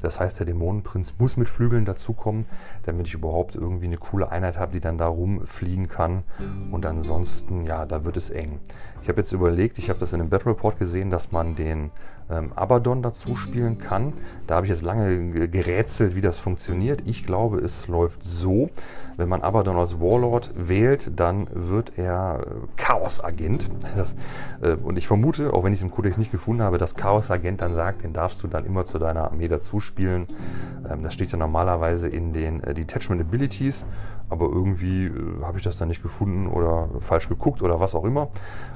Das 0.00 0.20
heißt, 0.20 0.38
der 0.38 0.46
Dämonenprinz 0.46 1.14
muss 1.18 1.36
mit 1.36 1.48
Flügeln 1.48 1.84
dazukommen, 1.84 2.46
damit 2.84 3.06
ich 3.06 3.14
überhaupt 3.14 3.54
irgendwie 3.54 3.86
eine 3.86 3.96
coole 3.96 4.30
Einheit 4.30 4.58
habe, 4.58 4.72
die 4.72 4.80
dann 4.80 4.98
da 4.98 5.06
rumfliegen 5.06 5.88
kann. 5.88 6.24
Und 6.70 6.84
ansonsten, 6.84 7.62
ja, 7.62 7.86
da 7.86 8.04
wird 8.04 8.16
es 8.16 8.30
eng. 8.30 8.60
Ich 9.02 9.08
habe 9.08 9.20
jetzt 9.20 9.32
überlegt, 9.32 9.78
ich 9.78 9.88
habe 9.88 9.98
das 9.98 10.12
in 10.12 10.18
dem 10.18 10.28
Battle 10.28 10.52
Report 10.52 10.78
gesehen, 10.78 11.10
dass 11.10 11.32
man 11.32 11.56
den 11.56 11.90
ähm, 12.30 12.52
Abaddon 12.54 13.02
dazu 13.02 13.36
spielen 13.36 13.78
kann. 13.78 14.12
Da 14.46 14.56
habe 14.56 14.66
ich 14.66 14.70
jetzt 14.70 14.82
lange 14.82 15.48
gerätselt, 15.48 16.14
wie 16.16 16.20
das 16.20 16.38
funktioniert. 16.38 17.02
Ich 17.06 17.24
glaube, 17.24 17.58
es 17.58 17.88
läuft 17.88 18.24
so, 18.24 18.70
wenn 19.16 19.28
man 19.28 19.42
Abaddon 19.42 19.76
als 19.76 20.00
Warlord 20.00 20.50
wählt, 20.56 21.12
dann 21.18 21.46
wird 21.52 21.98
er 21.98 22.40
äh, 22.40 22.50
Chaos-Agent. 22.76 23.70
äh, 24.62 24.74
und 24.74 24.96
ich 24.96 25.06
vermute, 25.06 25.52
auch 25.52 25.64
wenn 25.64 25.72
ich 25.72 25.78
es 25.80 25.82
im 25.82 25.90
Codex 25.90 26.18
nicht 26.18 26.32
gefunden 26.32 26.62
habe, 26.62 26.78
dass 26.78 26.94
Chaos-Agent 26.94 27.60
dann 27.60 27.74
sagt, 27.74 28.04
den 28.04 28.12
darfst 28.12 28.42
du 28.42 28.48
dann 28.48 28.64
immer 28.64 28.84
zu 28.84 28.98
deiner 28.98 29.24
Armee 29.30 29.48
dazu 29.48 29.80
spielen. 29.80 30.26
Ähm, 30.88 31.02
das 31.02 31.14
steht 31.14 31.32
ja 31.32 31.38
normalerweise 31.38 32.08
in 32.08 32.32
den 32.32 32.62
äh, 32.62 32.74
Detachment 32.74 33.20
Abilities, 33.20 33.84
aber 34.28 34.46
irgendwie 34.46 35.06
äh, 35.06 35.12
habe 35.42 35.58
ich 35.58 35.64
das 35.64 35.78
dann 35.78 35.88
nicht 35.88 36.02
gefunden 36.02 36.46
oder 36.46 36.88
falsch 37.00 37.28
geguckt 37.28 37.62
oder 37.62 37.80
was 37.80 37.94
auch 37.94 38.04
immer. 38.04 38.28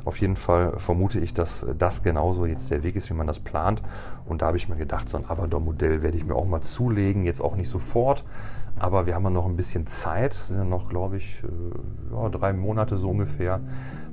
Auf 0.05 0.19
jeden 0.19 0.37
Fall 0.37 0.75
vermute 0.79 1.19
ich, 1.21 1.35
dass 1.35 1.67
das 1.79 2.03
genauso 2.03 2.47
jetzt 2.47 2.71
der 2.71 2.83
Weg 2.83 2.97
ist, 2.97 3.11
wie 3.11 3.15
man 3.15 3.27
das 3.27 3.38
plant. 3.45 3.82
Und 4.26 4.43
da 4.43 4.47
habe 4.47 4.57
ich 4.57 4.68
mir 4.68 4.76
gedacht, 4.76 5.09
so 5.09 5.16
ein 5.16 5.26
Abaddon-Modell 5.26 6.03
werde 6.03 6.16
ich 6.16 6.24
mir 6.24 6.34
auch 6.34 6.47
mal 6.47 6.61
zulegen, 6.61 7.24
jetzt 7.24 7.41
auch 7.41 7.57
nicht 7.57 7.70
sofort. 7.70 8.24
Aber 8.78 9.07
wir 9.07 9.14
haben 9.14 9.24
ja 9.24 9.30
noch 9.30 9.47
ein 9.47 9.57
bisschen 9.57 9.86
Zeit, 9.86 10.34
sind 10.34 10.59
ja 10.59 10.64
noch, 10.64 10.89
glaube 10.89 11.16
ich, 11.16 11.43
äh, 11.43 12.14
ja, 12.14 12.28
drei 12.28 12.53
Monate 12.53 12.97
so 12.97 13.11
ungefähr. 13.11 13.61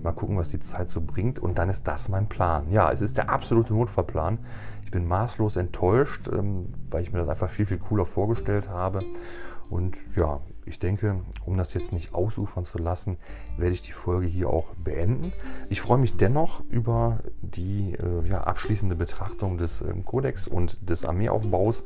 Mal 0.01 0.13
gucken, 0.13 0.38
was 0.38 0.49
die 0.49 0.59
Zeit 0.59 0.89
so 0.89 1.01
bringt. 1.01 1.39
Und 1.39 1.57
dann 1.57 1.69
ist 1.69 1.88
das 1.88 2.09
mein 2.09 2.28
Plan. 2.28 2.71
Ja, 2.71 2.91
es 2.91 3.01
ist 3.01 3.17
der 3.17 3.30
absolute 3.30 3.73
Notfallplan. 3.73 4.39
Ich 4.84 4.91
bin 4.91 5.07
maßlos 5.07 5.57
enttäuscht, 5.57 6.30
ähm, 6.32 6.69
weil 6.89 7.03
ich 7.03 7.11
mir 7.11 7.19
das 7.19 7.30
einfach 7.30 7.49
viel, 7.49 7.65
viel 7.65 7.78
cooler 7.78 8.05
vorgestellt 8.05 8.69
habe. 8.69 9.03
Und 9.69 9.97
ja, 10.15 10.39
ich 10.66 10.80
denke, 10.80 11.22
um 11.45 11.57
das 11.57 11.74
jetzt 11.74 11.91
nicht 11.91 12.13
ausufern 12.13 12.66
zu 12.66 12.78
lassen, 12.78 13.18
werde 13.57 13.74
ich 13.74 13.82
die 13.82 13.91
Folge 13.91 14.28
hier 14.28 14.49
auch 14.49 14.74
beenden. 14.76 15.32
Ich 15.70 15.82
freue 15.82 15.97
mich 15.97 16.18
dennoch 16.18 16.63
über 16.70 17.20
die 17.41 17.93
äh, 17.93 18.28
ja, 18.28 18.43
abschließende 18.43 18.95
Betrachtung 18.95 19.57
des 19.57 19.82
äh, 19.82 19.93
Codex 20.03 20.47
und 20.47 20.89
des 20.89 21.05
Armeeaufbaus 21.05 21.84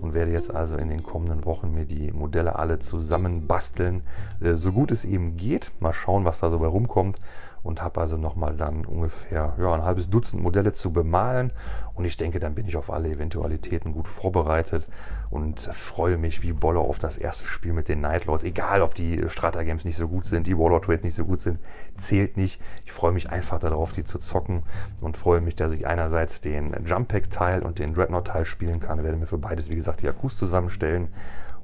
und 0.00 0.14
werde 0.14 0.32
jetzt 0.32 0.54
also 0.54 0.76
in 0.76 0.88
den 0.88 1.02
kommenden 1.02 1.44
Wochen 1.44 1.72
mir 1.72 1.86
die 1.86 2.12
Modelle 2.12 2.56
alle 2.56 2.78
zusammen 2.78 3.46
basteln, 3.46 4.02
äh, 4.40 4.54
so 4.54 4.72
gut 4.72 4.92
es 4.92 5.04
eben 5.04 5.36
geht. 5.36 5.72
Mal 5.80 5.92
schauen, 5.92 6.24
was 6.24 6.40
da 6.40 6.50
so 6.50 6.58
bei 6.60 6.66
rumkommt 6.66 7.18
und 7.62 7.82
habe 7.82 8.00
also 8.00 8.16
nochmal 8.16 8.56
dann 8.56 8.84
ungefähr 8.84 9.54
ja, 9.58 9.72
ein 9.72 9.84
halbes 9.84 10.10
Dutzend 10.10 10.42
Modelle 10.42 10.72
zu 10.72 10.92
bemalen 10.92 11.52
und 11.94 12.04
ich 12.04 12.16
denke, 12.16 12.40
dann 12.40 12.54
bin 12.54 12.66
ich 12.66 12.76
auf 12.76 12.90
alle 12.90 13.10
Eventualitäten 13.10 13.92
gut 13.92 14.08
vorbereitet 14.08 14.88
und 15.28 15.60
freue 15.60 16.16
mich 16.16 16.42
wie 16.42 16.52
Bolle 16.52 16.80
auf 16.80 16.98
das 16.98 17.16
erste 17.16 17.46
Spiel 17.46 17.72
mit 17.72 17.88
den 17.88 18.00
Nightlords. 18.00 18.42
Egal, 18.42 18.82
ob 18.82 18.94
die 18.94 19.22
Strata-Games 19.28 19.84
nicht 19.84 19.96
so 19.96 20.08
gut 20.08 20.24
sind, 20.24 20.46
die 20.46 20.56
Warlord 20.56 20.84
Trades 20.84 21.02
nicht 21.02 21.14
so 21.14 21.24
gut 21.24 21.40
sind, 21.40 21.58
zählt 21.96 22.36
nicht. 22.36 22.60
Ich 22.84 22.92
freue 22.92 23.12
mich 23.12 23.30
einfach 23.30 23.58
darauf, 23.58 23.92
die 23.92 24.04
zu 24.04 24.18
zocken 24.18 24.62
und 25.00 25.16
freue 25.16 25.40
mich, 25.40 25.56
dass 25.56 25.72
ich 25.72 25.86
einerseits 25.86 26.40
den 26.40 26.74
Jump 26.86 27.08
Pack-Teil 27.08 27.62
und 27.62 27.78
den 27.78 27.94
Dreadnought-Teil 27.94 28.44
spielen 28.44 28.80
kann. 28.80 28.98
Ich 28.98 29.04
werde 29.04 29.18
mir 29.18 29.26
für 29.26 29.38
beides, 29.38 29.68
wie 29.68 29.76
gesagt, 29.76 30.02
die 30.02 30.08
Akkus 30.08 30.36
zusammenstellen 30.36 31.08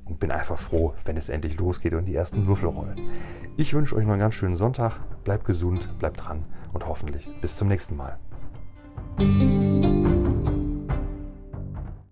und 0.06 0.20
bin 0.20 0.30
einfach 0.30 0.58
froh, 0.58 0.94
wenn 1.04 1.16
es 1.16 1.28
endlich 1.28 1.58
losgeht 1.58 1.94
und 1.94 2.06
die 2.06 2.14
ersten 2.14 2.46
Würfel 2.46 2.68
rollen. 2.68 3.00
Ich 3.56 3.74
wünsche 3.74 3.96
euch 3.96 4.04
noch 4.04 4.12
einen 4.12 4.20
ganz 4.20 4.34
schönen 4.34 4.56
Sonntag. 4.56 5.00
Bleibt 5.24 5.44
gesund, 5.44 5.98
bleibt 5.98 6.24
dran 6.24 6.44
und 6.72 6.86
hoffentlich 6.86 7.28
bis 7.40 7.56
zum 7.56 7.68
nächsten 7.68 7.96
Mal. 7.96 8.18